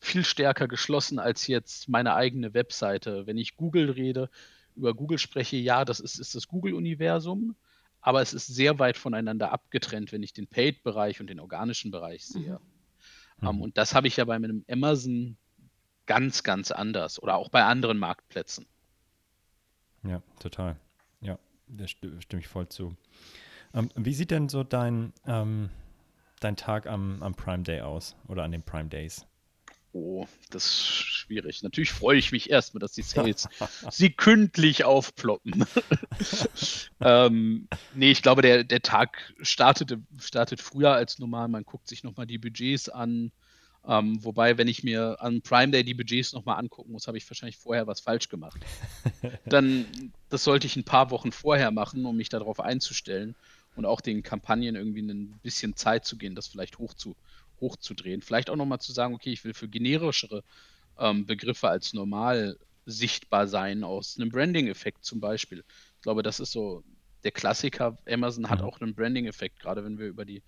viel 0.00 0.24
stärker 0.24 0.68
geschlossen 0.68 1.18
als 1.18 1.46
jetzt 1.46 1.88
meine 1.88 2.14
eigene 2.14 2.52
Webseite. 2.52 3.26
Wenn 3.26 3.38
ich 3.38 3.56
Google 3.56 3.90
rede, 3.90 4.28
über 4.76 4.92
Google 4.92 5.18
spreche, 5.18 5.56
ja, 5.56 5.86
das 5.86 5.98
ist, 5.98 6.18
ist 6.18 6.34
das 6.34 6.46
Google-Universum, 6.46 7.56
aber 8.02 8.20
es 8.20 8.34
ist 8.34 8.46
sehr 8.46 8.78
weit 8.78 8.98
voneinander 8.98 9.50
abgetrennt, 9.50 10.12
wenn 10.12 10.22
ich 10.22 10.34
den 10.34 10.46
Paid-Bereich 10.46 11.20
und 11.20 11.28
den 11.28 11.40
organischen 11.40 11.90
Bereich 11.90 12.26
sehe. 12.26 12.58
Mhm. 12.60 12.77
Um, 13.40 13.48
ähm, 13.48 13.60
und 13.62 13.78
das 13.78 13.94
habe 13.94 14.08
ich 14.08 14.16
ja 14.16 14.24
bei 14.24 14.38
meinem 14.38 14.64
Amazon 14.68 15.36
ganz, 16.06 16.42
ganz 16.42 16.70
anders 16.70 17.22
oder 17.22 17.36
auch 17.36 17.50
bei 17.50 17.64
anderen 17.64 17.98
Marktplätzen. 17.98 18.66
Ja, 20.02 20.22
total. 20.40 20.76
Ja, 21.20 21.38
da 21.66 21.86
stimme 21.86 22.18
ich 22.38 22.48
voll 22.48 22.68
zu. 22.68 22.96
Ähm, 23.74 23.90
wie 23.94 24.14
sieht 24.14 24.30
denn 24.30 24.48
so 24.48 24.64
dein, 24.64 25.12
ähm, 25.26 25.70
dein 26.40 26.56
Tag 26.56 26.86
am, 26.86 27.22
am 27.22 27.34
Prime 27.34 27.62
Day 27.62 27.82
aus 27.82 28.16
oder 28.26 28.44
an 28.44 28.52
den 28.52 28.62
Prime 28.62 28.88
Days? 28.88 29.26
Oh, 29.92 30.26
das 30.50 30.66
ist 30.66 30.86
schwierig. 30.86 31.62
Natürlich 31.62 31.92
freue 31.92 32.18
ich 32.18 32.30
mich 32.30 32.50
erstmal, 32.50 32.80
dass 32.80 32.92
die 32.92 33.02
Sales 33.02 33.48
sekündlich 33.90 34.84
aufploppen. 34.84 35.64
ähm, 37.00 37.68
nee, 37.94 38.10
ich 38.10 38.22
glaube, 38.22 38.42
der, 38.42 38.64
der 38.64 38.82
Tag 38.82 39.32
startete, 39.40 40.00
startet 40.20 40.60
früher 40.60 40.92
als 40.92 41.18
normal. 41.18 41.48
Man 41.48 41.64
guckt 41.64 41.88
sich 41.88 42.04
nochmal 42.04 42.26
die 42.26 42.38
Budgets 42.38 42.88
an. 42.88 43.32
Ähm, 43.86 44.22
wobei, 44.22 44.58
wenn 44.58 44.68
ich 44.68 44.82
mir 44.82 45.16
an 45.20 45.40
Prime 45.40 45.72
Day 45.72 45.82
die 45.82 45.94
Budgets 45.94 46.34
nochmal 46.34 46.58
angucken 46.58 46.92
muss, 46.92 47.06
habe 47.06 47.16
ich 47.16 47.28
wahrscheinlich 47.30 47.56
vorher 47.56 47.86
was 47.86 48.00
falsch 48.00 48.28
gemacht. 48.28 48.60
Dann, 49.46 50.12
das 50.28 50.44
sollte 50.44 50.66
ich 50.66 50.76
ein 50.76 50.84
paar 50.84 51.10
Wochen 51.10 51.32
vorher 51.32 51.70
machen, 51.70 52.04
um 52.04 52.16
mich 52.16 52.28
darauf 52.28 52.60
einzustellen 52.60 53.34
und 53.76 53.86
auch 53.86 54.02
den 54.02 54.22
Kampagnen 54.22 54.76
irgendwie 54.76 55.00
ein 55.00 55.38
bisschen 55.42 55.76
Zeit 55.76 56.04
zu 56.04 56.18
gehen, 56.18 56.34
das 56.34 56.48
vielleicht 56.48 56.78
hoch 56.78 56.92
zu, 56.92 57.16
hochzudrehen. 57.60 58.22
Vielleicht 58.22 58.50
auch 58.50 58.56
nochmal 58.56 58.80
zu 58.80 58.92
sagen, 58.92 59.14
okay, 59.14 59.32
ich 59.32 59.44
will 59.44 59.54
für 59.54 59.68
generischere 59.68 60.44
ähm, 60.98 61.26
Begriffe 61.26 61.68
als 61.68 61.92
normal 61.92 62.58
sichtbar 62.86 63.46
sein, 63.46 63.84
aus 63.84 64.16
einem 64.16 64.30
Branding-Effekt 64.30 65.04
zum 65.04 65.20
Beispiel. 65.20 65.64
Ich 65.96 66.02
glaube, 66.02 66.22
das 66.22 66.40
ist 66.40 66.52
so 66.52 66.82
der 67.24 67.32
Klassiker. 67.32 67.98
Amazon 68.08 68.48
hat 68.48 68.60
mhm. 68.60 68.64
auch 68.64 68.80
einen 68.80 68.94
Branding-Effekt, 68.94 69.60
gerade 69.60 69.84
wenn 69.84 69.98
wir 69.98 70.06
über 70.06 70.24
die, 70.24 70.42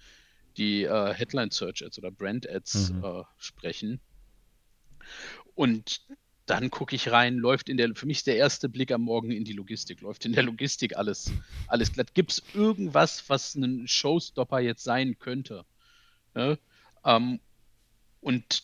die 0.56 0.84
äh, 0.84 1.14
Headline-Search-Ads 1.14 1.98
oder 1.98 2.10
Brand-Ads 2.10 2.92
mhm. 2.92 3.04
äh, 3.04 3.22
sprechen. 3.36 4.00
Und 5.54 6.00
dann 6.46 6.70
gucke 6.70 6.96
ich 6.96 7.12
rein, 7.12 7.36
läuft 7.36 7.68
in 7.68 7.76
der, 7.76 7.94
für 7.94 8.06
mich 8.06 8.18
ist 8.18 8.26
der 8.26 8.36
erste 8.36 8.68
Blick 8.68 8.90
am 8.90 9.02
Morgen 9.02 9.30
in 9.30 9.44
die 9.44 9.52
Logistik, 9.52 10.00
läuft 10.00 10.24
in 10.24 10.32
der 10.32 10.42
Logistik 10.42 10.96
alles, 10.96 11.32
alles 11.68 11.92
glatt. 11.92 12.14
Gibt 12.14 12.32
es 12.32 12.42
irgendwas, 12.54 13.28
was 13.28 13.54
ein 13.54 13.86
Showstopper 13.86 14.58
jetzt 14.58 14.82
sein 14.82 15.18
könnte? 15.18 15.64
Ne? 16.34 16.58
Ähm, 17.04 17.40
und 18.20 18.62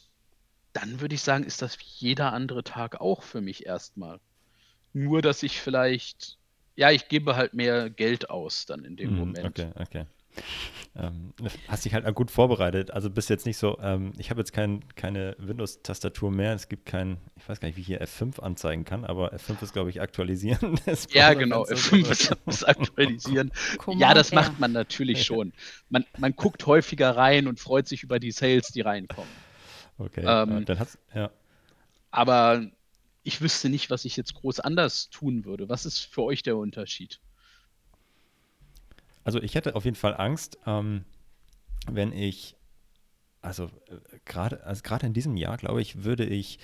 dann 0.73 1.01
würde 1.01 1.15
ich 1.15 1.23
sagen, 1.23 1.45
ist 1.45 1.63
das 1.63 1.79
wie 1.79 1.87
jeder 1.87 2.33
andere 2.33 2.63
Tag 2.63 3.01
auch 3.01 3.23
für 3.23 3.41
mich 3.41 3.67
erstmal. 3.67 4.21
Nur, 4.93 5.23
dass 5.23 5.43
ich 5.43 5.61
vielleicht, 5.61 6.39
ja, 6.75 6.91
ich 6.91 7.09
gebe 7.09 7.37
halt 7.37 7.55
mehr 7.55 7.91
Geld 7.91 8.31
aus 8.31 8.67
dann 8.67 8.85
in 8.85 8.97
dem 8.97 9.15
mm, 9.15 9.19
Moment. 9.19 9.47
Okay, 9.47 9.73
okay 9.77 10.07
ähm, 10.99 11.33
hast 11.69 11.85
dich 11.85 11.95
halt 11.95 12.13
gut 12.15 12.31
vorbereitet. 12.31 12.91
Also 12.91 13.11
bist 13.11 13.29
jetzt 13.29 13.45
nicht 13.45 13.59
so, 13.59 13.79
ähm, 13.81 14.13
ich 14.19 14.31
habe 14.31 14.41
jetzt 14.41 14.53
kein, 14.53 14.83
keine 14.95 15.37
Windows-Tastatur 15.39 16.31
mehr. 16.31 16.55
Es 16.55 16.69
gibt 16.69 16.87
kein, 16.87 17.19
ich 17.37 17.49
weiß 17.49 17.61
gar 17.61 17.69
nicht, 17.69 17.77
wie 17.77 17.83
ich 17.83 17.87
hier 17.87 18.03
F5 18.03 18.41
anzeigen 18.41 18.85
kann, 18.85 19.05
aber 19.05 19.35
F5 19.35 19.63
ist, 19.63 19.73
glaube 19.73 19.91
ich, 19.91 20.01
aktualisieren. 20.01 20.81
ja, 21.11 21.35
genau, 21.35 21.65
F5 21.65 22.11
ist, 22.11 22.37
ist 22.47 22.65
aktualisieren. 22.69 23.53
ja, 23.97 24.15
das 24.15 24.33
macht 24.33 24.59
man 24.59 24.73
natürlich 24.73 25.25
schon. 25.25 25.53
Man, 25.91 26.05
man 26.19 26.35
guckt 26.35 26.67
häufiger 26.67 27.17
rein 27.17 27.47
und 27.47 27.61
freut 27.61 27.87
sich 27.87 28.03
über 28.03 28.19
die 28.19 28.31
Sales, 28.31 28.69
die 28.69 28.81
reinkommen. 28.81 29.31
Okay, 29.99 30.25
ähm, 30.27 30.65
dann 30.65 30.79
hat's, 30.79 30.99
ja. 31.15 31.31
Aber 32.11 32.67
ich 33.23 33.41
wüsste 33.41 33.69
nicht, 33.69 33.91
was 33.91 34.05
ich 34.05 34.17
jetzt 34.17 34.35
groß 34.35 34.61
anders 34.61 35.11
tun 35.11 35.45
würde. 35.45 35.69
Was 35.69 35.85
ist 35.85 35.99
für 35.99 36.23
euch 36.23 36.43
der 36.43 36.57
Unterschied? 36.57 37.21
Also 39.27 39.43
ich 39.43 39.57
hätte 39.57 39.75
auf 39.75 39.85
jeden 39.85 39.97
Fall 39.97 40.17
Angst, 40.17 40.57
ähm, 40.67 41.05
wenn 41.91 42.13
ich, 42.13 42.57
also 43.43 43.65
äh, 43.65 44.21
gerade 44.25 44.63
also 44.63 44.83
in 45.03 45.15
diesem 45.15 45.37
Jahr, 45.37 45.57
glaube 45.57 45.83
ich, 45.83 46.05
würde 46.05 46.25
ich, 46.25 46.61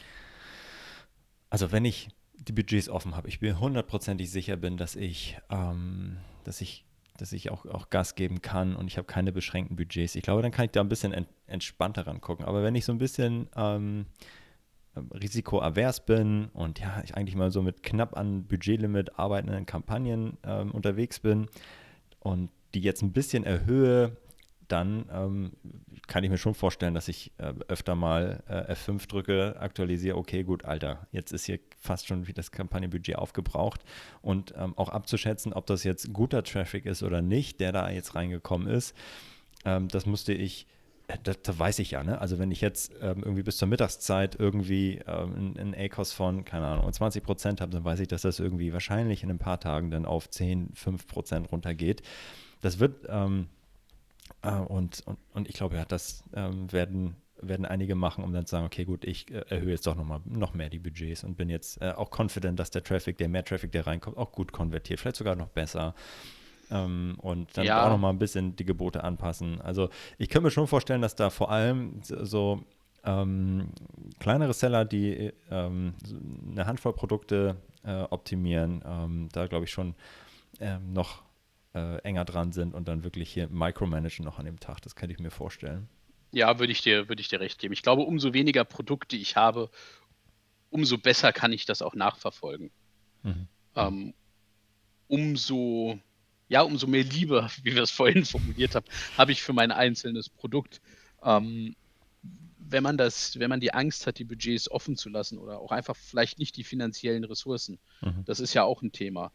also 1.51 1.73
wenn 1.73 1.85
ich 1.85 2.11
die 2.35 2.53
Budgets 2.53 2.89
offen 2.89 3.17
habe, 3.17 3.29
ich 3.29 3.41
bin 3.41 3.59
hundertprozentig 3.59 4.31
sicher 4.31 4.57
bin, 4.57 4.77
dass 4.77 4.95
ich, 4.95 5.39
ähm, 5.51 6.19
dass 6.45 6.61
ich, 6.61 6.85
dass 7.19 7.33
ich 7.33 7.51
auch, 7.51 7.67
auch 7.67 7.91
Gas 7.91 8.15
geben 8.15 8.43
kann 8.43 8.77
und 8.77 8.87
ich 8.87 8.97
habe 8.97 9.09
keine 9.09 9.33
beschränkten 9.33 9.75
Budgets. 9.75 10.15
Ich 10.15 10.23
glaube, 10.23 10.43
dann 10.43 10.53
kann 10.53 10.67
ich 10.67 10.71
da 10.71 10.83
ein 10.83 10.89
bisschen 10.89 11.13
ent, 11.13 11.29
entspannter 11.49 12.07
rangucken. 12.07 12.47
Aber 12.47 12.63
wenn 12.63 12.77
ich 12.77 12.85
so 12.85 12.93
ein 12.93 12.99
bisschen 12.99 13.49
ähm, 13.57 14.07
risikoavers 14.95 16.07
bin 16.07 16.47
und 16.53 16.79
ja, 16.79 17.03
ich 17.03 17.17
eigentlich 17.17 17.35
mal 17.35 17.51
so 17.51 17.61
mit 17.61 17.83
knapp 17.83 18.17
an 18.17 18.45
Budgetlimit 18.45 19.19
arbeitenden 19.19 19.67
Kampagnen 19.67 20.39
ähm, 20.45 20.71
unterwegs 20.71 21.19
bin, 21.19 21.49
und 22.23 22.51
die 22.75 22.81
jetzt 22.81 23.03
ein 23.03 23.12
bisschen 23.12 23.45
erhöhe, 23.45 24.16
dann 24.68 25.05
ähm, 25.12 25.53
kann 26.07 26.25
ich 26.25 26.31
mir 26.31 26.39
schon 26.39 26.55
vorstellen, 26.55 26.95
dass 26.95 27.09
ich 27.09 27.33
äh, 27.37 27.53
öfter 27.68 27.95
mal 27.95 28.43
äh, 28.49 28.73
F5 28.73 29.07
drücke, 29.07 29.57
aktualisiere, 29.61 30.16
okay, 30.16 30.45
gut, 30.45 30.64
Alter, 30.64 31.07
jetzt 31.12 31.33
ist 31.33 31.45
hier 31.45 31.59
fast 31.79 32.07
schon 32.07 32.27
wie 32.27 32.33
das 32.33 32.53
Kampagnenbudget 32.53 33.16
aufgebraucht. 33.16 33.83
Und 34.23 34.55
ähm, 34.57 34.73
auch 34.79 34.89
abzuschätzen, 34.89 35.53
ob 35.53 35.66
das 35.66 35.85
jetzt 35.85 36.12
guter 36.14 36.43
Traffic 36.43 36.87
ist 36.87 37.03
oder 37.03 37.20
nicht, 37.20 37.61
der 37.61 37.73
da 37.73 37.91
jetzt 37.91 38.14
reingekommen 38.14 38.68
ist, 38.68 38.97
ähm, 39.64 39.89
das 39.89 40.07
musste 40.07 40.33
ich 40.33 40.66
das, 41.23 41.43
das, 41.43 41.59
weiß 41.59 41.79
ich 41.79 41.93
ja, 41.93 42.03
ne? 42.03 42.21
Also 42.21 42.39
wenn 42.39 42.51
ich 42.51 42.61
jetzt 42.61 42.93
ähm, 43.01 43.23
irgendwie 43.23 43.43
bis 43.43 43.57
zur 43.57 43.69
Mittagszeit 43.69 44.37
irgendwie 44.39 45.01
ähm, 45.07 45.55
einen 45.59 45.75
ACOS 45.75 46.13
von, 46.13 46.45
keine 46.45 46.67
Ahnung, 46.67 46.93
20 46.93 47.23
Prozent 47.23 47.61
habe, 47.61 47.73
dann 47.73 47.85
weiß 47.85 48.01
ich, 48.01 48.09
dass 48.09 48.23
das 48.23 48.39
irgendwie 48.39 48.73
wahrscheinlich 48.73 49.23
in 49.23 49.31
ein 49.31 49.39
paar 49.39 49.61
Tagen 49.61 49.91
dann 49.91 50.07
auf 50.07 50.31
10, 50.31 50.71
5 50.75 51.07
Prozent 51.07 51.53
runtergeht. 51.53 52.03
Das 52.61 52.79
wird, 52.79 53.07
ähm, 53.09 53.49
äh, 54.43 54.53
und, 54.53 55.03
und, 55.07 55.19
und 55.35 55.49
ich 55.49 55.55
glaube, 55.55 55.77
ja, 55.77 55.85
das 55.85 56.25
ähm, 56.35 56.71
werden, 56.73 57.17
werden 57.41 57.67
einige 57.67 57.95
machen, 57.95 58.25
um 58.25 58.33
dann 58.33 58.47
zu 58.47 58.53
sagen, 58.53 58.67
okay, 58.67 58.85
gut, 58.85 59.05
ich 59.05 59.31
äh, 59.31 59.45
erhöhe 59.49 59.73
jetzt 59.73 59.87
doch 59.87 59.97
nochmal 59.97 60.21
noch 60.25 60.55
mehr 60.55 60.71
die 60.71 60.79
Budgets 60.79 61.25
und 61.25 61.37
bin 61.37 61.51
jetzt 61.51 61.81
äh, 61.83 61.93
auch 61.93 62.11
confident, 62.17 62.59
dass 62.59 62.71
der 62.71 62.85
Traffic, 62.85 63.19
der 63.19 63.29
mehr 63.29 63.45
Traffic, 63.45 63.73
der 63.73 63.87
reinkommt, 63.87 64.17
auch 64.17 64.33
gut 64.33 64.53
konvertiert, 64.53 65.01
vielleicht 65.01 65.17
sogar 65.17 65.37
noch 65.37 65.49
besser 65.49 65.95
ähm, 66.73 67.16
und 67.18 67.57
dann 67.57 67.66
ja. 67.66 67.85
auch 67.85 67.91
noch 67.91 67.99
mal 67.99 68.11
ein 68.11 68.18
bisschen 68.18 68.57
die 68.57 68.64
Gebote 68.64 69.05
anpassen. 69.05 69.61
Also 69.61 69.91
ich 70.18 70.29
könnte 70.29 70.47
mir 70.47 70.51
schon 70.51 70.66
vorstellen, 70.66 71.03
dass 71.03 71.14
da 71.14 71.31
vor 71.31 71.51
allem 71.51 72.01
so 72.03 72.64
ähm, 73.05 73.68
kleinere 74.18 74.55
Seller, 74.55 74.85
die 74.85 75.33
ähm, 75.51 75.95
eine 76.51 76.66
Handvoll 76.66 76.95
Produkte 76.95 77.57
äh, 77.85 78.03
optimieren, 78.03 78.83
ähm, 78.87 79.29
da 79.33 79.47
glaube 79.47 79.66
ich 79.66 79.70
schon 79.70 79.95
ähm, 80.61 80.93
noch 80.93 81.23
äh, 81.75 81.99
enger 82.03 82.25
dran 82.25 82.53
sind 82.53 82.75
und 82.75 82.89
dann 82.89 83.05
wirklich 83.05 83.31
hier 83.31 83.49
micromanagen 83.49 84.25
noch 84.25 84.39
an 84.39 84.45
dem 84.45 84.61
Tag. 84.61 84.81
Das 84.83 84.95
könnte 84.95 85.14
ich 85.14 85.20
mir 85.20 85.31
vorstellen. 85.31 85.89
Ja, 86.33 86.59
würde 86.59 86.73
ich 86.73 86.81
dir, 86.81 87.09
würde 87.09 87.20
ich 87.20 87.29
dir 87.29 87.41
recht 87.41 87.59
geben. 87.59 87.75
Ich 87.75 87.83
glaube, 87.83 88.03
umso 88.03 88.33
weniger 88.33 88.64
Produkte 88.64 89.16
ich 89.16 89.37
habe, 89.37 89.70
umso 90.70 90.97
besser 90.97 91.33
kann 91.33 91.53
ich 91.53 91.66
das 91.66 91.83
auch 91.83 91.95
nachverfolgen. 91.95 92.70
Mhm. 93.23 93.49
Ähm, 93.75 94.14
umso 95.09 95.99
ja, 96.53 96.61
umso 96.61 96.86
mehr 96.86 97.03
Liebe, 97.03 97.48
wie 97.62 97.74
wir 97.74 97.82
es 97.82 97.90
vorhin 97.90 98.26
formuliert 98.26 98.74
haben, 98.74 98.86
habe 99.16 99.32
ich 99.32 99.42
für 99.42 99.55
mein 99.55 99.72
einzelnes 99.72 100.28
Produkt. 100.28 100.80
Ähm, 101.24 101.74
wenn 102.59 102.82
man 102.82 102.96
das, 102.98 103.38
wenn 103.38 103.48
man 103.48 103.61
die 103.61 103.72
Angst 103.72 104.07
hat, 104.07 104.18
die 104.18 104.24
Budgets 104.24 104.70
offen 104.70 104.96
zu 104.96 105.09
lassen 105.09 105.38
oder 105.38 105.59
auch 105.59 105.72
einfach 105.72 105.96
vielleicht 105.96 106.38
nicht 106.38 106.57
die 106.57 106.64
finanziellen 106.64 107.24
Ressourcen, 107.24 107.78
mhm. 108.03 108.24
das 108.26 108.38
ist 108.38 108.55
ja 108.55 108.64
auch 108.64 108.82
ein 108.82 108.92
Thema, 108.92 109.32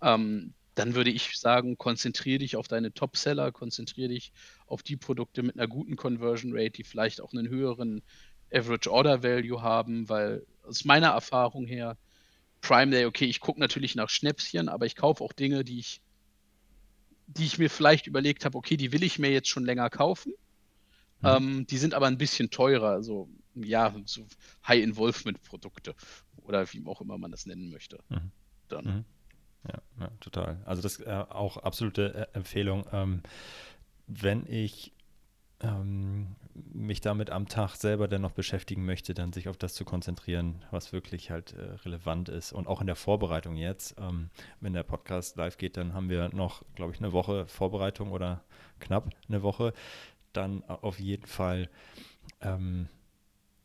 ähm, 0.00 0.54
dann 0.74 0.94
würde 0.94 1.10
ich 1.10 1.38
sagen, 1.38 1.76
konzentriere 1.76 2.38
dich 2.38 2.56
auf 2.56 2.66
deine 2.66 2.92
Top-Seller, 2.92 3.52
konzentriere 3.52 4.08
dich 4.08 4.32
auf 4.66 4.82
die 4.82 4.96
Produkte 4.96 5.42
mit 5.42 5.56
einer 5.56 5.68
guten 5.68 5.96
Conversion 5.96 6.52
Rate, 6.54 6.70
die 6.72 6.84
vielleicht 6.84 7.20
auch 7.20 7.32
einen 7.32 7.48
höheren 7.48 8.02
Average 8.52 8.90
Order 8.90 9.22
Value 9.22 9.62
haben, 9.62 10.08
weil 10.08 10.44
aus 10.62 10.84
meiner 10.84 11.08
Erfahrung 11.08 11.66
her, 11.66 11.96
Prime 12.60 12.90
Day, 12.90 13.04
okay, 13.04 13.26
ich 13.26 13.40
gucke 13.40 13.60
natürlich 13.60 13.94
nach 13.94 14.08
Schnäpschen, 14.08 14.68
aber 14.68 14.86
ich 14.86 14.96
kaufe 14.96 15.22
auch 15.22 15.32
Dinge, 15.32 15.64
die 15.64 15.78
ich 15.78 16.00
die 17.26 17.44
ich 17.44 17.58
mir 17.58 17.70
vielleicht 17.70 18.06
überlegt 18.06 18.44
habe, 18.44 18.56
okay, 18.58 18.76
die 18.76 18.92
will 18.92 19.02
ich 19.02 19.18
mir 19.18 19.30
jetzt 19.30 19.48
schon 19.48 19.64
länger 19.64 19.90
kaufen. 19.90 20.34
Mhm. 21.20 21.28
Ähm, 21.28 21.66
die 21.66 21.78
sind 21.78 21.94
aber 21.94 22.06
ein 22.06 22.18
bisschen 22.18 22.50
teurer, 22.50 22.90
also 22.90 23.28
ja, 23.54 23.94
so 24.04 24.26
High-Involvement-Produkte 24.66 25.94
oder 26.36 26.70
wie 26.72 26.84
auch 26.86 27.00
immer 27.00 27.18
man 27.18 27.30
das 27.30 27.46
nennen 27.46 27.70
möchte. 27.70 27.98
Mhm. 28.08 28.30
Dann. 28.68 28.84
Mhm. 28.84 29.04
Ja, 29.66 29.82
ja, 30.00 30.10
total. 30.20 30.62
Also 30.66 30.82
das 30.82 31.00
äh, 31.00 31.24
auch 31.28 31.56
absolute 31.56 32.28
äh, 32.32 32.36
Empfehlung. 32.36 32.84
Ähm, 32.92 33.22
wenn 34.06 34.46
ich 34.46 34.92
ähm, 35.60 36.36
mich 36.72 37.00
damit 37.00 37.30
am 37.30 37.48
Tag 37.48 37.74
selber 37.74 38.08
dann 38.08 38.22
noch 38.22 38.32
beschäftigen 38.32 38.84
möchte, 38.84 39.14
dann 39.14 39.32
sich 39.32 39.48
auf 39.48 39.56
das 39.56 39.74
zu 39.74 39.84
konzentrieren, 39.84 40.64
was 40.70 40.92
wirklich 40.92 41.30
halt 41.30 41.52
äh, 41.52 41.62
relevant 41.84 42.28
ist. 42.28 42.52
Und 42.52 42.66
auch 42.66 42.80
in 42.80 42.86
der 42.86 42.96
Vorbereitung 42.96 43.56
jetzt, 43.56 43.96
ähm, 43.98 44.30
wenn 44.60 44.72
der 44.72 44.84
Podcast 44.84 45.36
live 45.36 45.56
geht, 45.56 45.76
dann 45.76 45.94
haben 45.94 46.08
wir 46.08 46.28
noch, 46.34 46.62
glaube 46.74 46.92
ich, 46.92 46.98
eine 46.98 47.12
Woche 47.12 47.46
Vorbereitung 47.46 48.12
oder 48.12 48.44
knapp 48.80 49.10
eine 49.28 49.42
Woche. 49.42 49.72
Dann 50.32 50.64
auf 50.64 51.00
jeden 51.00 51.26
Fall, 51.26 51.68
ähm, 52.40 52.88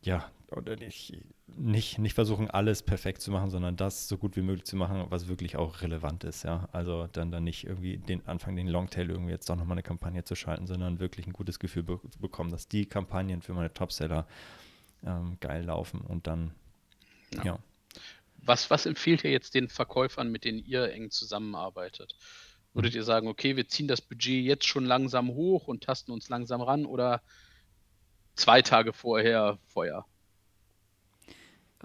ja, 0.02 0.30
oder 0.52 0.76
nicht, 0.76 1.16
nicht, 1.46 1.98
nicht 1.98 2.14
versuchen, 2.14 2.50
alles 2.50 2.82
perfekt 2.82 3.22
zu 3.22 3.30
machen, 3.30 3.50
sondern 3.50 3.76
das 3.76 4.08
so 4.08 4.16
gut 4.16 4.36
wie 4.36 4.42
möglich 4.42 4.64
zu 4.64 4.76
machen, 4.76 5.06
was 5.08 5.28
wirklich 5.28 5.56
auch 5.56 5.82
relevant 5.82 6.24
ist, 6.24 6.44
ja. 6.44 6.68
Also 6.72 7.06
dann, 7.12 7.30
dann 7.30 7.44
nicht 7.44 7.64
irgendwie 7.64 7.98
den 7.98 8.26
Anfang, 8.26 8.56
den 8.56 8.68
Longtail 8.68 9.10
irgendwie 9.10 9.32
jetzt 9.32 9.48
doch 9.48 9.56
nochmal 9.56 9.74
eine 9.74 9.82
Kampagne 9.82 10.24
zu 10.24 10.34
schalten, 10.34 10.66
sondern 10.66 10.98
wirklich 10.98 11.26
ein 11.26 11.32
gutes 11.32 11.58
Gefühl 11.58 11.82
be 11.82 12.00
bekommen, 12.18 12.50
dass 12.50 12.68
die 12.68 12.86
Kampagnen 12.86 13.42
für 13.42 13.54
meine 13.54 13.72
Topseller 13.72 14.26
ähm, 15.04 15.36
geil 15.40 15.64
laufen 15.64 16.00
und 16.00 16.26
dann, 16.26 16.52
ja. 17.34 17.44
ja. 17.44 17.58
Was, 18.42 18.70
was 18.70 18.86
empfiehlt 18.86 19.24
ihr 19.24 19.30
jetzt 19.30 19.54
den 19.54 19.68
Verkäufern, 19.68 20.32
mit 20.32 20.44
denen 20.44 20.58
ihr 20.64 20.92
eng 20.92 21.10
zusammenarbeitet? 21.10 22.16
Würdet 22.72 22.92
mhm. 22.92 22.98
ihr 22.98 23.04
sagen, 23.04 23.28
okay, 23.28 23.56
wir 23.56 23.68
ziehen 23.68 23.88
das 23.88 24.00
Budget 24.00 24.44
jetzt 24.44 24.66
schon 24.66 24.84
langsam 24.84 25.28
hoch 25.28 25.68
und 25.68 25.84
tasten 25.84 26.12
uns 26.12 26.28
langsam 26.28 26.60
ran 26.60 26.86
oder 26.86 27.22
zwei 28.34 28.62
Tage 28.62 28.92
vorher 28.92 29.58
Feuer? 29.66 30.06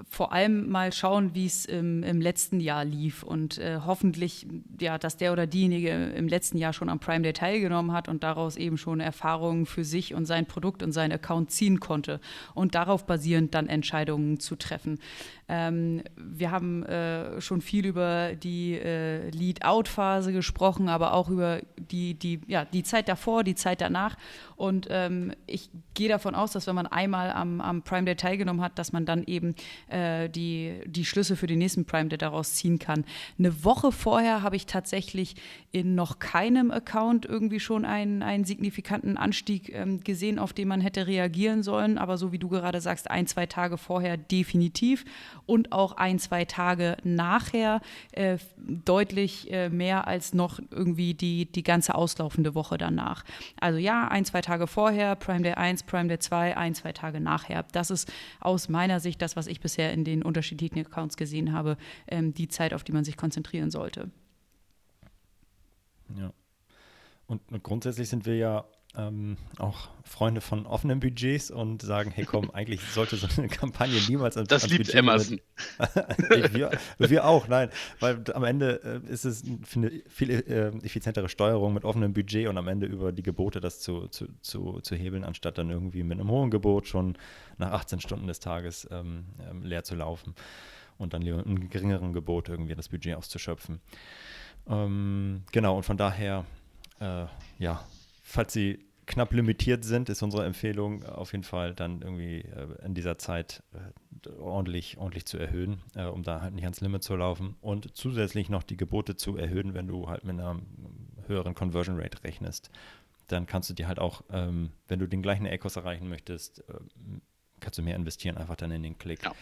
Vor 0.10 0.34
allem 0.34 0.70
mal 0.70 0.92
schauen, 0.92 1.34
wie 1.34 1.46
es 1.46 1.66
im, 1.66 2.04
im, 2.04 2.20
letzten 2.20 2.60
Jahr 2.60 2.84
lief 2.84 3.24
und 3.24 3.58
äh, 3.58 3.80
hoffentlich, 3.86 4.46
ja, 4.80 4.98
dass 4.98 5.16
der 5.16 5.32
oder 5.32 5.48
diejenige 5.48 5.90
im 5.90 6.28
letzten 6.28 6.58
Jahr 6.58 6.74
schon 6.74 6.90
am 6.90 7.00
Prime 7.00 7.22
Day 7.22 7.32
teilgenommen 7.32 7.94
hat 7.94 8.10
und 8.10 8.24
daraus 8.24 8.58
eben 8.58 8.78
schon 8.78 9.00
Erfahrungen 9.00 9.66
für 9.66 9.86
sich 9.86 10.14
und 10.14 10.26
sein 10.26 10.48
Produkt 10.48 10.84
und 10.84 10.92
seinen 10.92 11.14
Account 11.14 11.52
ziehen 11.52 11.80
konnte 11.80 12.20
und 12.54 12.76
darauf 12.76 13.06
basierend 13.06 13.54
dann 13.54 13.68
Entscheidungen 13.68 14.40
zu 14.40 14.58
treffen. 14.58 15.00
Ähm, 15.48 16.02
wir 16.18 16.52
haben 16.52 16.84
äh, 16.84 17.40
schon 17.40 17.62
viel 17.62 17.86
über 17.86 18.34
die 18.34 18.74
äh, 18.74 19.30
Lead-Out-Phase 19.30 20.34
gesprochen, 20.34 20.90
aber 20.90 21.14
auch 21.14 21.30
über 21.30 21.62
die, 21.78 22.16
die, 22.16 22.42
ja, 22.48 22.66
die 22.66 22.82
Zeit 22.82 23.08
davor, 23.08 23.44
die 23.44 23.54
Zeit 23.54 23.80
danach. 23.80 24.18
Und 24.56 24.88
ähm, 24.90 25.34
ich 25.46 25.70
gehe 25.94 26.10
davon 26.10 26.34
aus, 26.34 26.54
dass 26.54 26.66
wenn 26.66 26.76
man 26.76 26.88
einmal 26.88 27.32
am, 27.32 27.62
am 27.62 27.84
Prime 27.84 28.06
Day 28.06 28.16
teilgenommen 28.16 28.62
hat, 28.64 28.80
dass 28.80 28.92
man 28.92 29.06
dann 29.06 29.24
eben 29.26 29.54
äh, 29.90 30.30
die, 30.30 30.82
die 30.86 31.06
Schlüsse 31.06 31.36
für 31.36 31.48
den 31.48 31.60
nächsten 31.60 31.86
Prime 31.86 32.10
Day 32.10 32.18
daraus 32.18 32.54
ziehen 32.56 32.80
kann. 32.80 33.06
Eine 33.38 33.64
Woche 33.64 33.92
vorher 33.92 34.42
habe 34.42 34.56
ich 34.56 34.66
tatsächlich 34.66 35.36
in 35.72 35.94
noch 35.94 36.20
keinem 36.20 36.72
Account 36.72 37.26
irgendwie 37.26 37.60
schon 37.60 37.86
einen, 37.86 38.24
einen 38.24 38.46
signifikanten 38.46 39.18
Anstieg 39.18 39.74
ähm, 39.74 40.02
gesehen, 40.04 40.40
auf 40.40 40.54
den 40.54 40.68
man 40.68 40.82
hätte 40.82 41.06
reagieren 41.06 41.64
sollen. 41.64 41.98
Aber 41.98 42.18
so 42.18 42.32
wie 42.32 42.40
du 42.40 42.48
gerade 42.48 42.80
sagst, 42.82 43.12
ein, 43.12 43.28
zwei 43.28 43.46
Tage 43.46 43.78
vorher 43.78 44.18
definitiv 44.18 45.06
und 45.46 45.72
auch 45.74 45.98
ein, 45.98 46.18
zwei 46.18 46.46
Tage 46.46 46.98
nachher 47.04 47.82
äh, 48.14 48.38
deutlich 48.58 49.52
äh, 49.52 49.70
mehr 49.70 50.08
als 50.08 50.34
noch 50.34 50.60
irgendwie 50.72 51.14
die, 51.14 51.46
die 51.46 51.64
ganze 51.64 51.96
auslaufende 51.96 52.56
Woche 52.56 52.78
danach. 52.78 53.26
Also 53.60 53.78
ja, 53.78 54.08
ein, 54.08 54.24
zwei 54.24 54.42
Tage 54.42 54.68
vorher, 54.68 55.16
Prime 55.16 55.42
Day 55.42 55.54
1, 55.54 55.84
Prime 55.84 56.08
Day 56.08 56.20
2, 56.20 56.56
ein, 56.56 56.74
zwei 56.74 56.94
Tage 56.94 57.20
nachher. 57.20 57.66
Das 57.74 57.92
ist 57.92 58.12
aus 58.40 58.70
meiner 58.70 59.00
Sicht 59.00 59.22
das, 59.22 59.36
was 59.36 59.48
ich 59.48 59.60
bisher 59.60 59.75
in 59.84 60.04
den 60.04 60.24
unterschiedlichen 60.24 60.80
Accounts 60.80 61.18
gesehen 61.18 61.54
habe, 61.54 61.78
ähm, 62.08 62.34
die 62.34 62.48
Zeit, 62.48 62.74
auf 62.74 62.84
die 62.84 62.92
man 62.92 63.04
sich 63.04 63.18
konzentrieren 63.18 63.72
sollte. 63.72 64.10
Ja. 66.18 66.34
Und 67.28 67.42
grundsätzlich 67.64 68.10
sind 68.10 68.26
wir 68.26 68.36
ja 68.36 68.66
ähm, 68.98 69.38
auch 69.58 69.90
Freunde 70.04 70.42
von 70.42 70.66
offenen 70.66 71.00
Budgets 71.00 71.52
und 71.52 71.82
sagen, 71.82 72.12
hey 72.12 72.26
komm, 72.26 72.50
eigentlich 72.54 72.82
sollte 72.82 73.16
so 73.16 73.28
eine 73.38 73.50
Kampagne 73.50 74.00
niemals 74.08 74.38
ans, 74.38 74.50
das 74.50 74.64
ans 74.64 74.72
liebt 74.74 74.86
Budget 74.86 75.00
Emerson. 75.00 75.42
wir, 76.54 76.72
wir, 76.98 77.26
auch, 77.26 77.48
nein, 77.48 77.70
weil 78.00 78.24
am 78.34 78.44
Ende 78.44 79.02
äh, 79.06 79.12
ist 79.12 79.26
es 79.26 79.44
eine 79.76 79.92
viel 80.08 80.30
äh, 80.30 80.68
effizientere 80.86 81.30
Steuerung 81.30 81.74
mit 81.74 81.84
offenem 81.84 82.14
Budget 82.14 82.48
und 82.48 82.58
am 82.58 82.68
Ende 82.68 82.86
über 82.86 83.12
die 83.12 83.24
Gebote 83.24 83.60
das 83.60 83.80
zu, 83.80 84.08
zu, 84.08 84.28
zu, 84.42 84.80
zu 84.82 84.96
hebeln, 84.96 85.24
anstatt 85.24 85.58
dann 85.58 85.70
irgendwie 85.70 86.04
mit 86.04 86.20
einem 86.20 86.30
hohen 86.30 86.52
Gebot 86.52 86.88
schon 86.88 87.18
nach 87.58 87.72
18 87.72 88.00
Stunden 88.00 88.28
des 88.28 88.40
Tages 88.40 88.88
ähm, 88.92 89.26
ähm, 89.50 89.64
leer 89.64 89.84
zu 89.84 89.96
laufen 89.96 90.36
und 90.98 91.14
dann 91.14 91.22
lieber 91.22 91.46
in 91.46 91.70
geringeren 91.70 92.14
Gebot 92.14 92.50
irgendwie 92.50 92.76
das 92.76 92.90
Budget 92.90 93.16
auszuschöpfen. 93.16 93.82
Ähm, 94.68 95.44
genau, 95.52 95.78
und 95.78 95.84
von 95.84 95.98
daher, 95.98 96.46
äh, 97.00 97.26
ja, 97.60 97.84
falls 98.26 98.54
sie 98.54 98.80
knapp 99.06 99.32
limitiert 99.34 99.86
sind, 99.86 100.10
ist 100.10 100.24
unsere 100.24 100.46
Empfehlung 100.46 101.06
auf 101.06 101.32
jeden 101.32 101.44
Fall 101.44 101.76
dann 101.76 102.02
irgendwie 102.02 102.40
äh, 102.42 102.84
in 102.84 102.96
dieser 102.96 103.20
Zeit 103.20 103.62
äh, 103.74 104.30
ordentlich, 104.40 104.98
ordentlich 104.98 105.26
zu 105.26 105.38
erhöhen, 105.38 105.84
äh, 105.96 106.06
um 106.06 106.24
da 106.24 106.42
halt 106.42 106.56
nicht 106.56 106.64
ans 106.64 106.82
Limit 106.82 107.04
zu 107.04 107.16
laufen 107.16 107.56
und 107.62 107.96
zusätzlich 107.96 108.50
noch 108.50 108.64
die 108.64 108.78
Gebote 108.78 109.16
zu 109.16 109.38
erhöhen, 109.38 109.76
wenn 109.76 109.88
du 109.88 110.10
halt 110.10 110.24
mit 110.24 110.40
einer 110.40 110.60
höheren 111.28 111.54
Conversion 111.54 112.00
Rate 112.00 112.24
rechnest. 112.24 112.72
Dann 113.28 113.46
kannst 113.46 113.70
du 113.70 113.76
dir 113.76 113.88
halt 113.88 114.00
auch, 114.00 114.24
ähm, 114.32 114.72
wenn 114.88 115.00
du 115.00 115.08
den 115.08 115.22
gleichen 115.22 115.46
Ecos 115.46 115.76
erreichen 115.76 116.10
möchtest, 116.10 116.68
äh, 116.68 116.74
kannst 117.60 117.78
du 117.78 117.84
mehr 117.84 117.96
investieren, 117.96 118.38
einfach 118.38 118.56
dann 118.56 118.72
in 118.72 118.82
den 118.82 118.98
Klick. 118.98 119.24
Ja. 119.24 119.36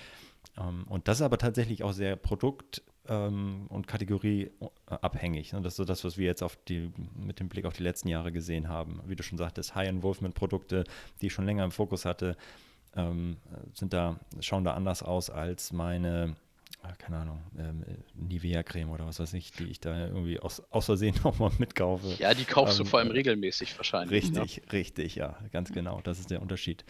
Ähm, 0.57 0.83
und 0.89 1.07
das 1.07 1.19
ist 1.19 1.23
aber 1.23 1.37
tatsächlich 1.37 1.83
auch 1.83 1.93
sehr 1.93 2.17
produkt- 2.17 2.83
ähm, 3.07 3.67
und 3.69 3.87
kategorieabhängig. 3.87 5.53
Und 5.53 5.63
das 5.63 5.73
ist 5.73 5.77
so 5.77 5.85
das, 5.85 6.03
was 6.03 6.17
wir 6.17 6.25
jetzt 6.25 6.43
auf 6.43 6.57
die, 6.67 6.91
mit 7.15 7.39
dem 7.39 7.49
Blick 7.49 7.65
auf 7.65 7.73
die 7.73 7.83
letzten 7.83 8.07
Jahre 8.07 8.31
gesehen 8.31 8.69
haben. 8.69 9.01
Wie 9.05 9.15
du 9.15 9.23
schon 9.23 9.37
sagtest, 9.37 9.75
High-Involvement-Produkte, 9.75 10.83
die 11.21 11.27
ich 11.27 11.33
schon 11.33 11.45
länger 11.45 11.63
im 11.63 11.71
Fokus 11.71 12.05
hatte, 12.05 12.37
ähm, 12.95 13.37
sind 13.73 13.93
da, 13.93 14.19
schauen 14.39 14.63
da 14.63 14.73
anders 14.73 15.03
aus 15.03 15.29
als 15.29 15.73
meine 15.73 16.35
ah, 16.83 16.93
keine 16.97 17.17
Ahnung, 17.17 17.41
ähm, 17.57 17.83
Nivea-Creme 18.15 18.91
oder 18.91 19.05
was 19.05 19.19
weiß 19.19 19.33
ich, 19.33 19.51
die 19.51 19.65
ich 19.65 19.79
da 19.79 20.07
irgendwie 20.07 20.39
aus, 20.39 20.61
aus 20.69 20.85
Versehen 20.85 21.15
nochmal 21.23 21.51
mitkaufe. 21.57 22.15
Ja, 22.19 22.33
die 22.33 22.45
kaufst 22.45 22.79
ähm, 22.79 22.85
du 22.85 22.89
vor 22.89 22.99
allem 22.99 23.11
regelmäßig 23.11 23.77
wahrscheinlich. 23.77 24.31
Ne? 24.31 24.41
Richtig, 24.41 24.65
ne? 24.65 24.71
richtig, 24.73 25.15
ja, 25.15 25.37
ganz 25.51 25.71
genau. 25.71 26.01
Das 26.01 26.19
ist 26.19 26.29
der 26.29 26.41
Unterschied. 26.41 26.83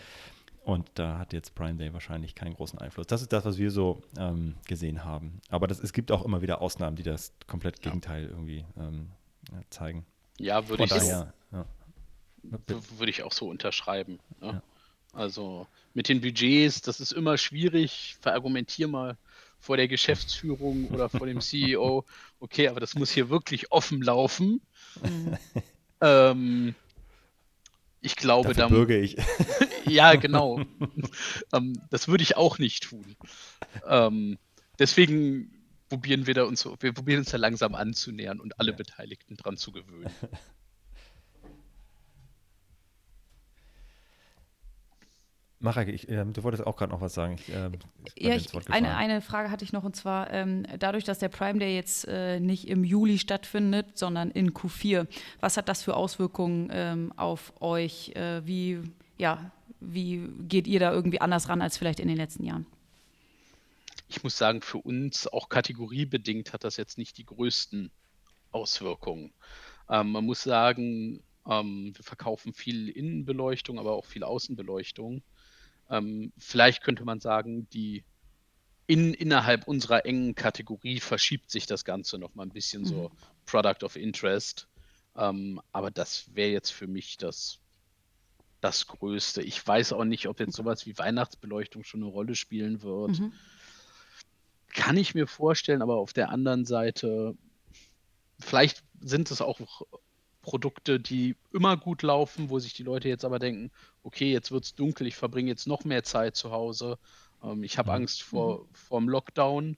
Und 0.64 0.90
da 0.96 1.18
hat 1.18 1.34
jetzt 1.34 1.56
Prime 1.56 1.76
Day 1.76 1.92
wahrscheinlich 1.94 2.36
keinen 2.36 2.54
großen 2.54 2.80
Einfluss. 2.80 3.06
Das 3.08 3.22
ist 3.22 3.34
das, 3.34 3.44
was 3.44 3.58
wir 3.58 3.70
so 3.70 4.02
ähm, 4.18 4.56
gesehen 4.66 5.04
haben. 5.04 5.42
Aber 5.50 5.68
das, 5.68 5.80
es 5.80 5.92
gibt 5.92 6.10
auch 6.12 6.24
immer 6.24 6.42
wieder 6.42 6.62
Ausnahmen, 6.62 6.96
die 6.96 7.04
das 7.04 7.34
komplett 7.48 7.82
Gegenteil 7.82 8.24
ja. 8.24 8.30
irgendwie 8.30 8.66
ähm, 8.78 9.10
zeigen. 9.70 10.06
Ja, 10.40 10.70
würde 10.70 10.86
ich, 10.86 10.90
daher, 10.90 11.34
ja. 11.52 11.66
würde 12.98 13.10
ich 13.10 13.24
auch 13.24 13.34
so 13.34 13.50
unterschreiben. 13.50 14.20
Ne? 14.40 14.48
Ja. 14.48 14.62
Also 15.12 15.68
mit 15.94 16.08
den 16.08 16.22
Budgets, 16.22 16.82
das 16.82 17.02
ist 17.02 17.12
immer 17.12 17.38
schwierig. 17.38 18.16
Verargumentier 18.22 18.88
mal 18.88 19.18
vor 19.60 19.76
der 19.78 19.88
Geschäftsführung 19.88 20.88
oder 20.90 21.10
vor 21.10 21.28
dem 21.28 21.42
CEO. 21.42 22.06
Okay, 22.40 22.68
aber 22.68 22.82
das 22.82 22.94
muss 22.96 23.10
hier 23.10 23.30
wirklich 23.30 23.72
offen 23.72 24.02
laufen. 24.02 24.60
Mhm. 25.02 25.38
ähm, 26.02 26.76
ich 28.02 28.18
glaube, 28.18 28.50
Dafür 28.50 28.64
dann. 28.64 28.72
bürge 28.74 29.00
ich. 29.00 29.16
ja, 29.86 30.16
genau. 30.16 30.62
ähm, 31.54 31.82
das 31.90 32.08
würde 32.08 32.24
ich 32.24 32.38
auch 32.38 32.60
nicht 32.60 32.84
tun. 32.84 33.16
Ähm, 33.88 34.38
deswegen 34.80 35.52
probieren 35.90 36.28
wir 36.28 36.34
da 36.34 36.44
uns, 36.44 36.66
wir 36.66 36.94
probieren 36.94 37.20
uns 37.20 37.30
da 37.32 37.38
langsam 37.38 37.76
anzunähern 37.76 38.40
und 38.40 38.60
alle 38.60 38.72
ja. 38.72 38.78
Beteiligten 38.78 39.36
dran 39.38 39.58
zu 39.58 39.72
gewöhnen. 39.72 40.10
Marek, 45.64 45.88
ich, 45.88 46.10
äh, 46.10 46.26
du 46.26 46.44
wolltest 46.44 46.68
auch 46.68 46.76
gerade 46.76 46.92
noch 46.92 47.00
was 47.00 47.14
sagen. 47.14 47.36
Ich, 47.36 47.48
äh, 47.48 47.70
ja, 48.18 48.36
ich, 48.36 48.50
eine, 48.70 48.98
eine 48.98 49.22
Frage 49.22 49.50
hatte 49.50 49.64
ich 49.64 49.72
noch 49.72 49.86
und 49.86 49.96
zwar, 49.96 50.30
ähm, 50.32 50.66
dadurch, 50.78 51.06
dass 51.06 51.20
der 51.20 51.30
Prime 51.30 51.58
Day 51.58 51.74
jetzt 51.74 52.06
äh, 52.06 52.42
nicht 52.42 52.68
im 52.68 52.84
Juli 52.84 53.18
stattfindet, 53.18 53.98
sondern 53.98 54.30
in 54.30 54.52
Q4, 54.52 55.08
was 55.40 55.56
hat 55.56 55.70
das 55.70 55.82
für 55.82 55.96
Auswirkungen 55.96 56.70
ähm, 56.74 57.14
auf 57.16 57.54
euch? 57.62 58.10
Äh, 58.10 58.46
wie, 58.46 58.82
ja, 59.18 59.52
wie 59.86 60.28
geht 60.48 60.68
ihr 60.68 60.80
da 60.80 60.92
irgendwie 60.92 61.22
anders 61.22 61.50
ran 61.50 61.62
als 61.62 61.78
vielleicht 61.78 62.00
in 62.00 62.08
den 62.08 62.18
letzten 62.18 62.44
Jahren? 62.44 62.66
Ich 64.10 64.24
muss 64.24 64.38
sagen, 64.38 64.62
für 64.62 64.78
uns 64.78 65.28
auch 65.28 65.50
kategoriebedingt 65.50 66.54
hat 66.54 66.64
das 66.64 66.78
jetzt 66.78 66.98
nicht 66.98 67.18
die 67.18 67.26
größten 67.26 67.90
Auswirkungen. 68.52 69.34
Ähm, 69.90 70.12
man 70.12 70.26
muss 70.26 70.44
sagen, 70.44 71.22
ähm, 71.50 71.94
wir 71.96 72.04
verkaufen 72.04 72.54
viel 72.54 72.90
Innenbeleuchtung, 72.90 73.80
aber 73.80 73.94
auch 73.94 74.06
viel 74.06 74.24
Außenbeleuchtung. 74.24 75.24
Ähm, 75.90 76.32
vielleicht 76.38 76.84
könnte 76.84 77.06
man 77.06 77.20
sagen, 77.20 77.68
die 77.72 78.04
in, 78.88 79.14
innerhalb 79.14 79.68
unserer 79.68 80.06
engen 80.06 80.36
Kategorie 80.36 81.00
verschiebt 81.00 81.50
sich 81.50 81.66
das 81.66 81.86
Ganze 81.86 82.18
noch 82.18 82.36
mal 82.36 82.44
ein 82.44 82.54
bisschen 82.54 82.84
mhm. 82.84 82.88
so 82.88 83.12
Product 83.46 83.84
of 83.84 83.96
Interest. 83.96 84.68
Ähm, 85.16 85.62
aber 85.72 85.92
das 85.92 86.34
wäre 86.36 86.52
jetzt 86.52 86.72
für 86.72 86.88
mich 86.88 87.18
das, 87.18 87.60
das 88.64 88.88
Größte. 88.88 89.42
Ich 89.42 89.66
weiß 89.66 89.94
auch 89.94 90.06
nicht, 90.06 90.28
ob 90.28 90.40
jetzt 90.40 90.56
sowas 90.56 90.86
wie 90.86 90.98
Weihnachtsbeleuchtung 90.98 91.84
schon 91.84 92.04
eine 92.04 92.12
Rolle 92.12 92.36
spielen 92.36 92.82
wird. 92.82 93.20
Mhm. 93.20 93.34
Kann 94.74 94.98
ich 94.98 95.14
mir 95.14 95.28
vorstellen, 95.28 95.82
aber 95.82 95.98
auf 95.98 96.14
der 96.14 96.30
anderen 96.30 96.66
Seite, 96.66 97.36
vielleicht 98.40 98.84
sind 99.02 99.30
es 99.32 99.42
auch 99.42 99.60
Produkte, 100.42 101.00
die 101.00 101.36
immer 101.52 101.78
gut 101.78 102.02
laufen, 102.02 102.50
wo 102.50 102.60
sich 102.60 102.74
die 102.74 102.84
Leute 102.84 103.10
jetzt 103.10 103.26
aber 103.26 103.40
denken, 103.40 103.72
okay, 104.04 104.32
jetzt 104.32 104.52
wird 104.52 104.64
es 104.66 104.76
dunkel, 104.76 105.08
ich 105.08 105.16
verbringe 105.16 105.50
jetzt 105.50 105.68
noch 105.68 105.84
mehr 105.84 106.04
Zeit 106.04 106.36
zu 106.36 106.52
Hause, 106.52 106.98
ähm, 107.44 107.64
ich 107.64 107.78
habe 107.78 107.92
mhm. 107.92 107.96
Angst 107.98 108.24
vor, 108.24 108.66
mhm. 108.90 108.96
dem 108.96 109.10
Lockdown, 109.10 109.78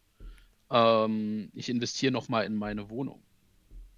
ähm, 0.71 1.51
ich 1.53 1.69
investiere 1.69 2.11
nochmal 2.11 2.45
in 2.45 2.55
meine 2.55 2.89
Wohnung. 2.89 3.21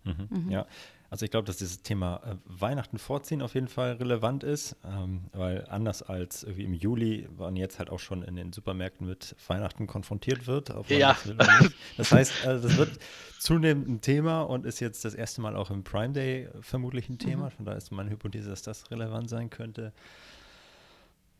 Mhm. 0.03 0.27
mhm. 0.29 0.51
Ja, 0.51 0.65
Also 1.09 1.23
ich 1.23 1.31
glaube, 1.31 1.45
dass 1.45 1.57
dieses 1.57 1.83
Thema 1.83 2.21
äh, 2.25 2.35
Weihnachten 2.45 2.97
vorziehen 2.97 3.41
auf 3.41 3.53
jeden 3.55 3.69
Fall 3.69 3.93
relevant 3.93 4.43
ist, 4.43 4.75
ähm, 4.85 5.25
weil 5.31 5.65
anders 5.69 6.03
als 6.03 6.43
irgendwie 6.43 6.65
im 6.65 6.73
Juli 6.73 7.29
man 7.37 7.55
jetzt 7.55 7.79
halt 7.79 7.89
auch 7.89 7.99
schon 7.99 8.23
in 8.23 8.35
den 8.35 8.51
Supermärkten 8.51 9.07
mit 9.07 9.35
Weihnachten 9.47 9.87
konfrontiert 9.87 10.47
wird. 10.47 10.73
Ja. 10.89 11.17
Das, 11.25 11.71
das, 11.97 12.11
heißt, 12.11 12.45
äh, 12.45 12.61
das 12.61 12.77
wird 12.77 12.99
zunehmend 13.39 13.87
ein 13.87 14.01
Thema 14.01 14.41
und 14.41 14.65
ist 14.65 14.81
jetzt 14.81 15.05
das 15.05 15.13
erste 15.13 15.39
Mal 15.39 15.55
auch 15.55 15.71
im 15.71 15.83
Prime 15.83 16.13
Day 16.13 16.49
vermutlich 16.59 17.07
ein 17.07 17.17
Thema. 17.17 17.45
Mhm. 17.45 17.51
Von 17.51 17.65
daher 17.65 17.77
ist 17.77 17.91
meine 17.91 18.09
Hypothese, 18.09 18.49
dass 18.49 18.63
das 18.63 18.91
relevant 18.91 19.29
sein 19.29 19.49
könnte. 19.49 19.93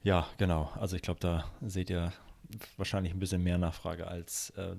Ja, 0.03 0.27
genau. 0.37 0.71
Also 0.75 0.95
ich 0.95 1.01
glaube, 1.01 1.19
da 1.19 1.51
seht 1.61 1.89
ihr 1.89 2.13
wahrscheinlich 2.77 3.13
ein 3.13 3.19
bisschen 3.19 3.43
mehr 3.43 3.57
Nachfrage 3.57 4.07
als 4.07 4.51
äh, 4.51 4.75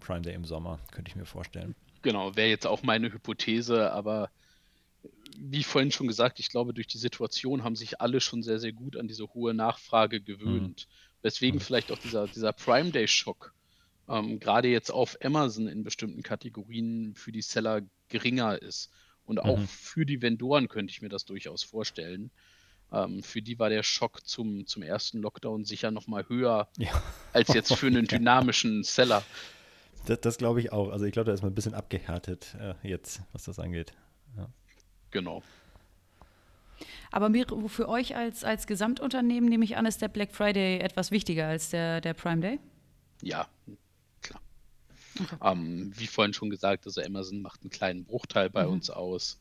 Prime 0.00 0.22
Day 0.22 0.34
im 0.34 0.46
Sommer, 0.46 0.78
könnte 0.92 1.10
ich 1.10 1.16
mir 1.16 1.26
vorstellen. 1.26 1.74
Genau, 2.04 2.36
wäre 2.36 2.50
jetzt 2.50 2.66
auch 2.66 2.82
meine 2.82 3.10
Hypothese, 3.10 3.90
aber 3.90 4.30
wie 5.38 5.64
vorhin 5.64 5.90
schon 5.90 6.06
gesagt, 6.06 6.38
ich 6.38 6.50
glaube, 6.50 6.74
durch 6.74 6.86
die 6.86 6.98
Situation 6.98 7.64
haben 7.64 7.76
sich 7.76 8.00
alle 8.02 8.20
schon 8.20 8.42
sehr, 8.42 8.60
sehr 8.60 8.72
gut 8.72 8.96
an 8.96 9.08
diese 9.08 9.32
hohe 9.32 9.54
Nachfrage 9.54 10.20
gewöhnt. 10.20 10.86
Mhm. 10.86 11.22
Weswegen 11.22 11.58
mhm. 11.58 11.62
vielleicht 11.62 11.90
auch 11.90 11.98
dieser, 11.98 12.28
dieser 12.28 12.52
Prime 12.52 12.90
Day-Schock 12.90 13.54
ähm, 14.06 14.38
gerade 14.38 14.68
jetzt 14.68 14.90
auf 14.90 15.16
Amazon 15.24 15.66
in 15.66 15.82
bestimmten 15.82 16.22
Kategorien 16.22 17.14
für 17.14 17.32
die 17.32 17.40
Seller 17.40 17.80
geringer 18.10 18.60
ist. 18.60 18.90
Und 19.24 19.38
auch 19.38 19.58
mhm. 19.58 19.66
für 19.66 20.04
die 20.04 20.20
Vendoren 20.20 20.68
könnte 20.68 20.90
ich 20.90 21.00
mir 21.00 21.08
das 21.08 21.24
durchaus 21.24 21.62
vorstellen. 21.62 22.30
Ähm, 22.92 23.22
für 23.22 23.40
die 23.40 23.58
war 23.58 23.70
der 23.70 23.82
Schock 23.82 24.26
zum, 24.26 24.66
zum 24.66 24.82
ersten 24.82 25.22
Lockdown 25.22 25.64
sicher 25.64 25.90
nochmal 25.90 26.28
höher 26.28 26.68
ja. 26.76 27.02
als 27.32 27.48
jetzt 27.54 27.74
für 27.74 27.86
einen 27.86 28.06
dynamischen 28.06 28.84
Seller. 28.84 29.24
Das, 30.06 30.20
das 30.20 30.38
glaube 30.38 30.60
ich 30.60 30.72
auch. 30.72 30.90
Also 30.90 31.04
ich 31.04 31.12
glaube, 31.12 31.26
da 31.26 31.34
ist 31.34 31.42
man 31.42 31.52
ein 31.52 31.54
bisschen 31.54 31.74
abgehärtet 31.74 32.56
äh, 32.60 32.74
jetzt, 32.82 33.22
was 33.32 33.44
das 33.44 33.58
angeht. 33.58 33.94
Ja. 34.36 34.48
Genau. 35.10 35.42
Aber 37.10 37.30
für 37.68 37.88
euch 37.88 38.16
als, 38.16 38.42
als 38.42 38.66
Gesamtunternehmen 38.66 39.48
nehme 39.48 39.64
ich 39.64 39.76
an, 39.76 39.86
ist 39.86 40.02
der 40.02 40.08
Black 40.08 40.34
Friday 40.34 40.80
etwas 40.80 41.10
wichtiger 41.12 41.46
als 41.46 41.70
der, 41.70 42.00
der 42.00 42.12
Prime 42.12 42.40
Day? 42.40 42.58
Ja, 43.22 43.46
klar. 44.20 44.40
Okay. 45.20 45.36
Ähm, 45.40 45.92
wie 45.96 46.08
vorhin 46.08 46.34
schon 46.34 46.50
gesagt, 46.50 46.86
also 46.86 47.00
Amazon 47.00 47.40
macht 47.40 47.62
einen 47.62 47.70
kleinen 47.70 48.04
Bruchteil 48.04 48.50
bei 48.50 48.66
mhm. 48.66 48.72
uns 48.72 48.90
aus. 48.90 49.38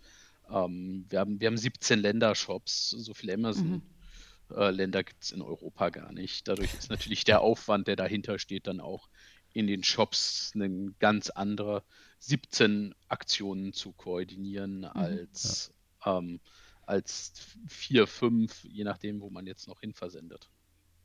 Ähm, 0.52 1.06
wir, 1.10 1.20
haben, 1.20 1.40
wir 1.40 1.48
haben 1.48 1.58
17 1.58 2.00
Ländershops, 2.00 2.92
so 2.92 3.14
viele 3.16 3.34
Amazon-Länder 3.34 5.00
mhm. 5.00 5.02
äh, 5.02 5.04
gibt 5.04 5.24
es 5.24 5.32
in 5.32 5.42
Europa 5.42 5.90
gar 5.90 6.12
nicht. 6.12 6.48
Dadurch 6.48 6.74
ist 6.76 6.92
natürlich 6.92 7.24
der 7.24 7.42
Aufwand, 7.42 7.88
der 7.88 7.96
dahinter 7.96 8.38
steht, 8.38 8.68
dann 8.68 8.80
auch 8.80 9.10
in 9.54 9.68
den 9.68 9.84
Shops 9.84 10.54
ein 10.56 10.96
ganz 11.00 11.30
anderer 11.30 11.84
17 12.20 12.96
Aktionen 13.08 13.74
zu 13.74 13.92
koordinieren 13.94 14.80
mhm, 14.80 14.86
als, 14.94 15.74
ja. 16.06 16.18
ähm, 16.18 16.40
als 16.86 17.34
vier, 17.68 18.08
fünf, 18.08 18.64
je 18.64 18.84
nachdem, 18.84 19.22
wo 19.22 19.30
man 19.30 19.46
jetzt 19.46 19.68
noch 19.68 19.80
hin 19.80 19.94
versendet. 19.94 20.50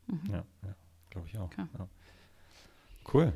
Mhm. 0.06 0.22
Ja, 0.30 0.44
ja 0.64 0.74
glaube 1.10 1.28
ich 1.28 1.38
auch. 1.38 1.46
Okay. 1.46 1.66
Ja. 1.78 1.88
Cool. 3.12 3.32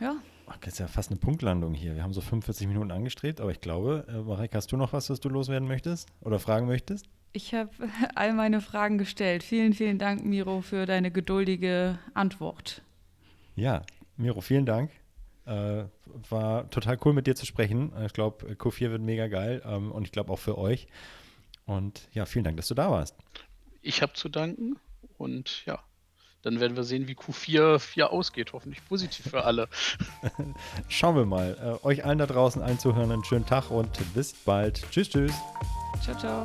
Ja. 0.00 0.16
Ach, 0.46 0.56
das 0.58 0.74
ist 0.74 0.78
ja 0.78 0.88
fast 0.88 1.10
eine 1.10 1.20
Punktlandung 1.20 1.74
hier. 1.74 1.94
Wir 1.94 2.02
haben 2.02 2.12
so 2.12 2.20
45 2.20 2.66
Minuten 2.66 2.90
angestrebt, 2.90 3.40
aber 3.40 3.50
ich 3.50 3.60
glaube, 3.60 4.06
äh, 4.08 4.22
Marek, 4.22 4.54
hast 4.54 4.72
du 4.72 4.76
noch 4.76 4.92
was, 4.92 5.10
was 5.10 5.20
du 5.20 5.28
loswerden 5.28 5.68
möchtest 5.68 6.08
oder 6.20 6.38
fragen 6.38 6.66
möchtest? 6.66 7.06
Ich 7.32 7.54
habe 7.54 7.70
all 8.14 8.32
meine 8.32 8.60
Fragen 8.60 8.98
gestellt. 8.98 9.42
Vielen, 9.42 9.72
vielen 9.72 9.98
Dank, 9.98 10.24
Miro, 10.24 10.60
für 10.60 10.86
deine 10.86 11.10
geduldige 11.10 11.98
Antwort. 12.14 12.82
Ja, 13.54 13.82
Miro, 14.20 14.40
vielen 14.40 14.66
Dank. 14.66 14.90
Äh, 15.46 15.84
war 16.28 16.68
total 16.70 16.98
cool 17.04 17.12
mit 17.12 17.26
dir 17.26 17.34
zu 17.34 17.46
sprechen. 17.46 17.92
Ich 18.04 18.12
glaube, 18.12 18.46
Q4 18.52 18.90
wird 18.90 19.02
mega 19.02 19.26
geil 19.26 19.62
ähm, 19.64 19.90
und 19.90 20.04
ich 20.04 20.12
glaube 20.12 20.32
auch 20.32 20.38
für 20.38 20.58
euch. 20.58 20.86
Und 21.66 22.08
ja, 22.12 22.26
vielen 22.26 22.44
Dank, 22.44 22.56
dass 22.56 22.68
du 22.68 22.74
da 22.74 22.90
warst. 22.90 23.16
Ich 23.82 24.02
habe 24.02 24.12
zu 24.12 24.28
danken 24.28 24.78
und 25.16 25.64
ja, 25.64 25.82
dann 26.42 26.60
werden 26.60 26.76
wir 26.76 26.84
sehen, 26.84 27.08
wie 27.08 27.14
Q4 27.14 27.78
4 27.78 28.12
ausgeht. 28.12 28.52
Hoffentlich 28.52 28.86
positiv 28.86 29.30
für 29.30 29.44
alle. 29.44 29.68
Schauen 30.88 31.16
wir 31.16 31.24
mal. 31.24 31.78
Äh, 31.82 31.86
euch 31.86 32.04
allen 32.04 32.18
da 32.18 32.26
draußen 32.26 32.62
einzuhören, 32.62 33.10
einen 33.10 33.24
schönen 33.24 33.46
Tag 33.46 33.70
und 33.70 33.90
bis 34.14 34.32
bald. 34.32 34.84
Tschüss, 34.90 35.08
tschüss. 35.08 35.34
Ciao, 36.02 36.16
ciao. 36.18 36.44